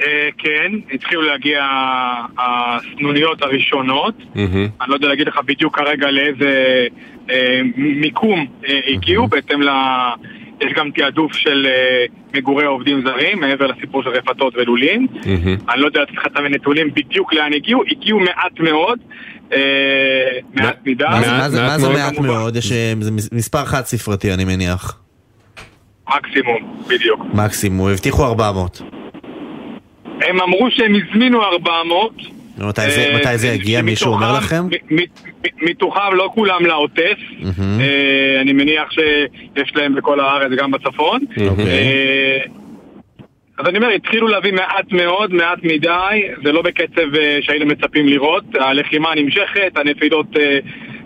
אה, 0.00 0.28
כן, 0.38 0.72
התחילו 0.92 1.22
להגיע 1.22 1.66
הסנוניות 2.38 3.42
הראשונות. 3.42 4.14
אני 4.36 4.88
לא 4.88 4.94
יודע 4.94 5.08
להגיד 5.08 5.26
לך 5.26 5.40
בדיוק 5.44 5.76
כרגע 5.76 6.10
לאיזה 6.10 6.86
אה, 7.30 7.60
מיקום 7.76 8.46
אה, 8.68 8.80
הגיעו, 8.88 9.28
בהתאם 9.28 9.62
ל... 9.62 9.68
יש 10.60 10.72
גם 10.72 10.90
תעדוף 10.90 11.32
של 11.32 11.66
אה, 11.66 12.04
מגורי 12.34 12.64
עובדים 12.64 13.02
זרים, 13.06 13.40
מעבר 13.40 13.66
לסיפור 13.66 14.02
של 14.02 14.08
רפתות 14.08 14.54
ולולים. 14.56 15.06
אני 15.68 15.80
לא 15.80 15.86
יודע 15.86 16.02
לתת 16.02 16.12
לך 16.12 16.26
את 16.26 16.36
הנתונים 16.36 16.90
בדיוק 16.94 17.34
לאן 17.34 17.52
הגיעו, 17.52 17.82
הגיעו 17.90 18.20
מעט 18.20 18.60
מאוד, 18.60 18.98
אה, 19.52 20.13
מעט 20.66 20.76
מדי. 20.86 21.04
מה 21.04 21.22
זה- 21.22 21.30
מה 21.30 21.48
זה- 21.48 21.62
מה 21.62 21.78
זה 21.78 21.88
מאוד 21.88 21.98
מעט. 22.12 22.18
מאוד? 22.18 22.56
יש 22.56 22.72
אה, 22.72 22.92
מספר 23.32 23.64
חד 23.64 23.84
ספרתי 23.84 24.34
אני 24.34 24.44
מניח. 24.44 24.98
מקסימום, 26.08 26.76
בדיוק. 26.88 27.20
מקסימום, 27.34 27.88
הבטיחו 27.88 28.24
400. 28.24 28.82
הם 30.22 30.40
אמרו 30.40 30.68
שהם 30.70 30.92
הזמינו 30.94 31.42
400. 31.42 32.12
מתי 32.58 32.80
זה- 32.90 33.06
אה, 33.10 33.16
מתי 33.20 33.38
זה 33.38 33.48
יגיע? 33.48 33.82
מישהו 33.82 34.12
אומר 34.12 34.32
לכם? 34.32 34.64
מתוכם 35.62 36.00
לא 36.14 36.30
כולם 36.34 36.66
לעוטף. 36.66 37.16
אה, 37.80 38.40
אני 38.40 38.52
מניח 38.52 38.90
שיש 38.90 39.72
להם 39.76 39.94
בכל 39.94 40.20
הארץ, 40.20 40.52
גם 40.58 40.70
בצפון. 40.70 41.20
אז 43.58 43.66
אני 43.68 43.78
אומר, 43.78 43.88
התחילו 43.88 44.28
להביא 44.28 44.52
מעט 44.52 44.92
מאוד, 44.92 45.34
מעט 45.34 45.58
מדי, 45.62 46.22
זה 46.44 46.52
לא 46.52 46.62
בקצב 46.62 47.14
אה, 47.14 47.38
שהיינו 47.42 47.66
מצפים 47.66 48.08
לראות. 48.08 48.44
הלחימה 48.54 49.14
נמשכת, 49.14 49.72
הנפילות 49.76 50.26
אה, 50.36 50.58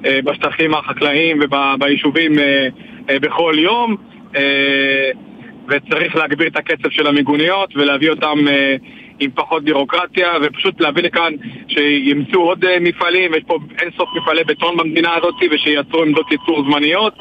אה, 0.06 0.18
בשטחים 0.24 0.74
החקלאיים 0.74 1.40
וביישובים 1.42 2.32
בכל 3.06 3.54
יום, 3.58 3.96
וצריך 5.68 6.16
להגביר 6.16 6.46
את 6.46 6.56
הקצב 6.56 6.90
של 6.90 7.06
המיגוניות 7.06 7.76
ולהביא 7.76 8.10
אותם 8.10 8.38
עם 9.20 9.30
פחות 9.34 9.64
בירוקרטיה, 9.64 10.32
ופשוט 10.42 10.80
להביא 10.80 11.02
לכאן 11.02 11.32
שימצאו 11.68 12.40
עוד 12.40 12.64
מפעלים, 12.80 13.34
יש 13.34 13.42
פה 13.46 13.58
אין 13.80 13.90
סוף 13.96 14.08
מפעלי 14.16 14.44
בטון 14.44 14.76
במדינה 14.76 15.14
הזאת, 15.14 15.34
ושייצרו 15.50 16.02
עמדות 16.02 16.32
ייצור 16.32 16.64
זמניות, 16.70 17.14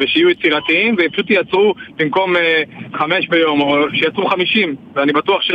ושיהיו 0.00 0.30
יצירתיים, 0.30 0.96
ופשוט 0.98 1.30
ייצרו 1.30 1.74
במקום 1.96 2.36
אה, 2.36 2.62
חמש 2.94 3.28
ביום, 3.28 3.60
או 3.60 3.90
שייצרו 3.94 4.26
חמישים, 4.26 4.76
ואני 4.94 5.12
בטוח 5.12 5.42
ש... 5.42 5.50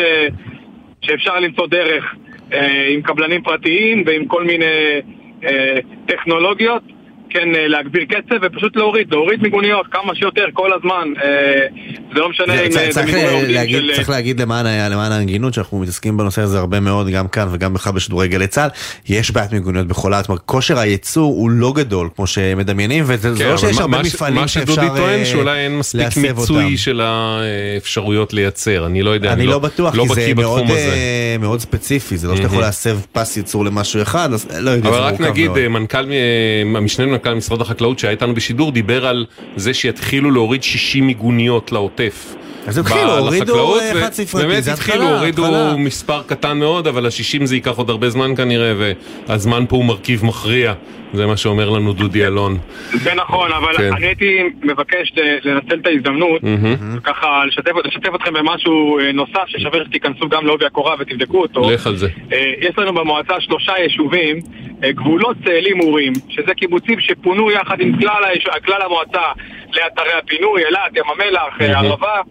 שאפשר 1.01 1.39
למצוא 1.39 1.67
דרך 1.67 2.15
אה, 2.53 2.87
עם 2.89 3.01
קבלנים 3.01 3.41
פרטיים 3.43 4.03
ועם 4.05 4.25
כל 4.25 4.43
מיני 4.43 4.65
אה, 5.43 5.75
טכנולוגיות, 6.05 6.83
כן, 7.29 7.55
אה, 7.55 7.67
להגביר 7.67 8.03
קצב 8.05 8.35
ופשוט 8.41 8.75
להוריד, 8.75 9.07
להוריד 9.11 9.41
מיגוניות 9.41 9.85
כמה 9.91 10.15
שיותר 10.15 10.45
כל 10.53 10.69
הזמן. 10.73 11.07
אה, 11.23 11.29
זה 12.13 12.19
לא 12.19 12.29
משנה 12.29 12.61
אם 12.65 12.71
זה- 12.71 12.79
אה, 12.99 13.05
מיגוני 13.05 13.25
אה, 13.25 13.31
עובדים 13.31 13.55
להגיד- 13.55 13.81
של... 13.89 13.95
צריך 13.95 14.09
להגיד 14.09 14.41
למען 14.41 14.65
ההגינות 15.11 15.53
שאנחנו 15.53 15.79
מתעסקים 15.79 16.17
בנושא 16.17 16.41
הזה 16.41 16.59
הרבה 16.59 16.79
מאוד 16.79 17.07
גם 17.09 17.27
כאן 17.27 17.47
וגם 17.51 17.73
בכלל 17.73 17.93
בשידורי 17.93 18.27
גלי 18.27 18.47
צה"ל 18.47 18.69
יש 19.09 19.31
בעיית 19.31 19.53
מיגוניות 19.53 19.87
בכל 19.87 20.13
הארץ, 20.13 20.25
כלומר, 20.25 20.41
כושר 20.45 20.79
הייצור 20.79 21.33
הוא 21.33 21.49
לא 21.49 21.73
גדול 21.75 22.09
כמו 22.15 22.27
שמדמיינים 22.27 23.03
וזה 23.07 23.33
זה 23.35 23.43
כן, 23.43 23.49
לא 23.49 23.53
אבל 23.53 23.57
שיש 23.61 23.75
מה- 23.75 23.81
הרבה 23.81 23.97
מה 23.97 24.05
ש- 24.05 24.15
מפעלים 24.15 24.35
מה 24.41 24.47
שאפשר 24.47 24.73
שדודי 24.73 24.87
טוען 24.99 25.19
אה, 25.19 25.25
שאולי 25.25 25.59
אין 25.59 25.77
מספיק 25.79 26.01
להסב 26.01 26.21
מיצוי 26.21 26.63
אותם. 26.65 26.77
של 26.77 27.01
האפשרויות 27.03 28.33
לייצר, 28.33 28.85
אני 28.85 29.01
לא 29.01 29.09
יודע, 29.09 29.33
אני 29.33 29.45
לא 29.45 29.59
בטוח, 29.59 29.95
לא 29.95 30.03
כי 30.03 30.09
זה 30.13 30.33
מאוד. 30.35 30.63
אה, 30.71 31.59
ספציפי, 31.59 32.17
זה 32.17 32.27
לא 32.27 32.35
שאתה 32.35 32.47
יכול. 32.47 32.59
להסב 32.61 32.99
פס 33.11 33.37
ייצור 33.37 33.65
למשהו 33.65 34.01
אחד, 34.01 34.33
אז 34.33 34.47
לא 34.61 34.69
יודע, 34.69 34.89
אבל 34.89 34.97
זה 34.97 35.03
רק 35.03 35.11
מורכב 35.19 35.31
נגיד, 35.33 35.47
מאוד. 35.47 35.57
אה, 35.57 35.69
מנכ"ל, 35.69 35.97
אה, 36.11 36.77
המשנה 36.77 37.05
למנכ"ל 37.19 37.33
משרד 37.33 37.61
החקלאות 37.61 37.99
שהיה 37.99 38.11
איתנו 38.11 38.33
בשידור 38.33 38.71
דיבר 38.71 39.07
על 39.07 39.25
זה 39.55 39.73
שיתחילו 39.73 40.31
להוריד 40.31 40.63
60 40.63 41.07
מיגוניות 41.07 41.71
לעוטף. 41.71 42.35
אז 42.67 42.77
התחילו, 42.77 43.17
הורידו, 43.17 43.75
חד 44.01 44.13
ספרתי, 44.13 44.47
באמת 44.47 44.67
התחילו, 44.67 45.09
הורידו. 45.09 45.43
מספר 45.77 46.21
קטן 46.23 46.57
מאוד, 46.57 46.87
אבל 46.87 47.05
ה-60 47.05 47.45
זה 47.45 47.55
ייקח 47.55 47.77
עוד 47.77 47.89
הרבה 47.89 48.09
זמן 48.09 48.35
כנראה, 48.35 48.73
והזמן 49.27 49.65
פה 49.69 49.75
הוא 49.75 49.85
מרכיב 49.85 50.25
מכריע. 50.25 50.73
זה 51.13 51.27
מה 51.27 51.37
שאומר 51.37 51.69
לנו 51.69 51.93
דודי 51.93 52.25
אלון. 52.25 52.57
זה 52.91 53.13
נכון, 53.13 53.51
אבל 53.51 53.77
כן. 53.77 53.93
אני 53.93 54.05
הייתי 54.05 54.43
מבקש 54.63 55.13
לנצל 55.43 55.79
את 55.81 55.87
ההזדמנות, 55.87 56.41
ככה 57.03 57.45
לשתף, 57.45 57.71
לשתף 57.85 58.15
אתכם 58.15 58.33
במשהו 58.33 58.99
אה, 58.99 59.11
נוסף 59.11 59.43
ששווה 59.47 59.79
שתיכנסו 59.85 60.29
גם 60.29 60.45
לעובי 60.45 60.65
הקורה 60.65 60.95
ותבדקו 60.99 61.41
אותו. 61.41 61.71
לך 61.71 61.87
על 61.87 61.95
זה. 61.95 62.07
אה, 62.33 62.51
יש 62.59 62.77
לנו 62.77 62.93
במועצה 62.93 63.33
שלושה 63.39 63.73
יישובים, 63.83 64.39
גבולות 64.85 65.37
צאלים 65.45 65.79
אורים, 65.79 66.13
שזה 66.29 66.53
קיבוצים 66.53 66.99
שפונו 66.99 67.51
יחד 67.51 67.81
עם 67.81 67.99
כלל, 67.99 68.23
היש... 68.23 68.45
כלל 68.65 68.81
המועצה 68.81 69.21
לאתרי 69.73 70.13
הפינוי, 70.17 70.65
אילת, 70.65 70.95
ים 70.95 71.03
המלח, 71.07 71.61
אה. 71.61 71.79
ערבה, 71.79 72.21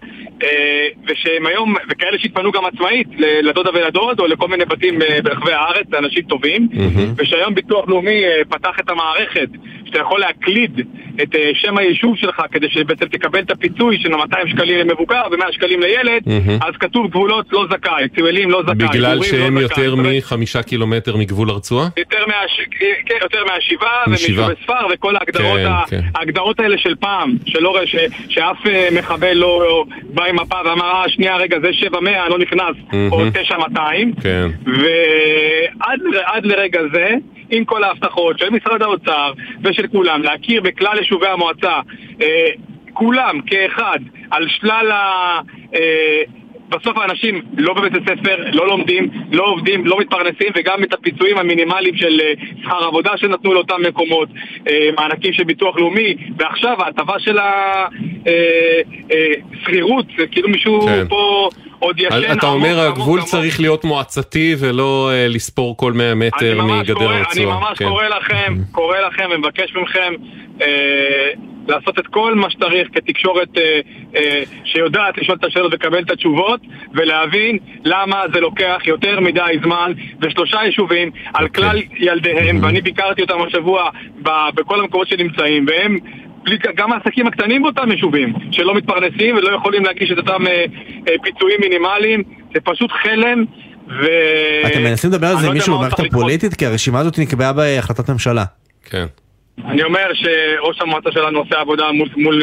אה, 0.42 0.86
ושהם 1.07 1.46
היום, 1.46 1.74
וכאלה 1.90 2.18
שהתפנו 2.18 2.53
גם 2.53 2.64
עצמאית 2.64 3.09
לדודה 3.18 3.70
ולדוד, 3.74 4.20
או 4.20 4.26
לכל 4.26 4.49
מיני 4.49 4.64
בתים 4.64 5.03
אה, 5.03 5.18
ברחבי 5.22 5.53
הארץ, 5.53 5.86
לאנשים 5.92 6.22
טובים, 6.22 6.68
ושהיום 7.16 7.55
ביטוח 7.55 7.88
לאומי 7.88 8.24
אה, 8.24 8.42
פתח 8.49 8.80
את 8.80 8.90
המערכת, 8.90 9.49
שאתה 9.89 9.99
יכול 9.99 10.20
להקליד 10.20 10.80
את 11.22 11.34
אה, 11.34 11.51
שם 11.55 11.78
היישוב 11.78 12.16
שלך 12.16 12.43
כדי 12.53 12.68
שבעצם 12.70 13.07
תקבל 13.07 13.41
את 13.41 13.51
הפיצוי 13.51 13.99
של 13.99 14.09
200 14.09 14.49
שקלים 14.49 14.78
למבוגר 14.78 15.22
ו-100 15.30 15.53
שקלים 15.53 15.80
לילד, 15.80 16.22
מהמם. 16.26 16.59
אז 16.62 16.74
כתוב 16.80 17.11
גבולות 17.11 17.47
לא 17.53 17.66
זכאי, 17.70 18.09
צאלים 18.16 18.51
לא 18.51 18.62
זכאי, 18.62 18.89
בגלל 18.89 19.22
שהם 19.22 19.55
לא 19.55 19.61
יותר. 19.61 19.95
מחמישה 19.97 20.62
קילומטר 20.62 21.16
מגבול 21.16 21.51
הרצועה? 21.51 21.89
יותר, 21.97 22.26
מהש... 22.26 22.61
כן, 23.07 23.14
יותר 23.22 23.45
מהשבעה. 23.45 24.03
ומיישובי 24.07 24.55
ספר 24.62 24.86
וכל 24.93 25.16
ההגדרות, 25.16 25.59
כן, 25.59 25.66
ה... 25.66 25.82
כן. 25.91 26.01
ההגדרות 26.14 26.61
האלה 26.61 26.78
של 26.78 26.95
פעם, 26.95 27.36
שלא... 27.47 27.76
ש... 27.84 27.97
שאף 28.28 28.66
אה, 28.66 28.89
מחבל 28.99 29.32
לא 29.32 29.84
בא 30.03 30.24
עם 30.24 30.36
מפה 30.36 30.57
ואמר, 30.64 30.84
אה, 30.84 31.09
שנייה, 31.09 31.36
רגע, 31.36 31.61
זה 31.61 31.72
700, 31.72 32.14
לא 32.30 32.39
נכנס, 32.39 32.76
או 33.11 33.18
מהמם. 33.18 33.30
9200, 33.30 34.12
כן. 34.22 34.49
ועד 34.66 36.01
עד 36.24 36.47
לרגע 36.47 36.80
זה, 36.93 37.14
עם 37.51 37.64
כל 37.64 37.84
ההבטחות 37.84 38.38
של 38.38 38.51
משרד 38.51 38.82
האוצר 38.82 39.32
ושל 39.64 39.86
כולם, 39.86 40.22
להכיר 40.22 40.61
בכלל 40.61 40.99
יישובי 40.99 41.26
המועצה, 41.26 41.80
אה, 42.22 42.49
כולם 42.92 43.40
כאחד, 43.46 43.99
על 44.30 44.49
שלל 44.49 44.90
ה... 44.90 45.40
אה, 45.74 46.22
בסוף 46.70 46.99
האנשים 46.99 47.42
לא 47.59 47.74
בבית 47.74 47.92
הספר, 47.92 48.36
לא 48.53 48.66
לומדים, 48.66 49.11
לא 49.32 49.44
עובדים, 49.44 49.86
לא 49.86 49.99
מתפרנסים 50.01 50.53
וגם 50.57 50.82
את 50.82 50.94
הפיצויים 50.94 51.38
המינימליים 51.38 51.96
של 51.96 52.20
אה, 52.20 52.32
שכר 52.62 52.84
עבודה 52.84 53.16
שנתנו 53.16 53.55
לאותם 53.55 53.82
מקומות, 53.88 54.28
מענקים 54.96 55.32
של 55.32 55.44
ביטוח 55.44 55.76
לאומי 55.76 56.16
ועכשיו 56.38 56.82
ההטבה 56.82 57.18
של 57.18 57.38
השכירות, 59.55 60.07
כאילו 60.30 60.49
מישהו 60.49 60.80
כן. 60.80 61.09
פה 61.09 61.49
עוד 61.79 62.01
ישן 62.01 62.09
אתה 62.33 62.47
עמוק, 62.47 62.62
אומר 62.62 62.81
עמוק, 62.81 62.99
הגבול 62.99 63.18
עמוק. 63.18 63.31
צריך 63.31 63.61
להיות 63.61 63.85
מועצתי 63.85 64.55
ולא 64.59 65.11
אה, 65.12 65.29
לספור 65.29 65.76
כל 65.76 65.93
100 65.93 66.12
אני 66.12 66.26
מטר 66.26 66.62
מגדר 66.62 66.95
קורא- 66.95 67.07
אני 67.12 67.18
הרצועה. 67.20 67.61
ממש 67.61 67.79
כן. 67.79 67.89
קורא 67.89 68.05
לכם, 68.05 68.55
קורא 68.72 68.99
לכם 68.99 69.24
ומבקש 69.35 69.74
מכם 69.83 70.12
אה, 70.62 70.66
לעשות 71.68 71.99
את 71.99 72.07
כל 72.07 72.35
מה 72.35 72.51
שצריך 72.51 72.89
כתקשורת 72.93 73.49
אה, 73.59 73.81
אה, 74.16 74.43
שיודעת 74.64 75.18
לשאול 75.18 75.37
את 75.41 75.45
השאלות 75.45 75.72
ולקבל 75.72 76.03
את 76.03 76.11
התשובות 76.11 76.61
ולהבין 76.95 77.59
למה 77.85 78.22
זה 78.35 78.41
לוקח 78.41 78.79
יותר 78.85 79.20
מדי 79.20 79.41
זמן 79.64 79.93
ושלושה 80.22 80.59
יישובים 80.64 81.11
על 81.35 81.45
אוקיי. 81.47 81.62
כלל 81.64 81.79
ילדיהם 81.99 82.59
ואני 82.62 82.81
ביקרתי 82.81 83.22
אותם 83.22 83.43
השבוע 83.47 83.91
בכל 84.55 84.81
המקומות 84.81 85.09
שנמצאים 85.09 85.66
והם 85.68 85.99
גם 86.74 86.92
העסקים 86.92 87.26
הקטנים 87.26 87.62
באותם 87.62 87.92
יישובים 87.92 88.32
שלא 88.53 88.74
מתפרנסים 88.74 89.36
ולא 89.36 89.57
יכולים 89.57 89.84
להגיש 89.84 90.12
את 90.12 90.18
אותם 90.18 90.46
אה, 90.46 90.64
אה, 91.09 91.14
פיצויים 91.22 91.61
מינימליים 91.61 92.22
זה 92.55 92.61
פשוט 92.61 92.92
חלם 92.92 93.44
ו... 93.88 94.07
אתם 94.66 94.82
מנסים 94.82 95.11
לדבר 95.11 95.26
על 95.26 95.36
זה 95.36 95.38
לא 95.38 95.40
עם 95.40 95.44
יודע 95.46 95.55
מישהו 95.55 95.78
במערכת. 95.78 96.01
הפוליטית? 96.01 96.55
כי 96.55 96.66
הרשימה 96.66 96.99
הזאת 96.99 97.18
נקבעה 97.18 97.53
בהחלטת 97.53 98.11
ממשלה. 98.11 98.44
כן. 98.90 99.07
אני 99.64 99.82
אומר 99.82 100.11
שראש 100.14 100.80
המועצה 100.80 101.12
שלנו 101.12 101.38
עושה 101.38 101.61
עבודה 101.61 101.92
מול, 101.92 102.09
מול, 102.16 102.42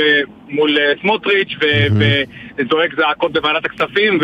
מול 0.49 0.77
אה, 0.77 0.93
סמוטריץ' 1.01 1.55
ו- 1.61 2.03
וזועק 2.57 2.95
זעקות 2.97 3.33
בוועדת 3.33 3.65
הכספים 3.65 4.19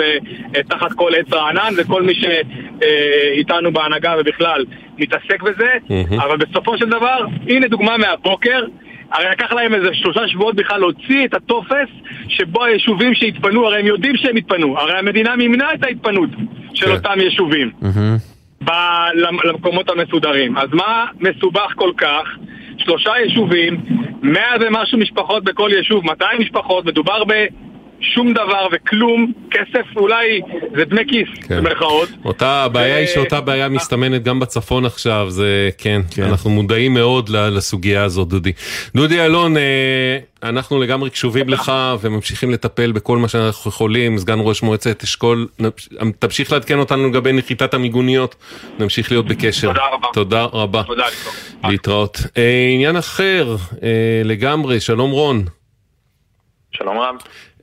ותחת 0.51 0.93
כל 0.95 1.11
עץ 1.19 1.33
רענן 1.33 1.73
וכל 1.77 2.03
מי 2.03 2.13
שאיתנו 2.15 3.73
בהנהגה 3.73 4.15
ובכלל 4.19 4.65
מתעסק 4.97 5.41
בזה 5.41 5.73
אבל 6.17 6.37
בסופו 6.37 6.77
של 6.77 6.89
דבר, 6.89 7.25
הנה 7.47 7.67
דוגמה 7.67 7.97
מהבוקר 7.97 8.63
הרי 9.11 9.25
לקח 9.31 9.51
להם 9.51 9.73
איזה 9.73 9.89
שלושה 9.93 10.27
שבועות 10.27 10.55
בכלל 10.55 10.79
להוציא 10.79 11.25
את 11.25 11.33
הטופס 11.33 11.87
שבו 12.27 12.63
היישובים 12.63 13.13
שהתפנו, 13.13 13.67
הרי 13.67 13.79
הם 13.79 13.87
יודעים 13.87 14.17
שהם 14.17 14.35
התפנו, 14.35 14.79
הרי 14.79 14.97
המדינה 14.97 15.35
מימנה 15.35 15.73
את 15.73 15.83
ההתפנות 15.83 16.29
של 16.73 16.91
אותם 16.91 17.19
יישובים 17.19 17.71
ב- 18.63 18.71
למ- 19.15 19.37
למקומות 19.43 19.89
המסודרים. 19.89 20.57
אז 20.57 20.69
מה 20.73 21.05
מסובך 21.19 21.73
כל 21.75 21.91
כך? 21.97 22.23
שלושה 22.77 23.11
יישובים, 23.25 23.77
מאה 24.21 24.55
ומשהו 24.61 24.97
משפחות 24.97 25.43
בכל 25.43 25.69
יישוב, 25.77 26.05
200 26.05 26.39
משפחות, 26.41 26.85
מדובר 26.85 27.23
שום 28.01 28.33
דבר 28.33 28.67
וכלום, 28.71 29.33
כסף 29.51 29.85
אולי 29.95 30.41
זה 30.75 30.85
דמי 30.85 31.01
כיס, 31.07 31.47
כן. 31.47 31.57
במרכאות. 31.57 32.09
אותה 32.25 32.63
הבעיה 32.63 32.97
היא 32.97 33.07
שאותה 33.07 33.41
בעיה 33.41 33.69
מסתמנת 33.69 34.23
גם 34.23 34.39
בצפון 34.39 34.85
עכשיו, 34.85 35.25
זה 35.29 35.69
כן, 35.77 36.01
אנחנו 36.19 36.49
מודעים 36.49 36.93
מאוד 36.93 37.29
ל- 37.29 37.49
לסוגיה 37.49 38.03
הזאת, 38.03 38.27
דודי. 38.27 38.51
דודי 38.95 39.25
אלון, 39.25 39.57
אה, 39.57 40.17
אנחנו 40.43 40.79
לגמרי 40.79 41.09
קשובים 41.09 41.49
לך 41.49 41.71
וממשיכים 42.01 42.51
לטפל 42.51 42.91
בכל 42.91 43.17
מה 43.17 43.27
שאנחנו 43.27 43.69
יכולים, 43.71 44.17
סגן 44.17 44.37
ראש 44.39 44.63
מועצת 44.63 45.03
אשכול, 45.03 45.47
תמשיך 46.19 46.51
לעדכן 46.51 46.79
אותנו 46.79 47.07
לגבי 47.09 47.31
נחיתת 47.33 47.73
המיגוניות, 47.73 48.35
נמשיך 48.79 49.11
להיות 49.11 49.25
בקשר. 49.25 49.67
תודה 49.67 49.85
רבה. 49.93 50.07
תודה 50.13 50.43
רבה. 50.43 50.83
תודה 50.83 51.05
להתראות. 51.63 52.17
אה, 52.37 52.69
עניין 52.73 52.95
אחר 52.95 53.55
אה, 53.83 53.87
לגמרי, 54.23 54.79
שלום 54.79 55.11
רון. 55.11 55.45
שלום 56.71 56.97
רב. 56.97 57.15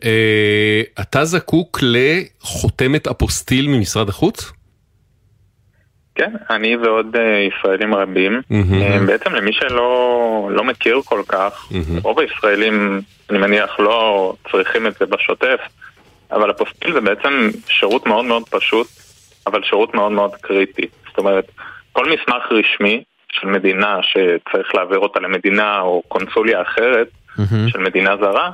אה, 0.05 0.83
אתה 1.01 1.25
זקוק 1.25 1.79
לחותמת 1.83 3.07
אפוסטיל 3.07 3.69
ממשרד 3.69 4.09
החוץ? 4.09 4.53
כן, 6.15 6.33
אני 6.51 6.77
ועוד 6.77 7.17
אה, 7.17 7.49
ישראלים 7.49 7.95
רבים. 7.95 8.41
אה, 8.53 8.99
בעצם 9.07 9.35
למי 9.35 9.53
שלא 9.53 10.49
לא 10.53 10.65
מכיר 10.65 11.01
כל 11.05 11.23
כך, 11.29 11.69
רוב 12.03 12.21
הישראלים, 12.21 13.01
אני 13.31 13.39
מניח, 13.39 13.81
לא 13.81 14.33
צריכים 14.53 14.87
את 14.87 14.95
זה 15.01 15.07
בשוטף, 15.07 15.61
אבל 16.31 16.51
אפוסטיל 16.51 16.93
זה 16.93 17.01
בעצם 17.01 17.51
שירות 17.69 18.07
מאוד 18.07 18.25
מאוד 18.25 18.49
פשוט, 18.49 18.87
אבל 19.47 19.63
שירות 19.63 19.95
מאוד 19.95 20.13
מאוד 20.13 20.35
קריטי. 20.35 20.87
זאת 21.09 21.19
אומרת, 21.19 21.45
כל 21.93 22.07
מסמך 22.07 22.43
רשמי 22.51 23.03
של 23.33 23.47
מדינה 23.47 23.99
שצריך 24.03 24.75
להעביר 24.75 24.99
אותה 24.99 25.21
למדינה 25.21 25.81
או 25.81 26.03
קונסוליה 26.09 26.63
אחרת 26.63 27.09
של 27.69 27.79
מדינה 27.79 28.17
זרה, 28.17 28.51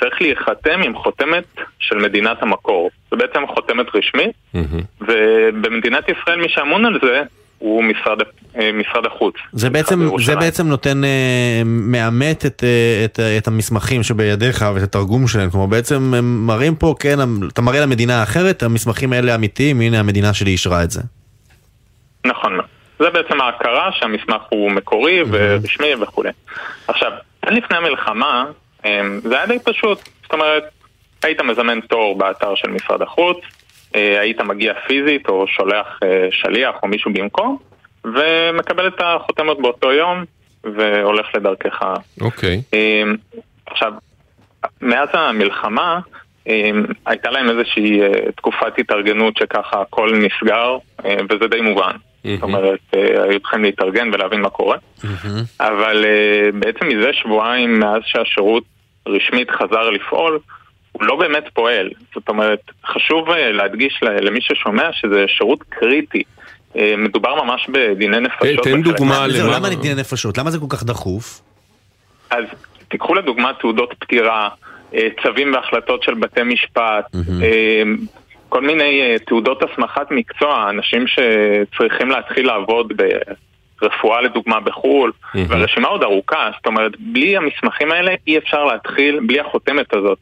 צריך 0.00 0.22
להיחתם 0.22 0.80
עם 0.84 0.96
חותמת 0.96 1.44
של 1.78 1.96
מדינת 1.96 2.42
המקור. 2.42 2.90
זה 3.10 3.16
בעצם 3.16 3.46
חותמת 3.46 3.86
רשמית, 3.94 4.30
ובמדינת 5.00 6.04
ישראל 6.08 6.40
מי 6.40 6.48
שאמון 6.48 6.84
על 6.84 6.98
זה 7.02 7.22
הוא 7.62 7.84
משרד, 7.84 8.18
אה, 8.56 8.70
משרד 8.72 9.06
החוץ. 9.06 9.34
זה 9.52 9.70
בעצם, 9.70 10.08
זה 10.18 10.36
בעצם 10.36 10.66
נותן, 10.66 11.04
אה, 11.04 11.62
מאמת 11.64 12.46
את, 12.46 12.64
אה, 12.64 13.04
את, 13.04 13.20
את 13.38 13.48
המסמכים 13.48 14.02
שבידיך 14.02 14.64
ואת 14.74 14.82
התרגום 14.82 15.28
שלהם, 15.28 15.50
כלומר 15.50 15.66
בעצם 15.66 16.14
הם 16.14 16.46
מראים 16.46 16.74
פה, 16.74 16.94
כן, 17.00 17.18
אתה 17.52 17.62
מראה 17.62 17.80
למדינה 17.80 18.20
האחרת, 18.20 18.62
המסמכים 18.62 19.12
האלה 19.12 19.34
אמיתיים, 19.34 19.80
הנה 19.80 20.00
המדינה 20.00 20.34
שלי 20.34 20.50
אישרה 20.50 20.82
את 20.82 20.90
זה. 20.90 21.00
נכון. 22.26 22.58
זה 22.98 23.10
בעצם 23.10 23.40
ההכרה 23.40 23.90
שהמסמך 23.92 24.42
הוא 24.48 24.70
מקורי 24.70 25.22
ורשמי 25.30 25.94
וכולי. 26.00 26.30
עכשיו, 26.88 27.12
עד 27.42 27.52
לפני 27.52 27.76
המלחמה, 27.76 28.44
זה 29.22 29.36
היה 29.36 29.46
די 29.46 29.58
פשוט. 29.64 29.98
זאת 30.22 30.32
אומרת, 30.32 30.64
היית 31.22 31.40
מזמן 31.40 31.80
תור 31.80 32.18
באתר 32.18 32.54
של 32.54 32.70
משרד 32.70 33.02
החוץ, 33.02 33.38
אה, 33.94 34.20
היית 34.20 34.40
מגיע 34.40 34.74
פיזית 34.86 35.28
או 35.28 35.46
שולח 35.48 35.98
אה, 36.04 36.28
שליח 36.30 36.74
או 36.82 36.88
מישהו 36.88 37.12
במקום, 37.12 37.56
ומקבל 38.04 38.88
את 38.88 39.00
החותמת 39.00 39.56
באותו 39.60 39.92
יום, 39.92 40.24
והולך 40.64 41.26
לדרכך. 41.34 41.82
אוקיי. 42.20 42.62
אמ, 42.72 43.16
עכשיו, 43.66 43.92
מאז 44.80 45.08
המלחמה 45.12 46.00
אמ, 46.46 46.84
הייתה 47.06 47.30
להם 47.30 47.50
איזושהי 47.50 48.02
אה, 48.02 48.32
תקופת 48.36 48.78
התארגנות 48.78 49.36
שככה 49.36 49.80
הכל 49.80 50.12
נסגר, 50.16 50.76
וזה 51.30 51.48
די 51.50 51.60
מובן. 51.60 51.96
זאת 52.24 52.42
אומרת, 52.42 52.78
היו 52.92 53.40
צריכים 53.40 53.62
להתארגן 53.62 54.08
ולהבין 54.12 54.40
מה 54.40 54.50
קורה. 54.50 54.76
אבל 55.60 56.04
בעצם 56.54 56.88
מזה 56.88 57.12
שבועיים 57.12 57.80
מאז 57.80 58.02
שהשירות 58.04 58.64
רשמית 59.08 59.50
חזר 59.50 59.90
לפעול, 59.90 60.38
הוא 60.92 61.04
לא 61.04 61.16
באמת 61.16 61.44
פועל. 61.54 61.90
זאת 62.14 62.28
אומרת, 62.28 62.60
חשוב 62.86 63.30
אה, 63.30 63.52
להדגיש 63.52 64.00
ל- 64.02 64.26
למי 64.26 64.38
ששומע 64.42 64.88
שזה 64.92 65.24
שירות 65.28 65.58
קריטי. 65.68 66.22
אה, 66.76 66.94
מדובר 66.98 67.44
ממש 67.44 67.66
בדיני 67.72 68.20
נפשות. 68.20 68.42
בחלק 68.82 69.00
מה- 69.00 69.28
זהו, 69.30 69.52
למה 69.52 69.68
דיני 69.68 69.94
נפשות? 69.94 70.38
למה 70.38 70.50
זה 70.50 70.58
כל 70.58 70.66
כך 70.68 70.84
דחוף? 70.84 71.40
אז 72.30 72.44
תיקחו 72.88 73.14
לדוגמה 73.14 73.52
תעודות 73.60 73.94
פטירה, 73.98 74.48
אה, 74.94 75.08
צווים 75.22 75.54
והחלטות 75.54 76.02
של 76.02 76.14
בתי 76.14 76.42
משפט, 76.42 77.04
כל 78.48 78.60
מיני 78.62 79.14
תעודות 79.26 79.62
הסמכת 79.62 80.06
מקצוע, 80.10 80.70
אנשים 80.70 81.04
שצריכים 81.06 82.08
להתחיל 82.10 82.46
לעבוד 82.46 82.92
ברפואה 83.82 84.20
לדוגמה 84.20 84.60
בחו"ל, 84.60 85.12
והרשימה 85.34 85.88
עוד 85.88 86.02
ארוכה, 86.02 86.50
זאת 86.56 86.66
אומרת, 86.66 86.92
בלי 86.98 87.36
המסמכים 87.36 87.92
האלה 87.92 88.14
אי 88.26 88.38
אפשר 88.38 88.64
להתחיל, 88.64 89.20
בלי 89.26 89.40
החותמת 89.40 89.94
הזאת, 89.94 90.18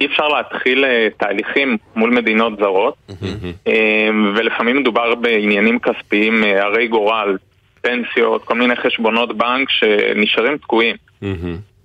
אי 0.00 0.06
אפשר 0.06 0.28
להתחיל 0.28 0.84
אה, 0.84 1.08
תהליכים 1.16 1.76
מול 1.96 2.10
מדינות 2.10 2.52
זרות, 2.58 2.94
אה, 3.68 4.08
ולפעמים 4.36 4.76
מדובר 4.76 5.14
בעניינים 5.14 5.78
כספיים 5.78 6.44
אה, 6.44 6.64
הרי 6.64 6.88
גורל, 6.88 7.36
פנסיות, 7.80 8.44
כל 8.44 8.54
מיני 8.54 8.76
חשבונות 8.76 9.36
בנק 9.36 9.70
שנשארים 9.70 10.58
תקועים. 10.58 10.96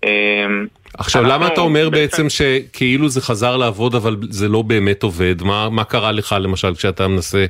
אה, 0.03 0.45
עכשיו, 0.97 1.23
למה 1.23 1.47
אתה 1.47 1.61
אומר 1.61 1.89
בעצם 1.89 2.29
שכאילו 2.29 3.09
זה 3.09 3.21
חזר 3.21 3.57
לעבוד, 3.57 3.95
אבל 3.95 4.15
זה 4.29 4.47
לא 4.47 4.61
באמת 4.61 5.03
עובד? 5.03 5.43
מה, 5.43 5.69
מה 5.69 5.83
קרה 5.83 6.11
לך 6.11 6.35
למשל 6.39 6.75
כשאתה 6.75 7.07
מנסה... 7.07 7.45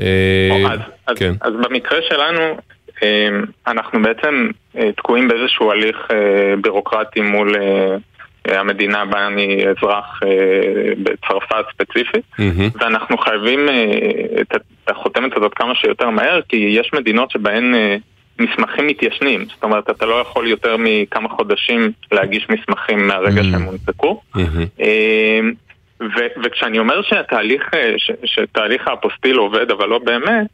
אה, 0.00 0.72
אז, 0.72 0.78
אז, 1.06 1.18
כן. 1.18 1.34
אז 1.40 1.52
במקרה 1.62 1.98
שלנו, 2.08 2.40
אנחנו 3.66 4.02
בעצם 4.02 4.48
אה, 4.76 4.92
תקועים 4.92 5.28
באיזשהו 5.28 5.70
הליך 5.70 5.96
אה, 6.10 6.54
בירוקרטי 6.62 7.20
מול 7.20 7.56
אה, 7.56 7.96
המדינה 8.60 9.04
בה 9.04 9.26
אני 9.26 9.64
אזרח 9.68 10.20
בצרפת 11.02 11.64
ספציפית, 11.72 12.24
ואנחנו 12.80 13.18
חייבים 13.18 13.68
את 14.40 14.56
החותמת 14.88 15.36
הזאת 15.36 15.54
כמה 15.54 15.74
שיותר 15.74 16.10
מהר, 16.10 16.40
כי 16.48 16.56
יש 16.56 16.90
מדינות 16.94 17.30
שבהן 17.30 17.74
מסמכים 18.38 18.86
מתיישנים, 18.86 19.44
זאת 19.54 19.62
אומרת, 19.62 19.90
אתה 19.90 20.06
לא 20.06 20.14
יכול 20.14 20.48
יותר 20.48 20.76
מכמה 20.78 21.28
חודשים 21.28 21.92
להגיש 22.12 22.46
מסמכים 22.50 23.06
מהרגע 23.06 23.42
שהם 23.42 23.62
הונפקו. 23.62 24.20
אה, 24.80 25.40
ו- 26.00 26.40
וכשאני 26.44 26.78
אומר 26.78 27.02
שהתהליך, 27.02 27.62
ש- 27.96 28.10
שתהליך 28.24 28.88
האפוסטיל 28.88 29.36
עובד 29.36 29.70
אבל 29.70 29.88
לא 29.88 29.98
באמת, 29.98 30.46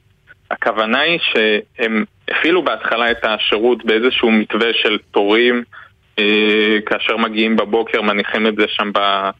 הכוונה 0.50 1.00
היא 1.00 1.18
שהם 1.22 2.04
הפעילו 2.30 2.62
בהתחלה 2.62 3.10
את 3.10 3.24
השירות 3.24 3.84
באיזשהו 3.84 4.30
מתווה 4.30 4.68
של 4.82 4.98
תורים, 5.10 5.62
אה, 6.18 6.78
כאשר 6.86 7.16
מגיעים 7.16 7.56
בבוקר 7.56 8.02
מניחים 8.02 8.46
את 8.46 8.56
זה 8.56 8.64
שם 8.68 8.90
ב- 8.94 9.30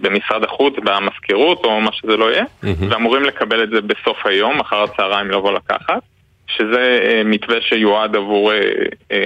במשרד 0.00 0.44
החוץ, 0.44 0.74
במזכירות 0.84 1.64
או 1.64 1.80
מה 1.80 1.90
שזה 1.92 2.16
לא 2.16 2.32
יהיה, 2.32 2.44
ואמורים 2.90 3.24
לקבל 3.24 3.62
את 3.62 3.70
זה 3.70 3.80
בסוף 3.80 4.26
היום, 4.26 4.60
אחר 4.60 4.82
הצהריים 4.82 5.30
לבוא 5.30 5.52
לקחת, 5.52 6.02
שזה 6.46 6.98
אה, 7.02 7.22
מתווה 7.24 7.56
שיועד 7.60 8.16
עבור 8.16 8.52
אה, 8.52 8.58
אה, 9.12 9.24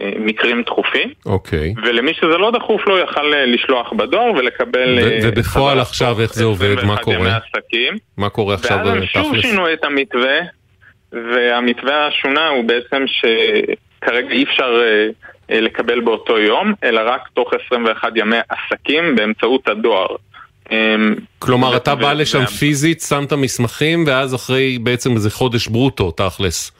אה, 0.00 0.10
מקרים 0.18 0.62
דחופים. 0.62 1.10
אוקיי. 1.26 1.74
ולמי 1.84 2.14
שזה 2.14 2.38
לא 2.38 2.50
דחוף 2.50 2.86
לו 2.86 2.98
יכל 2.98 3.34
אה, 3.34 3.46
לשלוח 3.46 3.92
בדואר 3.92 4.32
ולקבל... 4.32 4.98
ו- 5.02 5.18
ובפועל 5.22 5.80
עכשיו 5.80 6.20
איך 6.20 6.34
זה 6.34 6.44
עובד? 6.44 6.74
מה 6.74 6.94
21 6.94 7.04
קורה? 7.04 7.38
מה 8.16 8.28
קורה 8.28 8.54
עכשיו 8.54 8.78
ואז 8.78 8.88
הם 8.88 9.06
שוב? 9.06 9.40
שינו 9.40 9.72
את 9.72 9.84
המתווה, 9.84 10.38
והמתווה 11.12 12.06
השונה 12.06 12.48
הוא 12.48 12.64
בעצם 12.64 13.04
שכרגע 13.06 14.30
אי 14.30 14.42
אפשר 14.42 14.82
אה, 14.82 15.06
אה, 15.50 15.60
לקבל 15.60 16.00
באותו 16.00 16.38
יום, 16.38 16.74
אלא 16.84 17.00
רק 17.04 17.20
תוך 17.34 17.50
21 17.66 18.12
ימי 18.16 18.36
עסקים 18.48 19.16
באמצעות 19.16 19.68
הדואר. 19.68 20.06
אמ, 20.70 21.14
כלומר, 21.38 21.76
אתה 21.76 21.94
בא 21.94 22.12
לשם 22.12 22.38
וה- 22.40 22.46
פיזית, 22.46 23.00
שם 23.00 23.24
את 23.26 23.32
המסמכים, 23.32 24.04
ואז 24.06 24.34
אחרי 24.34 24.78
בעצם 24.82 25.12
איזה 25.14 25.30
חודש 25.30 25.68
ברוטו, 25.68 26.10
תכלס. 26.10 26.72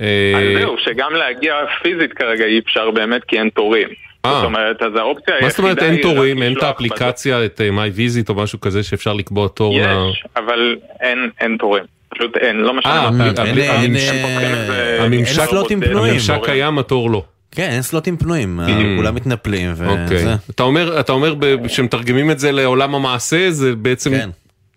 אה, 0.00 0.32
אז 0.36 0.60
זהו, 0.60 0.76
שגם 0.78 1.14
להגיע 1.14 1.54
פיזית 1.82 2.12
כרגע 2.12 2.44
אי 2.44 2.58
אפשר 2.58 2.90
באמת 2.90 3.24
כי 3.24 3.38
אין 3.38 3.48
תורים. 3.48 3.88
זאת 4.26 4.44
אומרת, 4.44 4.82
אז 4.82 4.92
האופציה 4.96 5.34
היחידה 5.34 5.46
מה 5.46 5.50
זאת 5.50 5.58
אומרת 5.58 5.82
היא 5.82 5.88
אין 5.88 6.02
תורים? 6.02 6.42
אין 6.42 6.58
את 6.58 6.62
האפליקציה, 6.62 7.44
את 7.44 7.60
אה, 7.60 7.70
ויזיט 7.94 8.28
או 8.28 8.34
משהו 8.34 8.60
כזה 8.60 8.82
שאפשר 8.82 9.12
לקבוע 9.12 9.48
תור? 9.48 9.74
יש, 9.74 10.24
אבל 10.36 10.76
אין 11.40 11.56
תורים. 11.58 11.84
פשוט 12.18 12.36
אין, 12.36 12.56
לא 12.56 12.74
משנה 12.74 12.92
אה, 12.92 13.08
הממשק- 15.04 15.44
סלוטים 15.50 15.80
פנויים. 15.80 16.10
הממשק 16.12 16.38
קיים, 16.44 16.78
התור 16.78 17.10
לא. 17.10 17.22
כן, 17.50 17.68
אין 17.70 17.82
סלוטים 17.82 18.16
פנויים, 18.16 18.60
כולם 18.96 19.14
מתנפלים 19.14 19.70
אוקיי. 19.70 19.96
וזה. 20.10 20.34
אתה 20.50 20.62
אומר, 20.62 21.00
אתה 21.00 21.12
אומר 21.12 21.34
שמתרגמים 21.68 22.30
את 22.30 22.38
זה 22.38 22.52
לעולם 22.52 22.94
המעשה, 22.94 23.50
זה 23.50 23.74
בעצם 23.74 24.12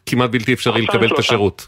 כמעט 0.06 0.30
בלתי 0.30 0.54
אפשרי 0.54 0.82
לקבל 0.82 1.08
את. 1.14 1.20
השירות. 1.20 1.68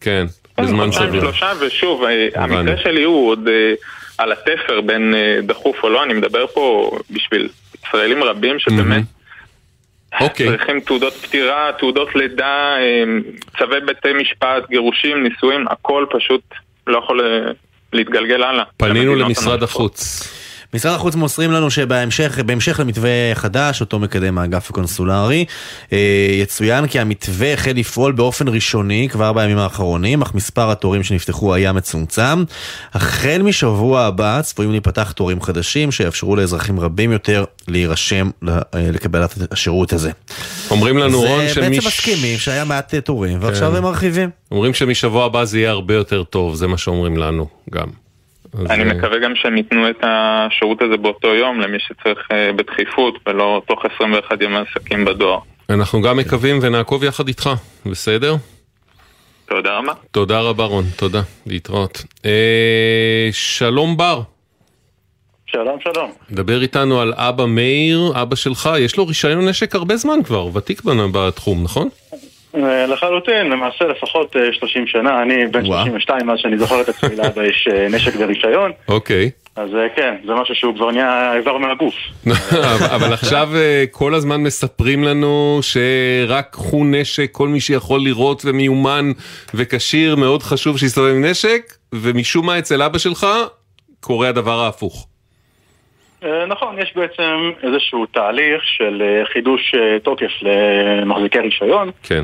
כן, 0.00 0.26
כן, 0.56 0.62
בזמן 0.62 0.92
סביר. 0.92 1.20
שלושה, 1.20 1.52
ושוב, 1.60 2.04
אה. 2.04 2.28
המקרה 2.34 2.76
שלי 2.82 3.02
הוא 3.02 3.30
עוד 3.30 3.48
אה, 3.48 3.72
על 4.18 4.32
התפר 4.32 4.80
בין 4.80 5.14
אה, 5.14 5.38
דחוף 5.46 5.76
או 5.82 5.88
לא, 5.88 6.02
אני 6.04 6.14
מדבר 6.14 6.46
פה 6.46 6.90
בשביל 7.10 7.48
ישראלים 7.86 8.24
רבים 8.24 8.58
שבאמת 8.58 9.02
אוקיי. 10.20 10.46
צריכים 10.46 10.80
תעודות 10.80 11.12
פטירה, 11.12 11.70
תעודות 11.78 12.14
לידה, 12.14 12.76
אה, 12.78 13.04
צווי 13.58 13.80
בתי 13.80 14.12
משפט, 14.12 14.68
גירושים, 14.68 15.22
נישואים, 15.22 15.64
הכל 15.68 16.06
פשוט 16.10 16.42
לא 16.86 16.98
יכול 16.98 17.20
אה, 17.20 17.52
להתגלגל 17.92 18.42
הלאה. 18.42 18.64
פנינו 18.76 19.14
למשרד. 19.14 19.62
החוץ. 19.62 20.28
משרד 20.74 20.94
החוץ 20.94 21.14
מוסרים 21.14 21.52
לנו 21.52 21.70
שבהמשך 21.70 22.38
בהמשך 22.46 22.80
למתווה 22.80 23.10
חדש, 23.34 23.80
אותו 23.80 23.98
מקדם 23.98 24.38
האגף 24.38 24.70
הקונסולרי, 24.70 25.44
אה, 25.92 25.98
יצוין 26.42 26.86
כי 26.86 27.00
המתווה 27.00 27.52
החל 27.52 27.70
לפעול 27.70 28.12
באופן 28.12 28.48
ראשוני 28.48 29.08
כבר 29.10 29.32
בימים 29.32 29.58
האחרונים, 29.58 30.22
אך 30.22 30.34
מספר 30.34 30.70
התורים 30.70 31.02
שנפתחו 31.02 31.54
היה 31.54 31.72
מצומצם. 31.72 32.44
החל 32.94 33.42
משבוע 33.44 34.02
הבא 34.02 34.42
צפויים 34.42 34.70
להיפתח 34.70 35.12
תורים 35.12 35.42
חדשים 35.42 35.92
שיאפשרו 35.92 36.36
לאזרחים 36.36 36.80
רבים 36.80 37.12
יותר 37.12 37.44
להירשם 37.68 38.30
אה, 38.48 38.60
לקבלת 38.74 39.52
השירות 39.52 39.92
הזה. 39.92 40.10
אומרים 40.70 40.98
לנו, 40.98 41.20
רון, 41.20 41.48
זה 41.54 41.60
בעצם 41.60 41.86
מסכימים 41.86 42.38
שהיה 42.38 42.64
מעט 42.64 42.94
תורים, 42.94 43.38
ועכשיו 43.42 43.70
כן. 43.70 43.76
הם 43.76 43.82
מרחיבים. 43.82 44.30
אומרים 44.50 44.74
שמשבוע 44.74 45.24
הבא 45.24 45.44
זה 45.44 45.58
יהיה 45.58 45.70
הרבה 45.70 45.94
יותר 45.94 46.24
טוב, 46.24 46.54
זה 46.54 46.66
מה 46.66 46.78
שאומרים 46.78 47.16
לנו 47.16 47.46
גם. 47.70 48.07
אז, 48.58 48.70
אני 48.70 48.82
אה, 48.82 48.94
מקווה 48.94 49.18
גם 49.18 49.32
שהם 49.34 49.56
ייתנו 49.56 49.90
את 49.90 49.96
השירות 50.02 50.82
הזה 50.82 50.96
באותו 50.96 51.28
יום 51.28 51.60
למי 51.60 51.78
שצריך 51.78 52.18
אה, 52.32 52.52
בדחיפות 52.52 53.14
ולא 53.26 53.62
תוך 53.66 53.84
21 53.94 54.42
ימי 54.42 54.56
עסקים 54.56 55.04
בדואר. 55.04 55.38
אנחנו 55.70 56.02
גם 56.02 56.16
מקווים 56.16 56.58
ונעקוב 56.62 57.04
יחד 57.04 57.28
איתך, 57.28 57.50
בסדר? 57.86 58.34
תודה 59.48 59.78
רבה. 59.78 59.92
תודה 60.10 60.40
רבה 60.40 60.64
רון, 60.64 60.84
תודה, 60.96 61.20
להתראות. 61.46 62.02
אה, 62.24 63.28
שלום 63.32 63.96
בר, 63.96 64.22
שלום, 65.52 65.78
שלום. 65.80 66.12
דבר 66.30 66.62
איתנו 66.62 67.00
על 67.00 67.12
אבא 67.16 67.46
מאיר, 67.46 68.12
אבא 68.22 68.36
שלך, 68.36 68.70
יש 68.78 68.96
לו 68.96 69.06
רישיון 69.06 69.48
נשק 69.48 69.74
הרבה 69.74 69.96
זמן 69.96 70.22
כבר, 70.24 70.56
ותיק 70.56 70.82
בתחום, 71.12 71.62
נכון? 71.62 71.88
אה, 72.64 72.86
לחלוטין, 72.86 73.46
למעשה 73.50 73.84
לפחות 73.84 74.36
אה, 74.36 74.52
30 74.52 74.86
שנה, 74.86 75.22
אני 75.22 75.46
בן 75.46 75.64
32 75.64 76.26
מאז 76.26 76.38
שאני 76.38 76.58
זוכר 76.58 76.80
את 76.80 76.88
עצמי 76.88 77.16
לאבא 77.16 77.42
יש 77.50 77.68
אה, 77.72 77.86
נשק 77.90 78.12
ורישיון, 78.18 78.72
אוקיי. 78.88 79.30
אז 79.56 79.74
אה, 79.74 79.88
כן, 79.96 80.14
זה 80.26 80.34
משהו 80.34 80.54
שהוא 80.54 80.74
כבר 80.74 80.90
נהיה 80.90 81.34
איבר 81.36 81.58
מהגוף. 81.58 81.94
אבל- 82.94 83.12
עכשיו 83.12 83.48
אה, 83.56 83.84
כל 83.90 84.14
הזמן 84.14 84.40
מספרים 84.42 85.04
לנו 85.04 85.58
שרק 85.62 86.48
קחו 86.50 86.84
נשק, 86.84 87.28
כל 87.32 87.48
מי 87.48 87.60
שיכול 87.60 88.00
לראות 88.00 88.42
ומיומן 88.44 89.12
וכשיר, 89.54 90.16
מאוד 90.16 90.42
חשוב 90.42 90.78
שיסתובב 90.78 91.08
עם 91.14 91.24
נשק, 91.24 91.62
ומשום 91.94 92.46
מה 92.46 92.58
אצל 92.58 92.82
אבא 92.82 92.98
שלך 92.98 93.26
קורה 94.00 94.28
הדבר 94.28 94.60
ההפוך. 94.60 95.06
אה, 96.24 96.46
נכון, 96.46 96.78
יש 96.82 96.92
בעצם 96.96 97.50
איזשהו 97.62 98.06
תהליך 98.06 98.62
של 98.64 99.02
אה, 99.02 99.26
חידוש 99.32 99.74
אה, 99.74 99.98
תוקף 100.00 100.30
למחזיקי 100.42 101.38
רישיון. 101.38 101.90
כן. 102.02 102.22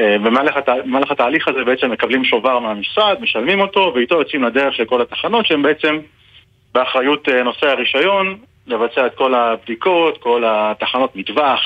אה, 0.00 0.18
במהלך 0.18 0.54
במהלך 0.66 1.10
התהליך 1.10 1.48
הזה 1.48 1.64
בעצם 1.64 1.90
מקבלים 1.90 2.24
שובר 2.24 2.58
מהמשרד, 2.58 3.16
משלמים 3.20 3.60
אותו, 3.60 3.92
ואיתו 3.94 4.14
יוצאים 4.14 4.42
לדרך 4.42 4.80
לכל 4.80 5.02
התחנות 5.02 5.46
שהן 5.46 5.62
בעצם 5.62 5.98
באחריות 6.74 7.28
אה, 7.28 7.42
נושא 7.42 7.66
הרישיון, 7.66 8.38
לבצע 8.66 9.06
את 9.06 9.14
כל 9.14 9.34
הבדיקות, 9.34 10.18
כל 10.18 10.42
התחנות 10.46 11.16
מטווח, 11.16 11.60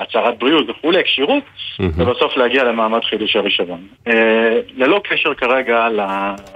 הצהרת 0.00 0.38
בריאות 0.38 0.70
וכולי, 0.70 1.04
כשירות, 1.04 1.42
ובסוף 1.80 2.36
להגיע 2.36 2.64
למעמד 2.64 3.04
חידוש 3.04 3.36
הרישיון. 3.36 3.86
אה, 4.06 4.60
ללא 4.76 5.00
קשר 5.04 5.34
כרגע 5.34 5.88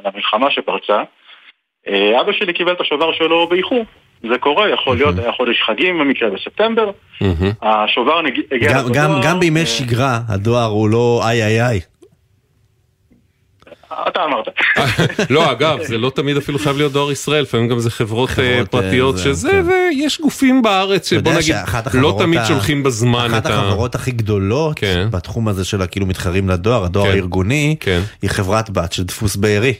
למלחמה 0.04 0.50
שפרצה, 0.50 1.02
אה, 1.88 2.20
אבא 2.20 2.32
שלי 2.32 2.52
קיבל 2.52 2.72
את 2.72 2.80
השובר 2.80 3.12
שלו 3.12 3.46
באיחור. 3.46 3.84
זה 4.22 4.38
קורה, 4.40 4.68
יכול 4.74 4.96
להיות, 4.96 5.18
היה 5.18 5.32
חודש 5.32 5.62
חגים 5.66 5.98
במקרה 5.98 6.28
בספטמבר, 6.30 6.90
השובר 7.62 8.18
הגיע 8.52 8.72
גם- 8.72 8.78
לדואר, 8.78 8.92
גם- 8.94 9.20
גם 9.24 9.40
בימי 9.40 9.60
אה, 9.60 9.66
שגרה 9.66 10.20
הדואר 10.28 10.64
הוא 10.64 10.88
לא 10.88 11.20
איי 11.24 11.42
איי 11.44 11.66
איי. 11.66 11.80
אתה 14.08 14.20
אמרת. 14.24 14.46
לא, 15.30 15.52
אגב, 15.52 15.78
זה 15.82 15.98
לא 15.98 16.10
תמיד 16.10 16.36
אפילו 16.36 16.58
חייב 16.58 16.76
להיות 16.76 16.92
דואר 16.92 17.12
ישראל, 17.12 17.42
לפעמים 17.42 17.68
גם 17.68 17.78
זה 17.78 17.90
חברות 17.90 18.30
אה, 18.38 18.62
פרטיות 18.70 19.16
זה, 19.16 19.22
שזה, 19.24 19.50
כן. 19.50 19.64
ויש 19.68 20.20
גופים 20.20 20.62
בארץ 20.62 21.10
שבוא 21.10 21.32
נגיד, 21.32 21.56
לא 21.94 22.14
תמיד 22.18 22.40
שולחים 22.48 22.82
בזמן 22.82 23.26
אחת 23.34 23.46
את 23.46 23.50
ה... 23.50 23.54
החברות 23.54 23.94
הכי 23.94 24.10
גדולות 24.10 24.80
בתחום 25.10 25.48
הזה 25.48 25.64
של 25.64 25.82
הכאילו 25.82 26.06
מתחרים 26.06 26.48
לדואר, 26.48 26.84
הדואר 26.84 27.04
כן. 27.06 27.10
הארגוני, 27.12 27.76
היא 28.22 28.30
חברת 28.30 28.70
בת 28.70 28.92
של 28.92 29.02
דפוס 29.02 29.36
בארי. 29.36 29.74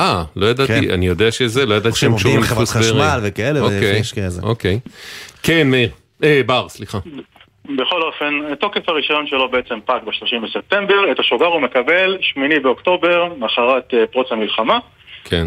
אה, 0.00 0.24
לא 0.36 0.46
ידעתי, 0.46 0.90
אני 0.94 1.06
יודע 1.06 1.30
שזה, 1.30 1.66
לא 1.66 1.74
ידעתי 1.74 1.96
שהם 1.96 2.12
עם 2.12 2.42
חברת. 2.42 2.68
חשמל 2.68 3.20
וכאלה, 3.22 3.60
אוקיי, 3.60 3.92
ויש 3.92 4.12
כזה. 4.12 4.42
אוקיי. 4.42 4.80
כן, 5.42 5.70
מאיר. 5.70 5.90
אה, 6.24 6.40
בר, 6.46 6.68
סליחה. 6.68 6.98
בכל 7.76 8.02
אופן, 8.02 8.54
תוקף 8.54 8.88
הרישיון 8.88 9.26
שלו 9.26 9.48
בעצם 9.48 9.78
פג 9.84 9.98
ב-30 10.04 10.46
בספטמבר, 10.46 11.12
את 11.12 11.18
השובר 11.18 11.46
הוא 11.46 11.60
מקבל 11.60 12.18
8 12.20 12.60
באוקטובר, 12.60 13.28
מחרת 13.38 13.94
אה, 13.94 14.06
פרוץ 14.06 14.32
המלחמה. 14.32 14.78
כן. 15.24 15.46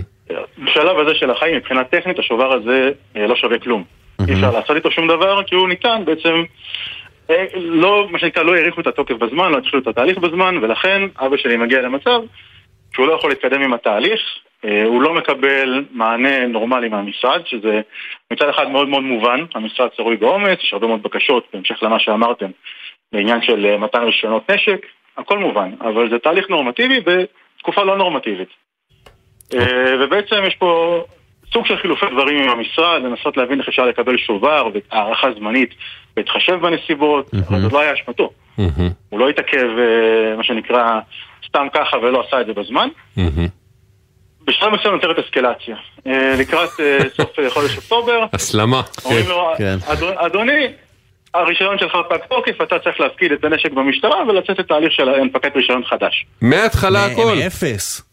בשלב 0.57 0.99
הזה 0.99 1.15
של 1.15 1.31
החיים, 1.31 1.55
מבחינה 1.55 1.83
טכנית, 1.83 2.19
השובר 2.19 2.53
הזה 2.53 2.89
אה, 3.15 3.27
לא 3.27 3.35
שווה 3.35 3.59
כלום. 3.59 3.83
אי 4.27 4.33
אפשר 4.33 4.51
לעשות 4.51 4.75
איתו 4.75 4.91
שום 4.91 5.07
דבר, 5.07 5.43
כי 5.43 5.55
הוא 5.55 5.69
ניתן 5.69 6.01
בעצם, 6.05 6.43
אה, 7.29 7.45
לא, 7.55 8.07
מה 8.11 8.19
שנקרא, 8.19 8.43
לא 8.43 8.55
האריכו 8.55 8.81
את 8.81 8.87
התוקף 8.87 9.15
בזמן, 9.15 9.51
לא 9.51 9.57
התחילו 9.57 9.81
את 9.81 9.87
התהליך 9.87 10.17
בזמן, 10.17 10.57
ולכן 10.61 11.01
אבא 11.19 11.37
שלי 11.37 11.57
מגיע 11.57 11.81
למצב 11.81 12.19
שהוא 12.95 13.07
לא 13.07 13.13
יכול 13.13 13.29
להתקדם 13.29 13.61
עם 13.61 13.73
התהליך, 13.73 14.21
אה, 14.65 14.83
הוא 14.85 15.01
לא 15.01 15.13
מקבל 15.13 15.85
מענה 15.91 16.47
נורמלי 16.47 16.89
מהמשרד, 16.89 17.41
שזה 17.45 17.81
מצד 18.33 18.49
אחד 18.49 18.69
מאוד 18.69 18.87
מאוד 18.89 19.03
מובן, 19.03 19.39
המשרד 19.55 19.89
צרוי 19.97 20.17
בעומס, 20.17 20.57
יש 20.63 20.73
הרבה 20.73 20.87
מאוד 20.87 21.03
בקשות, 21.03 21.47
בהמשך 21.53 21.83
למה 21.83 21.99
שאמרתם, 21.99 22.49
בעניין 23.11 23.41
של 23.41 23.65
אה, 23.65 23.77
מתן 23.77 24.03
רישיונות 24.03 24.51
נשק, 24.51 24.85
הכל 25.17 25.37
מובן, 25.37 25.71
אבל 25.81 26.09
זה 26.09 26.19
תהליך 26.19 26.49
נורמטיבי 26.49 26.99
בתקופה 26.99 27.83
לא 27.83 27.97
נורמטיבית. 27.97 28.49
אה, 29.53 29.95
ובעצם 29.99 30.43
יש 30.47 30.55
פה 30.55 31.01
סוג 31.53 31.65
של 31.65 31.77
חילופי 31.77 32.05
דברים 32.05 32.43
עם 32.43 32.49
המשרד, 32.49 33.01
לנסות 33.03 33.37
להבין 33.37 33.59
איך 33.59 33.67
אפשר 33.67 33.85
לקבל 33.85 34.17
שובר 34.17 34.67
והערכה 34.73 35.27
זמנית 35.39 35.69
בהתחשב 36.15 36.55
בנסיבות, 36.55 37.31
אבל 37.49 37.59
זאת 37.59 37.73
לא 37.73 37.79
היה 37.79 37.93
אשמתו. 37.93 38.29
הוא 39.09 39.19
לא 39.19 39.29
התעכב, 39.29 39.67
מה 40.37 40.43
שנקרא, 40.43 40.99
סתם 41.53 41.67
ככה 41.73 41.97
ולא 41.97 42.23
עשה 42.27 42.41
את 42.41 42.45
זה 42.45 42.53
בזמן. 42.53 42.87
בשלב 44.47 44.69
מסוים 44.73 44.93
נותרת 44.93 45.19
אסקלציה. 45.25 45.75
אה, 46.07 46.35
לקראת 46.39 46.69
אה, 46.79 46.97
סוף 47.17 47.39
אה, 47.39 47.49
חודש 47.49 47.77
אוקטובר, 47.77 48.25
הסלמה. 48.33 48.81
אומרים 49.05 49.25
לו, 49.27 49.53
"אדון- 49.87 50.17
אדוני, 50.17 50.67
הרישיון 51.33 51.79
שלך 51.79 51.91
פג 52.09 52.17
תוקף, 52.29 52.61
אתה 52.61 52.79
צריך 52.79 52.99
להפקיד 52.99 53.31
את 53.31 53.43
הנשק 53.43 53.71
במשטרה 53.71 54.23
ולצאת 54.27 54.59
לתהליך 54.59 54.91
של 54.91 55.09
הנפקת 55.09 55.55
רישיון 55.55 55.85
חדש. 55.85 56.25
מההתחלה 56.41 57.05
הכל. 57.05 57.35
מאפס. 57.43 58.12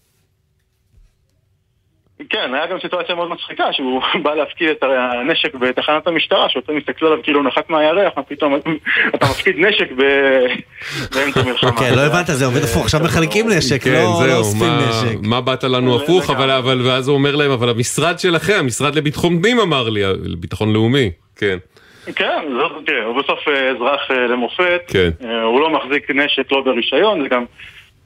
כן, 2.31 2.55
היה 2.55 2.67
גם 2.67 2.77
סיטואציה 2.83 3.15
מאוד 3.15 3.31
מצחיקה, 3.31 3.65
שהוא 3.73 4.03
בא 4.25 4.35
להפקיד 4.35 4.69
את 4.69 4.83
הנשק 4.83 5.55
בתחנת 5.55 6.07
המשטרה, 6.07 6.49
שוטרים 6.49 6.79
הסתכלו 6.79 7.09
עליו 7.09 7.23
כאילו 7.23 7.41
הוא 7.41 7.47
נחת 7.47 7.71
מהירח, 7.71 8.13
מה 8.17 8.23
פתאום 8.23 8.55
אתה 9.15 9.27
מפקיד 9.27 9.55
נשק 9.59 9.89
ב- 9.97 10.47
באמצע 11.15 11.43
מלחמה. 11.43 11.73
כן, 11.73 11.95
לא 11.97 12.01
הבנת, 12.01 12.27
זה 12.27 12.45
עובד 12.47 12.63
הפוך, 12.63 12.85
עכשיו 12.85 13.01
מחלקים 13.05 13.49
נשק, 13.49 13.83
כן, 13.83 13.91
לא 13.91 13.99
לא 14.01 14.27
זהו, 14.27 14.39
אוספים 14.39 14.69
מה- 14.69 14.89
נשק. 14.89 15.17
מה 15.23 15.41
באת 15.41 15.65
לנו 15.65 15.97
הפוך, 16.03 16.31
אבל, 16.31 16.51
אבל, 16.51 16.87
ואז 16.87 17.09
הוא 17.09 17.17
אומר 17.17 17.37
להם, 17.37 17.51
אבל 17.51 17.69
המשרד 17.69 18.19
שלכם, 18.19 18.57
המשרד 18.59 18.95
לביטחון 18.95 19.43
פנים 19.43 19.61
אמר 19.61 19.89
לי, 19.89 20.03
לביטחון 20.25 20.73
לאומי, 20.73 21.11
כן. 21.37 21.59
כן, 22.17 22.43
זאת, 22.61 22.73
תראה, 22.87 23.05
הוא 23.05 23.23
בסוף 23.23 23.49
אה, 23.49 23.71
אזרח 23.71 24.01
אה, 24.11 24.27
למופת, 24.27 24.81
כן. 24.89 25.11
אה, 25.25 25.43
הוא 25.43 25.61
לא 25.61 25.71
מחזיק 25.71 26.11
נשק 26.11 26.53
לא 26.53 26.61
ברישיון, 26.61 27.23
זה 27.23 27.29
גם, 27.29 27.45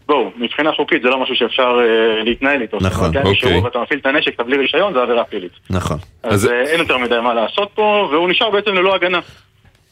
בואו, 0.07 0.31
מבחינה 0.37 0.73
חוקית 0.73 1.03
זה 1.03 1.09
לא 1.09 1.23
משהו 1.23 1.37
שאפשר 1.37 1.81
אה, 1.81 2.25
להתנהל 2.25 2.63
איתו. 2.63 2.79
נכון, 2.81 3.17
אוקיי. 3.17 3.35
כשהוא 3.35 3.65
ואתה 3.65 3.79
מפעיל 3.79 4.01
את 4.01 4.07
הנשק, 4.07 4.35
אתה 4.35 4.43
בלי 4.43 4.57
רישיון, 4.57 4.93
זה 4.95 5.03
עבירה 5.03 5.25
פלילית. 5.25 5.53
נכון. 5.71 5.99
אז 6.23 6.47
אה, 6.47 6.63
אין 6.63 6.81
יותר 6.81 6.99
מדי 6.99 7.21
מה 7.21 7.35
לעשות 7.35 7.69
פה, 7.75 8.09
והוא 8.13 8.29
נשאר 8.29 8.51
בעצם 8.51 8.75
ללא 8.75 8.95
הגנה. 8.95 9.21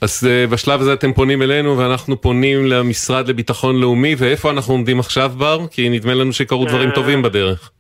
אז 0.00 0.28
uh, 0.28 0.50
בשלב 0.50 0.80
הזה 0.80 0.92
אתם 0.92 1.12
פונים 1.12 1.42
אלינו 1.42 1.78
ואנחנו 1.78 2.20
פונים 2.20 2.66
למשרד 2.66 3.28
לביטחון 3.28 3.80
לאומי 3.80 4.14
ואיפה 4.18 4.50
אנחנו 4.50 4.74
עומדים 4.74 5.00
עכשיו 5.00 5.32
בר? 5.36 5.58
כי 5.70 5.88
נדמה 5.88 6.14
לנו 6.14 6.32
שקרו 6.32 6.64
דברים 6.64 6.88
אה, 6.88 6.94
טובים 6.94 7.22
בדרך. 7.22 7.70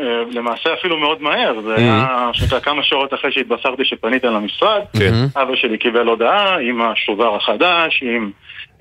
אה, 0.00 0.22
למעשה 0.30 0.74
אפילו 0.74 0.98
מאוד 0.98 1.22
מהר, 1.22 1.60
זה 1.60 1.74
היה 1.74 2.30
שאתה 2.32 2.60
כמה 2.60 2.82
שעות 2.82 3.14
אחרי 3.14 3.32
שהתבשרתי 3.32 3.84
שפנית 3.84 4.24
למשרד, 4.24 4.82
כן. 4.98 5.12
אבא 5.36 5.56
שלי 5.56 5.78
קיבל 5.78 6.06
הודעה 6.06 6.58
עם 6.58 6.82
השובר 6.82 7.36
החדש, 7.36 8.02
עם 8.02 8.30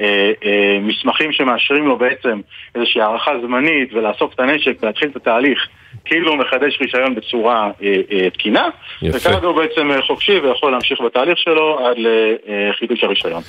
אה, 0.02 0.32
אה, 0.46 0.80
מסמכים 0.82 1.32
שמאשרים 1.32 1.88
לו 1.88 1.98
בעצם 1.98 2.40
איזושהי 2.76 3.02
הערכה 3.02 3.32
זמנית 3.42 3.94
ולאסוף 3.94 4.34
את 4.34 4.40
הנשק 4.40 4.78
ולהתחיל 4.82 5.10
את 5.10 5.16
התהליך 5.16 5.68
כאילו 6.06 6.32
הוא 6.32 6.38
מחדש 6.38 6.78
רישיון 6.82 7.16
בצורה 7.16 7.72
אה, 7.84 7.96
אה, 8.12 8.30
תקינה. 8.30 8.68
וכרגע 9.04 9.48
הוא 9.48 9.56
בעצם 9.56 9.92
אה, 9.92 10.02
חופשי 10.02 10.40
ויכול 10.40 10.72
להמשיך 10.72 11.02
בתהליך 11.06 11.38
שלו 11.38 11.80
עד 11.80 11.98
לחידוש 11.98 13.04
הרישיון. 13.04 13.42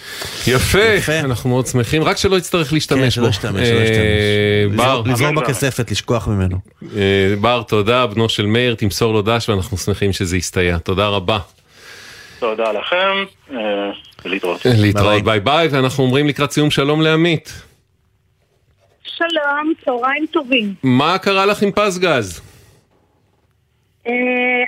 יפה, 0.46 1.20
אנחנו 1.24 1.50
מאוד 1.50 1.66
שמחים, 1.66 2.02
רק 2.02 2.16
שלא 2.16 2.36
יצטרך 2.36 2.72
להשתמש 2.72 3.00
בו. 3.00 3.10
שלא 3.10 3.28
ישתמש, 3.28 3.68
שלא 3.68 3.78
אה, 3.78 3.82
ישתמש. 3.82 4.76
בר, 4.76 5.02
לזרום 5.06 5.34
בכספת, 5.34 5.90
לשכוח 5.90 6.28
ממנו. 6.28 6.56
אה, 6.96 7.34
בר, 7.40 7.62
תודה, 7.62 8.06
בנו 8.06 8.28
של 8.28 8.46
מאיר, 8.46 8.74
תמסור 8.74 9.12
לו 9.12 9.22
דש 9.22 9.48
ואנחנו 9.48 9.76
שמחים 9.76 10.12
שזה 10.12 10.36
יסתייע. 10.36 10.78
תודה 10.78 11.08
רבה. 11.08 11.38
תודה 12.38 12.72
לכם, 12.72 13.24
ולהתראות. 14.24 14.60
להתראות 14.82 15.22
ביי 15.22 15.40
ביי, 15.40 15.68
ואנחנו 15.68 16.04
אומרים 16.04 16.28
לקראת 16.28 16.50
סיום 16.50 16.70
שלום 16.70 17.02
לעמית. 17.02 17.69
שלום, 19.20 19.72
צהריים 19.84 20.26
טובים. 20.30 20.74
מה 20.82 21.18
קרה 21.18 21.46
לך 21.46 21.62
עם 21.62 21.72
פס 21.72 21.98
גז? 21.98 22.40
אה, 24.06 24.12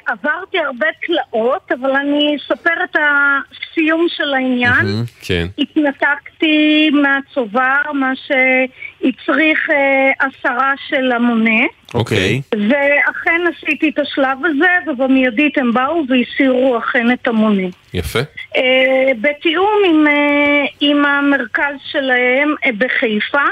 עברתי 0.07 0.59
הרבה 0.59 0.87
תלאות, 1.07 1.73
אבל 1.73 1.91
אני 1.97 2.37
אספר 2.37 2.85
את 2.85 2.97
הסיום 2.97 4.07
של 4.17 4.35
העניין. 4.35 4.87
כן. 5.21 5.47
התנתקתי 5.59 6.91
מהצובר, 6.91 7.93
מה 7.95 8.13
שהצריך 8.17 9.71
אה, 9.71 10.27
הסרה 10.27 10.73
של 10.89 11.13
המונה. 11.13 11.65
אוקיי. 11.95 12.43
ואכן 12.53 13.41
עשיתי 13.57 13.89
את 13.89 13.99
השלב 13.99 14.39
הזה, 14.45 14.91
ובמיידית 14.91 15.59
הם 15.59 15.73
באו 15.73 16.05
והסירו 16.09 16.79
אכן 16.79 17.13
את 17.13 17.29
המונה. 17.29 17.69
יפה. 17.95 18.19
אה, 18.57 19.13
בתיאום 19.21 19.83
עם, 19.87 20.07
אה, 20.07 20.65
עם 20.81 21.05
המרכז 21.05 21.75
שלהם 21.91 22.55
אה, 22.65 22.71
בחיפה, 22.79 23.45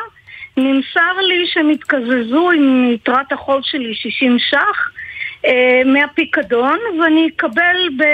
נמסר 0.57 1.21
לי 1.29 1.47
שהם 1.47 1.69
התקזזו 1.69 2.51
עם 2.51 2.91
יתרת 2.95 3.33
החוב 3.33 3.61
שלי 3.63 3.95
60 3.95 4.39
ש"ח 4.39 4.91
אה, 5.47 5.83
מהפיקדון, 5.85 6.79
ואני 7.01 7.29
אקבל 7.29 7.77
ב, 7.99 8.05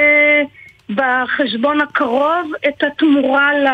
בחשבון 0.91 1.81
הקרוב 1.81 2.53
את 2.69 2.83
התמורה 2.83 3.55
ל, 3.55 3.67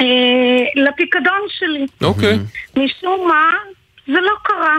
אה, 0.00 0.64
לפיקדון 0.76 1.40
שלי. 1.58 1.86
אוקיי. 2.02 2.38
משום 2.76 3.28
מה, 3.28 3.52
זה 4.06 4.20
לא 4.20 4.32
קרה. 4.42 4.78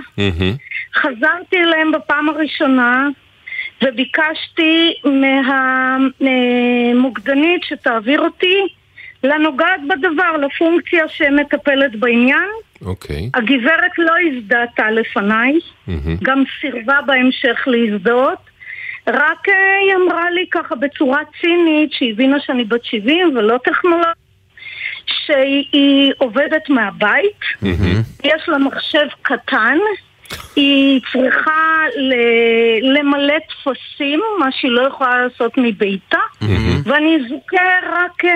חזרתי 0.96 1.58
אליהם 1.58 1.92
בפעם 1.92 2.30
הראשונה 2.30 3.08
וביקשתי 3.84 4.94
מהמוקדנית 6.20 7.64
שתעביר 7.64 8.22
אותי 8.22 8.68
לנוגעת 9.24 9.80
בדבר, 9.90 10.38
לפונקציה 10.38 11.08
שמטפלת 11.08 11.96
בעניין. 11.96 12.50
אוקיי. 12.86 13.30
הגברת 13.34 13.92
לא 13.98 14.14
הזדהתה 14.28 14.92
לפניי, 14.92 15.60
גם 16.24 16.44
סירבה 16.62 17.00
בהמשך 17.06 17.68
להזדהות. 17.68 18.40
רק 19.08 19.50
אה, 19.50 19.78
היא 19.82 19.96
אמרה 19.96 20.32
לי 20.32 20.46
ככה 20.52 20.76
בצורה 20.76 21.20
צינית, 21.42 21.94
שהיא 21.94 22.14
הבינה 22.14 22.38
שאני 22.40 22.64
בת 22.64 22.86
70 22.86 23.38
ולא 23.38 23.58
טכנולוגית, 23.64 24.24
שהיא 25.06 26.14
עובדת 26.18 26.70
מהבית, 26.70 27.40
יש 28.24 28.42
לה 28.50 28.58
מחשב 28.58 29.08
קטן, 29.22 29.78
היא 30.56 31.02
צריכה 31.14 31.62
ל- 31.98 32.98
למלא 32.98 33.34
טפסים, 33.40 34.22
מה 34.40 34.46
שהיא 34.52 34.72
לא 34.72 34.88
יכולה 34.88 35.24
לעשות 35.24 35.52
מביתה, 35.58 36.18
ואני 36.86 37.18
אזוכה 37.26 37.64
רק 37.94 38.26
אה, 38.26 38.32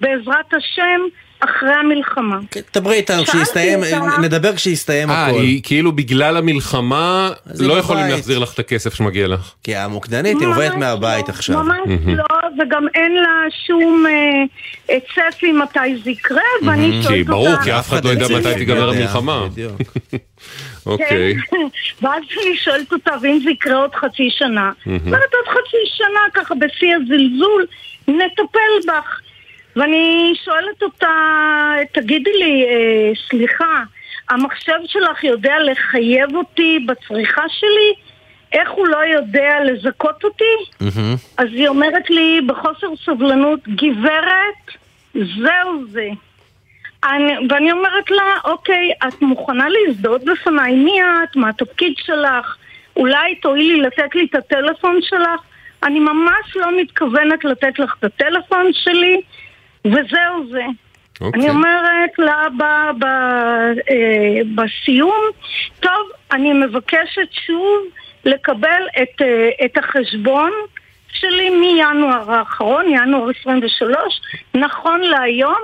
בעזרת 0.00 0.54
השם 0.56 1.00
אחרי 1.40 1.72
המלחמה. 1.74 2.38
דברי 2.74 2.94
איתנו 2.96 3.24
כשיסתיים, 3.24 3.78
אותה- 3.78 4.20
נדבר 4.22 4.54
כשיסתיים 4.56 5.10
אה, 5.10 5.26
הכל. 5.26 5.40
היא 5.40 5.60
כאילו 5.64 5.92
בגלל 5.92 6.36
המלחמה 6.36 7.30
לא 7.60 7.72
יכולים. 7.74 8.06
להחזיר 8.10 8.38
לך 8.38 8.54
את 8.54 8.58
הכסף 8.58 8.94
שמגיע 8.94 9.28
לך. 9.28 9.52
כי 9.64 9.76
המוקדנית 9.76 10.36
היא 10.40 10.48
עובדת 10.48 10.74
מהבית 10.74 11.28
עכשיו. 11.28 11.62
ממש. 11.62 11.78
לא, 12.06 12.24
וגם 12.62 12.86
אין 12.94 13.14
לה 13.14 13.28
שום 13.66 14.04
אה, 14.06 14.12
אה, 14.90 14.98
צפי 15.32 15.52
מתי 15.52 15.78
זה 16.04 16.10
יקרה, 16.10 16.40
ואני 16.66 16.90
שואלת 16.92 17.04
אותה... 17.04 17.14
כי 17.14 17.24
ברור, 17.24 17.56
כי 17.64 17.72
אף 17.78 17.88
אחד 17.88 18.04
לא 18.04 18.10
ידע 18.10 18.26
מתי 18.38 18.54
תיגמר 18.54 18.90
המלחמה. 18.90 19.46
אוקיי. 20.86 21.34
כן. 21.50 21.56
ואז 22.02 22.22
אני 22.42 22.56
שואלת 22.56 22.92
אותה, 22.92 23.14
ואם 23.22 23.40
זה 23.44 23.50
יקרה 23.50 23.76
עוד 23.76 23.94
חצי 23.94 24.30
שנה? 24.30 24.72
אומרת 24.86 25.34
עוד 25.34 25.48
חצי 25.48 25.76
שנה, 25.96 26.20
ככה 26.34 26.54
בשיא 26.54 26.94
הזלזול, 26.96 27.66
נטפל 28.08 28.88
בך. 28.88 29.20
ואני 29.76 30.34
שואלת 30.44 30.82
אותה, 30.82 31.08
תגידי 31.92 32.32
לי, 32.32 32.64
אה, 32.64 33.12
סליחה, 33.28 33.82
המחשב 34.30 34.78
שלך 34.86 35.24
יודע 35.24 35.54
לחייב 35.58 36.36
אותי 36.36 36.78
בצריכה 36.86 37.42
שלי? 37.48 37.94
איך 38.52 38.70
הוא 38.70 38.86
לא 38.86 38.96
יודע 38.96 39.50
לזכות 39.64 40.24
אותי? 40.24 40.80
אז 41.38 41.48
היא 41.52 41.68
אומרת 41.68 42.10
לי 42.10 42.40
בחוסר 42.46 42.86
סבלנות, 43.04 43.60
גברת, 43.68 44.76
זהו 45.14 45.84
זה. 45.90 46.08
אני, 47.04 47.32
ואני 47.48 47.72
אומרת 47.72 48.10
לה, 48.10 48.34
אוקיי, 48.44 48.90
את 49.08 49.22
מוכנה 49.22 49.68
להזדהות 49.68 50.24
בפניי? 50.24 50.74
מי 50.74 51.00
את? 51.02 51.36
מה 51.36 51.48
התפקיד 51.48 51.94
שלך? 51.96 52.56
אולי 52.96 53.34
תואילי 53.34 53.80
לתת 53.80 54.14
לי 54.14 54.26
את 54.30 54.34
הטלפון 54.34 54.98
שלך? 55.02 55.40
אני 55.82 56.00
ממש 56.00 56.56
לא 56.56 56.80
מתכוונת 56.80 57.44
לתת 57.44 57.78
לך 57.78 57.96
את 57.98 58.04
הטלפון 58.04 58.66
שלי, 58.72 59.20
וזהו 59.84 60.46
זה. 60.50 60.64
אוקיי. 61.20 61.40
אני 61.40 61.50
אומרת 61.50 62.18
לה 62.18 62.42
ב, 62.58 62.62
ב, 62.98 63.04
אה, 63.90 64.40
בסיום, 64.54 65.22
טוב, 65.80 66.10
אני 66.32 66.52
מבקשת 66.52 67.28
שוב 67.46 67.78
לקבל 68.24 68.82
את, 69.02 69.22
אה, 69.22 69.50
את 69.64 69.78
החשבון 69.78 70.52
שלי 71.12 71.50
מינואר 71.50 72.32
האחרון, 72.32 72.84
ינואר 72.88 73.30
23, 73.40 74.20
נכון 74.54 75.00
להיום, 75.00 75.58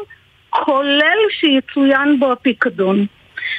כולל 0.50 1.18
שיצוין 1.30 2.20
בו 2.20 2.32
הפיקדון. 2.32 3.06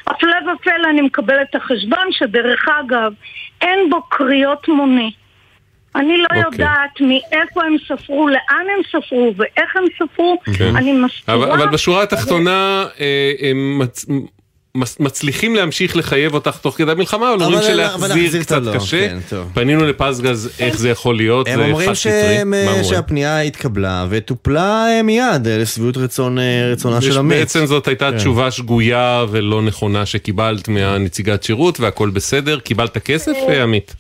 הפלא 0.08 0.36
ופלא 0.56 0.90
אני 0.90 1.02
מקבלת 1.02 1.48
את 1.50 1.56
החשבון, 1.56 2.08
שדרך 2.12 2.66
אגב, 2.80 3.14
אין 3.62 3.90
בו 3.90 4.02
קריאות 4.10 4.68
מונה. 4.68 5.08
אני 5.96 6.18
לא 6.18 6.24
אוקיי. 6.24 6.42
יודעת 6.42 7.02
מאיפה 7.02 7.64
הם 7.64 7.76
ספרו, 7.88 8.28
לאן 8.28 8.66
הם 8.76 8.84
ספרו 8.92 9.34
ואיך 9.38 9.76
הם 9.76 9.84
ספרו. 10.00 10.38
כן. 10.58 10.76
אני 10.76 10.92
מסתירה. 10.92 11.38
אבל, 11.38 11.52
אבל 11.52 11.68
בשורה 11.68 12.04
התחתונה 12.04 12.86
אה, 13.00 13.32
הם 13.50 13.80
מצ... 13.80 14.06
מצליחים 15.00 15.56
להמשיך 15.56 15.98
לחייב 15.98 16.34
אותך 16.34 16.58
תוך 16.62 16.78
כדי 16.78 16.92
המלחמה, 16.92 17.34
אבל 17.34 17.44
אומרים 17.44 17.62
שלהחזיר 17.64 18.08
להחזיר 18.16 18.42
קצת 18.44 18.56
הלא, 18.58 18.76
קשה. 18.76 19.08
כן. 19.08 19.18
פנינו 19.54 19.86
לפזגז 19.88 20.50
איך 20.60 20.78
זה 20.78 20.90
יכול 20.90 21.16
להיות, 21.18 21.48
הם 21.48 21.56
זה 21.60 21.66
אומרים 21.66 21.88
חד 21.90 21.94
סטרי. 21.94 22.12
אה, 22.14 22.42
אומרים? 22.42 22.84
שהפנייה 22.84 23.42
התקבלה 23.42 24.06
וטופלה 24.10 24.86
אה, 24.88 25.02
מיד 25.04 25.48
אה, 25.48 25.58
לשביעות 25.58 25.98
רצון 25.98 26.38
רצונה 26.72 26.98
יש- 26.98 27.06
של 27.06 27.18
עמית. 27.20 27.38
בעצם 27.40 27.66
זאת 27.66 27.88
הייתה 27.88 28.12
כן. 28.12 28.18
תשובה 28.18 28.52
שגויה 28.52 29.26
ולא 29.30 29.62
נכונה 29.62 30.06
שקיבלת 30.06 30.68
מהנציגת 30.68 31.44
שירות 31.44 31.80
והכל 31.80 32.10
בסדר, 32.10 32.60
קיבלת 32.60 32.98
כסף 32.98 33.34
עמית? 33.64 33.96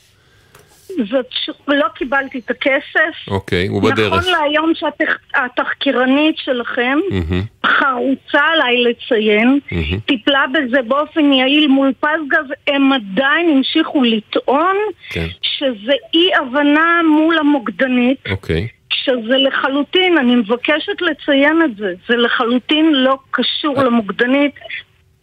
זאת 1.12 1.26
ש... 1.30 1.50
לא 1.68 1.88
קיבלתי 1.96 2.40
את 2.40 2.50
הכסף. 2.50 3.28
אוקיי, 3.28 3.68
הוא 3.68 3.84
בדרך. 3.84 4.14
נכון 4.14 4.32
להיום 4.32 4.72
שהתחקירנית 4.76 6.38
שלכם, 6.38 6.98
מהמם, 7.12 7.44
חרוצה 7.66 8.42
עליי 8.54 8.84
לציין, 8.84 9.60
מהמם. 9.72 10.00
טיפלה 10.00 10.46
בזה 10.54 10.82
באופן 10.82 11.34
יעיל 11.34 11.68
מול 11.68 11.94
פזגז, 12.00 12.54
הם 12.68 12.94
עדיין 12.94 13.50
המשיכו 13.50 14.04
לטעון 14.04 14.76
כן, 15.10 15.28
שזה 15.42 15.94
אי 16.14 16.36
הבנה 16.36 17.02
מול 17.10 17.38
המוקדנית, 17.38 18.18
אוקיי. 18.32 18.68
שזה 18.94 19.38
לחלוטין, 19.38 20.18
אני 20.18 20.36
מבקשת 20.36 21.02
לציין 21.02 21.62
את 21.66 21.78
זה, 21.78 21.94
זה 22.10 22.16
לחלוטין 22.16 22.94
לא 22.94 23.18
קשור 23.32 23.84
למוקדנית, 23.84 24.56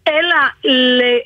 אלא 0.09 0.37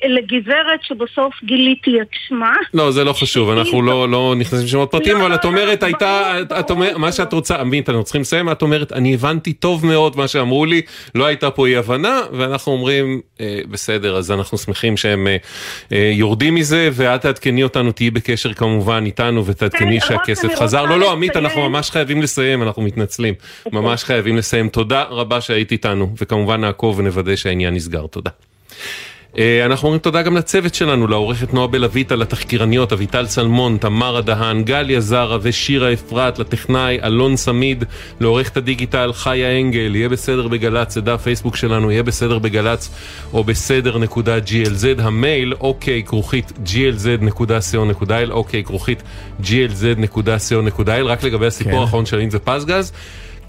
לגברת 0.09 0.83
שבסוף 0.83 1.33
גיליתי 1.43 2.01
את 2.01 2.07
שמה. 2.27 2.53
לא, 2.73 2.91
זה 2.91 3.03
לא 3.03 3.13
חשוב, 3.13 3.49
אנחנו 3.49 3.81
לא, 3.81 4.09
לא 4.09 4.33
נכנסים 4.37 4.65
לשמות 4.65 4.91
פרטים, 4.91 5.17
אבל 5.17 5.35
את 5.35 5.45
אומרת, 5.45 5.83
הייתה, 5.83 6.33
את- 6.59 6.71
אומרת, 6.71 6.95
מה 6.97 7.11
שאת 7.11 7.33
רוצה, 7.33 7.55
עמית, 7.55 7.89
אנחנו 7.89 8.03
צריכים 8.03 8.21
לסיים, 8.21 8.51
את 8.51 8.61
אומרת, 8.61 8.91
אני 8.93 9.13
הבנתי 9.13 9.53
טוב 9.53 9.85
מאוד 9.85 10.17
מה 10.17 10.27
שאמרו 10.27 10.65
לי, 10.65 10.81
לא 11.15 11.25
הייתה 11.25 11.51
פה 11.51 11.67
אי 11.67 11.77
הבנה, 11.77 12.21
ואנחנו 12.31 12.71
אומרים, 12.71 13.21
אה, 13.41 13.59
בסדר, 13.71 14.17
אז 14.17 14.31
אנחנו 14.31 14.57
שמחים 14.57 14.97
שהם 14.97 15.27
אה, 15.27 15.37
אה, 15.91 16.11
יורדים 16.13 16.55
מזה, 16.55 16.89
ואת 16.93 17.21
תעדכני 17.21 17.63
אותנו, 17.63 17.91
תהיי 17.91 18.11
בקשר 18.11 18.53
כמובן 18.53 19.03
איתנו, 19.05 19.45
ותעדכני 19.45 19.99
שהכסף 19.99 20.55
חזר. 20.55 20.85
לא, 20.85 20.99
לא, 20.99 21.11
עמית, 21.11 21.35
אנחנו 21.35 21.69
ממש 21.69 21.89
חייבים 21.91 22.21
לסיים, 22.21 22.63
אנחנו 22.63 22.81
מתנצלים, 22.81 23.33
ממש 23.71 24.03
חייבים 24.03 24.37
לסיים. 24.37 24.69
תודה 24.69 25.03
רבה 25.03 25.41
שהיית 25.41 25.71
איתנו, 25.71 26.13
וכמובן 26.21 26.61
נעקוב 26.61 26.99
ונוודא 26.99 27.35
שהעניין 27.35 27.73
נסגר. 27.73 28.07
תודה. 28.07 28.29
אה, 29.37 29.65
אנחנו 29.65 29.85
אומרים 29.87 29.99
תודה 29.99 30.21
גם 30.21 30.37
לצוות 30.37 30.75
שלנו, 30.75 31.07
לעורכת 31.07 31.53
נועה 31.53 31.67
בלויטה, 31.67 32.15
לתחקירניות 32.15 32.93
אביטל 32.93 33.25
צלמון, 33.25 33.77
תמרה 33.77 34.21
דהן, 34.21 34.63
גליה 34.63 34.99
זרה 34.99 35.37
ושירה 35.41 35.93
אפרת, 35.93 36.39
לטכנאי 36.39 36.99
אלון 37.03 37.35
סמיד, 37.35 37.83
לעורכת 38.19 38.57
הדיגיטל 38.57 39.13
חיה 39.13 39.59
אנגל, 39.59 39.95
יהיה 39.95 40.09
בסדר 40.09 40.47
בגל"צ, 40.47 40.93
זה 40.93 41.01
דף 41.01 41.21
פייסבוק 41.21 41.55
שלנו, 41.55 41.91
יהיה 41.91 42.03
בסדר 42.03 42.39
בגל"צ 42.39 42.89
או 43.33 43.43
בסדר.glz, 43.43 45.01
המייל 45.01 45.53
אוקיי 45.59 46.03
כרוכית 46.03 46.51
glz.co.il, 46.65 48.31
אוקיי 48.31 48.63
כרוכית 48.63 49.03
glz.co.il, 49.43 51.03
רק 51.05 51.23
לגבי 51.23 51.47
הסיפור 51.47 51.73
כן. 51.73 51.79
האחרון 51.79 52.05
של 52.05 52.19
עמית 52.19 52.33
ופזגז, 52.35 52.91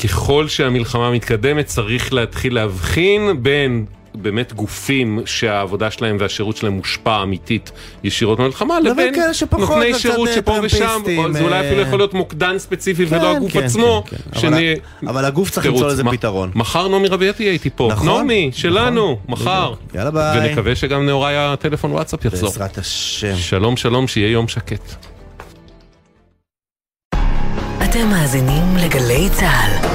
ככל 0.04 0.48
שהמלחמה 0.48 1.10
מתקדמת 1.10 1.66
צריך 1.66 2.12
להתחיל 2.12 2.54
להבחין 2.54 3.42
בין 3.42 3.84
באמת 4.14 4.52
גופים 4.52 5.20
שהעבודה 5.26 5.90
שלהם 5.90 6.16
והשירות 6.20 6.56
שלהם 6.56 6.72
מושפע 6.72 7.22
אמיתית 7.22 7.72
ישירות 8.04 8.38
מהמלחמה, 8.38 8.80
לבין 8.80 9.14
נותני 9.58 9.94
שירות 9.94 10.28
אה, 10.28 10.34
שפה 10.34 10.58
ושם, 10.62 11.02
זה 11.32 11.40
אולי 11.42 11.54
אה, 11.60 11.66
אפילו 11.66 11.80
יכול 11.80 11.98
להיות 11.98 12.14
מוקדן 12.14 12.58
ספציפי 12.58 13.04
ולא 13.08 13.36
הגוף 13.36 13.52
כן, 13.52 13.62
עצמו. 13.64 14.02
כן, 14.06 14.16
כן. 14.32 14.40
שנהיה- 14.40 14.76
אבל 15.06 15.24
הגוף 15.24 15.50
צריך. 15.50 15.66
למצוא 15.66 15.88
לזה 15.88 16.02
פתרון. 16.10 16.50
מחר 16.54 16.88
נעמי 16.88 17.08
רביע 17.08 17.32
תהיה 17.32 17.52
איתי 17.52 17.70
פה. 17.76 17.88
נכון, 17.92 18.06
נעמי, 18.08 18.50
שלנו, 18.54 19.18
מחר. 19.28 19.74
יאללה 19.94 20.10
ביי. 20.10 20.48
ונקווה 20.50 20.74
שגם 20.74 21.06
נהוראי 21.06 21.36
הטלפון 21.36 21.92
וואטסאפ 21.92 22.24
יחזור. 22.24 22.48
בעזרת 22.50 22.78
השם. 22.78 23.36
שלום 23.36 23.76
שלום, 23.76 24.06
שיהיה 24.08 24.30
יום 24.30 24.48
שקט. 24.48 24.94
אתם 27.84 28.08
מאזינים 28.10 28.76
לגלי 28.76 29.28
צה"ל. 29.32 29.88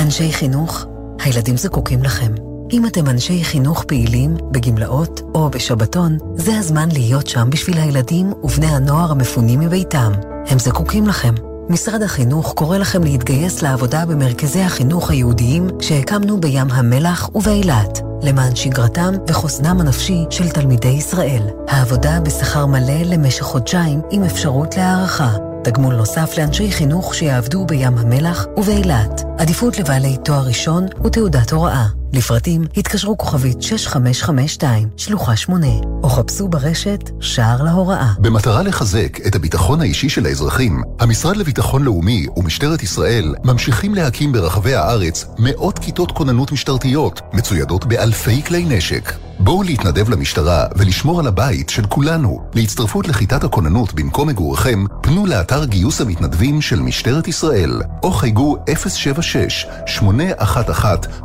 אנשי 0.00 0.32
חינוך, 0.32 0.84
הילדים 1.24 1.56
זקוקים 1.56 2.02
לכם. 2.02 2.32
אם 2.72 2.86
אתם 2.86 3.08
אנשי 3.08 3.44
חינוך 3.44 3.84
פעילים, 3.84 4.36
בגמלאות 4.50 5.20
או 5.34 5.50
בשבתון, 5.50 6.18
זה 6.36 6.58
הזמן 6.58 6.88
להיות 6.92 7.26
שם 7.26 7.50
בשביל 7.50 7.78
הילדים 7.78 8.32
ובני 8.42 8.66
הנוער 8.66 9.10
המפונים 9.10 9.60
מביתם. 9.60 10.12
הם 10.46 10.58
זקוקים 10.58 11.06
לכם. 11.06 11.34
משרד 11.68 12.02
החינוך 12.02 12.52
קורא 12.52 12.78
לכם 12.78 13.04
להתגייס 13.04 13.62
לעבודה 13.62 14.06
במרכזי 14.06 14.60
החינוך 14.60 15.10
היהודיים 15.10 15.66
שהקמנו 15.80 16.40
בים 16.40 16.70
המלח 16.70 17.30
ובאילת, 17.34 18.00
למען 18.22 18.56
שגרתם 18.56 19.14
וחוסנם 19.28 19.80
הנפשי 19.80 20.24
של 20.30 20.48
תלמידי 20.48 20.88
ישראל. 20.88 21.42
העבודה 21.68 22.20
בשכר 22.20 22.66
מלא 22.66 23.02
למשך 23.04 23.42
חודשיים 23.42 24.00
עם 24.10 24.24
אפשרות 24.24 24.76
להערכה. 24.76 25.51
תגמול 25.64 25.94
נוסף 25.94 26.38
לאנשי 26.38 26.70
חינוך 26.70 27.14
שיעבדו 27.14 27.66
בים 27.66 27.98
המלח 27.98 28.46
ובאילת. 28.56 29.22
עדיפות 29.38 29.78
לבעלי 29.78 30.16
תואר 30.24 30.46
ראשון 30.46 30.86
ותעודת 31.04 31.52
הוראה. 31.52 31.86
לפרטים 32.12 32.64
התקשרו 32.76 33.18
כוכבית 33.18 33.62
6552, 33.62 34.88
שלוחה 34.96 35.36
8, 35.36 35.66
או 36.02 36.08
חפשו 36.08 36.48
ברשת 36.48 37.10
שער 37.20 37.62
להוראה. 37.62 38.12
במטרה 38.18 38.62
לחזק 38.62 39.26
את 39.26 39.34
הביטחון 39.34 39.80
האישי 39.80 40.08
של 40.08 40.26
האזרחים, 40.26 40.82
המשרד 41.00 41.36
לביטחון 41.36 41.82
לאומי 41.84 42.26
ומשטרת 42.36 42.82
ישראל 42.82 43.34
ממשיכים 43.44 43.94
להקים 43.94 44.32
ברחבי 44.32 44.74
הארץ 44.74 45.26
מאות 45.38 45.78
כיתות 45.78 46.12
כוננות 46.12 46.52
משטרתיות, 46.52 47.20
מצוידות 47.32 47.84
באלפי 47.84 48.42
כלי 48.42 48.64
נשק. 48.64 49.12
בואו 49.44 49.62
להתנדב 49.62 50.10
למשטרה 50.10 50.66
ולשמור 50.76 51.20
על 51.20 51.26
הבית 51.26 51.68
של 51.68 51.86
כולנו. 51.86 52.48
להצטרפות 52.54 53.08
לכיתת 53.08 53.44
הכוננות 53.44 53.92
במקום 53.92 54.28
מגוריכם, 54.28 54.84
פנו 55.02 55.26
לאתר 55.26 55.64
גיוס 55.64 56.00
המתנדבים 56.00 56.60
של 56.60 56.80
משטרת 56.80 57.28
ישראל, 57.28 57.80
או 58.02 58.12
חייגו 58.12 58.56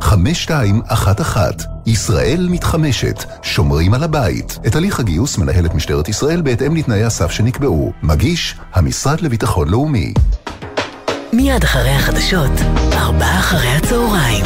076-811-5211. 0.02 1.36
ישראל 1.86 2.46
מתחמשת, 2.50 3.24
שומרים 3.42 3.94
על 3.94 4.02
הבית. 4.02 4.58
את 4.66 4.76
הליך 4.76 5.00
הגיוס 5.00 5.38
מנהלת 5.38 5.74
משטרת 5.74 6.08
ישראל 6.08 6.42
בהתאם 6.42 6.76
לתנאי 6.76 7.04
הסף 7.04 7.30
שנקבעו. 7.30 7.92
מגיש, 8.02 8.54
המשרד 8.74 9.20
לביטחון 9.20 9.68
לאומי. 9.68 10.12
מיד 11.32 11.64
אחרי 11.64 11.90
החדשות, 11.90 12.52
ארבעה 12.92 13.38
אחרי 13.38 13.68
הצהריים. 13.68 14.44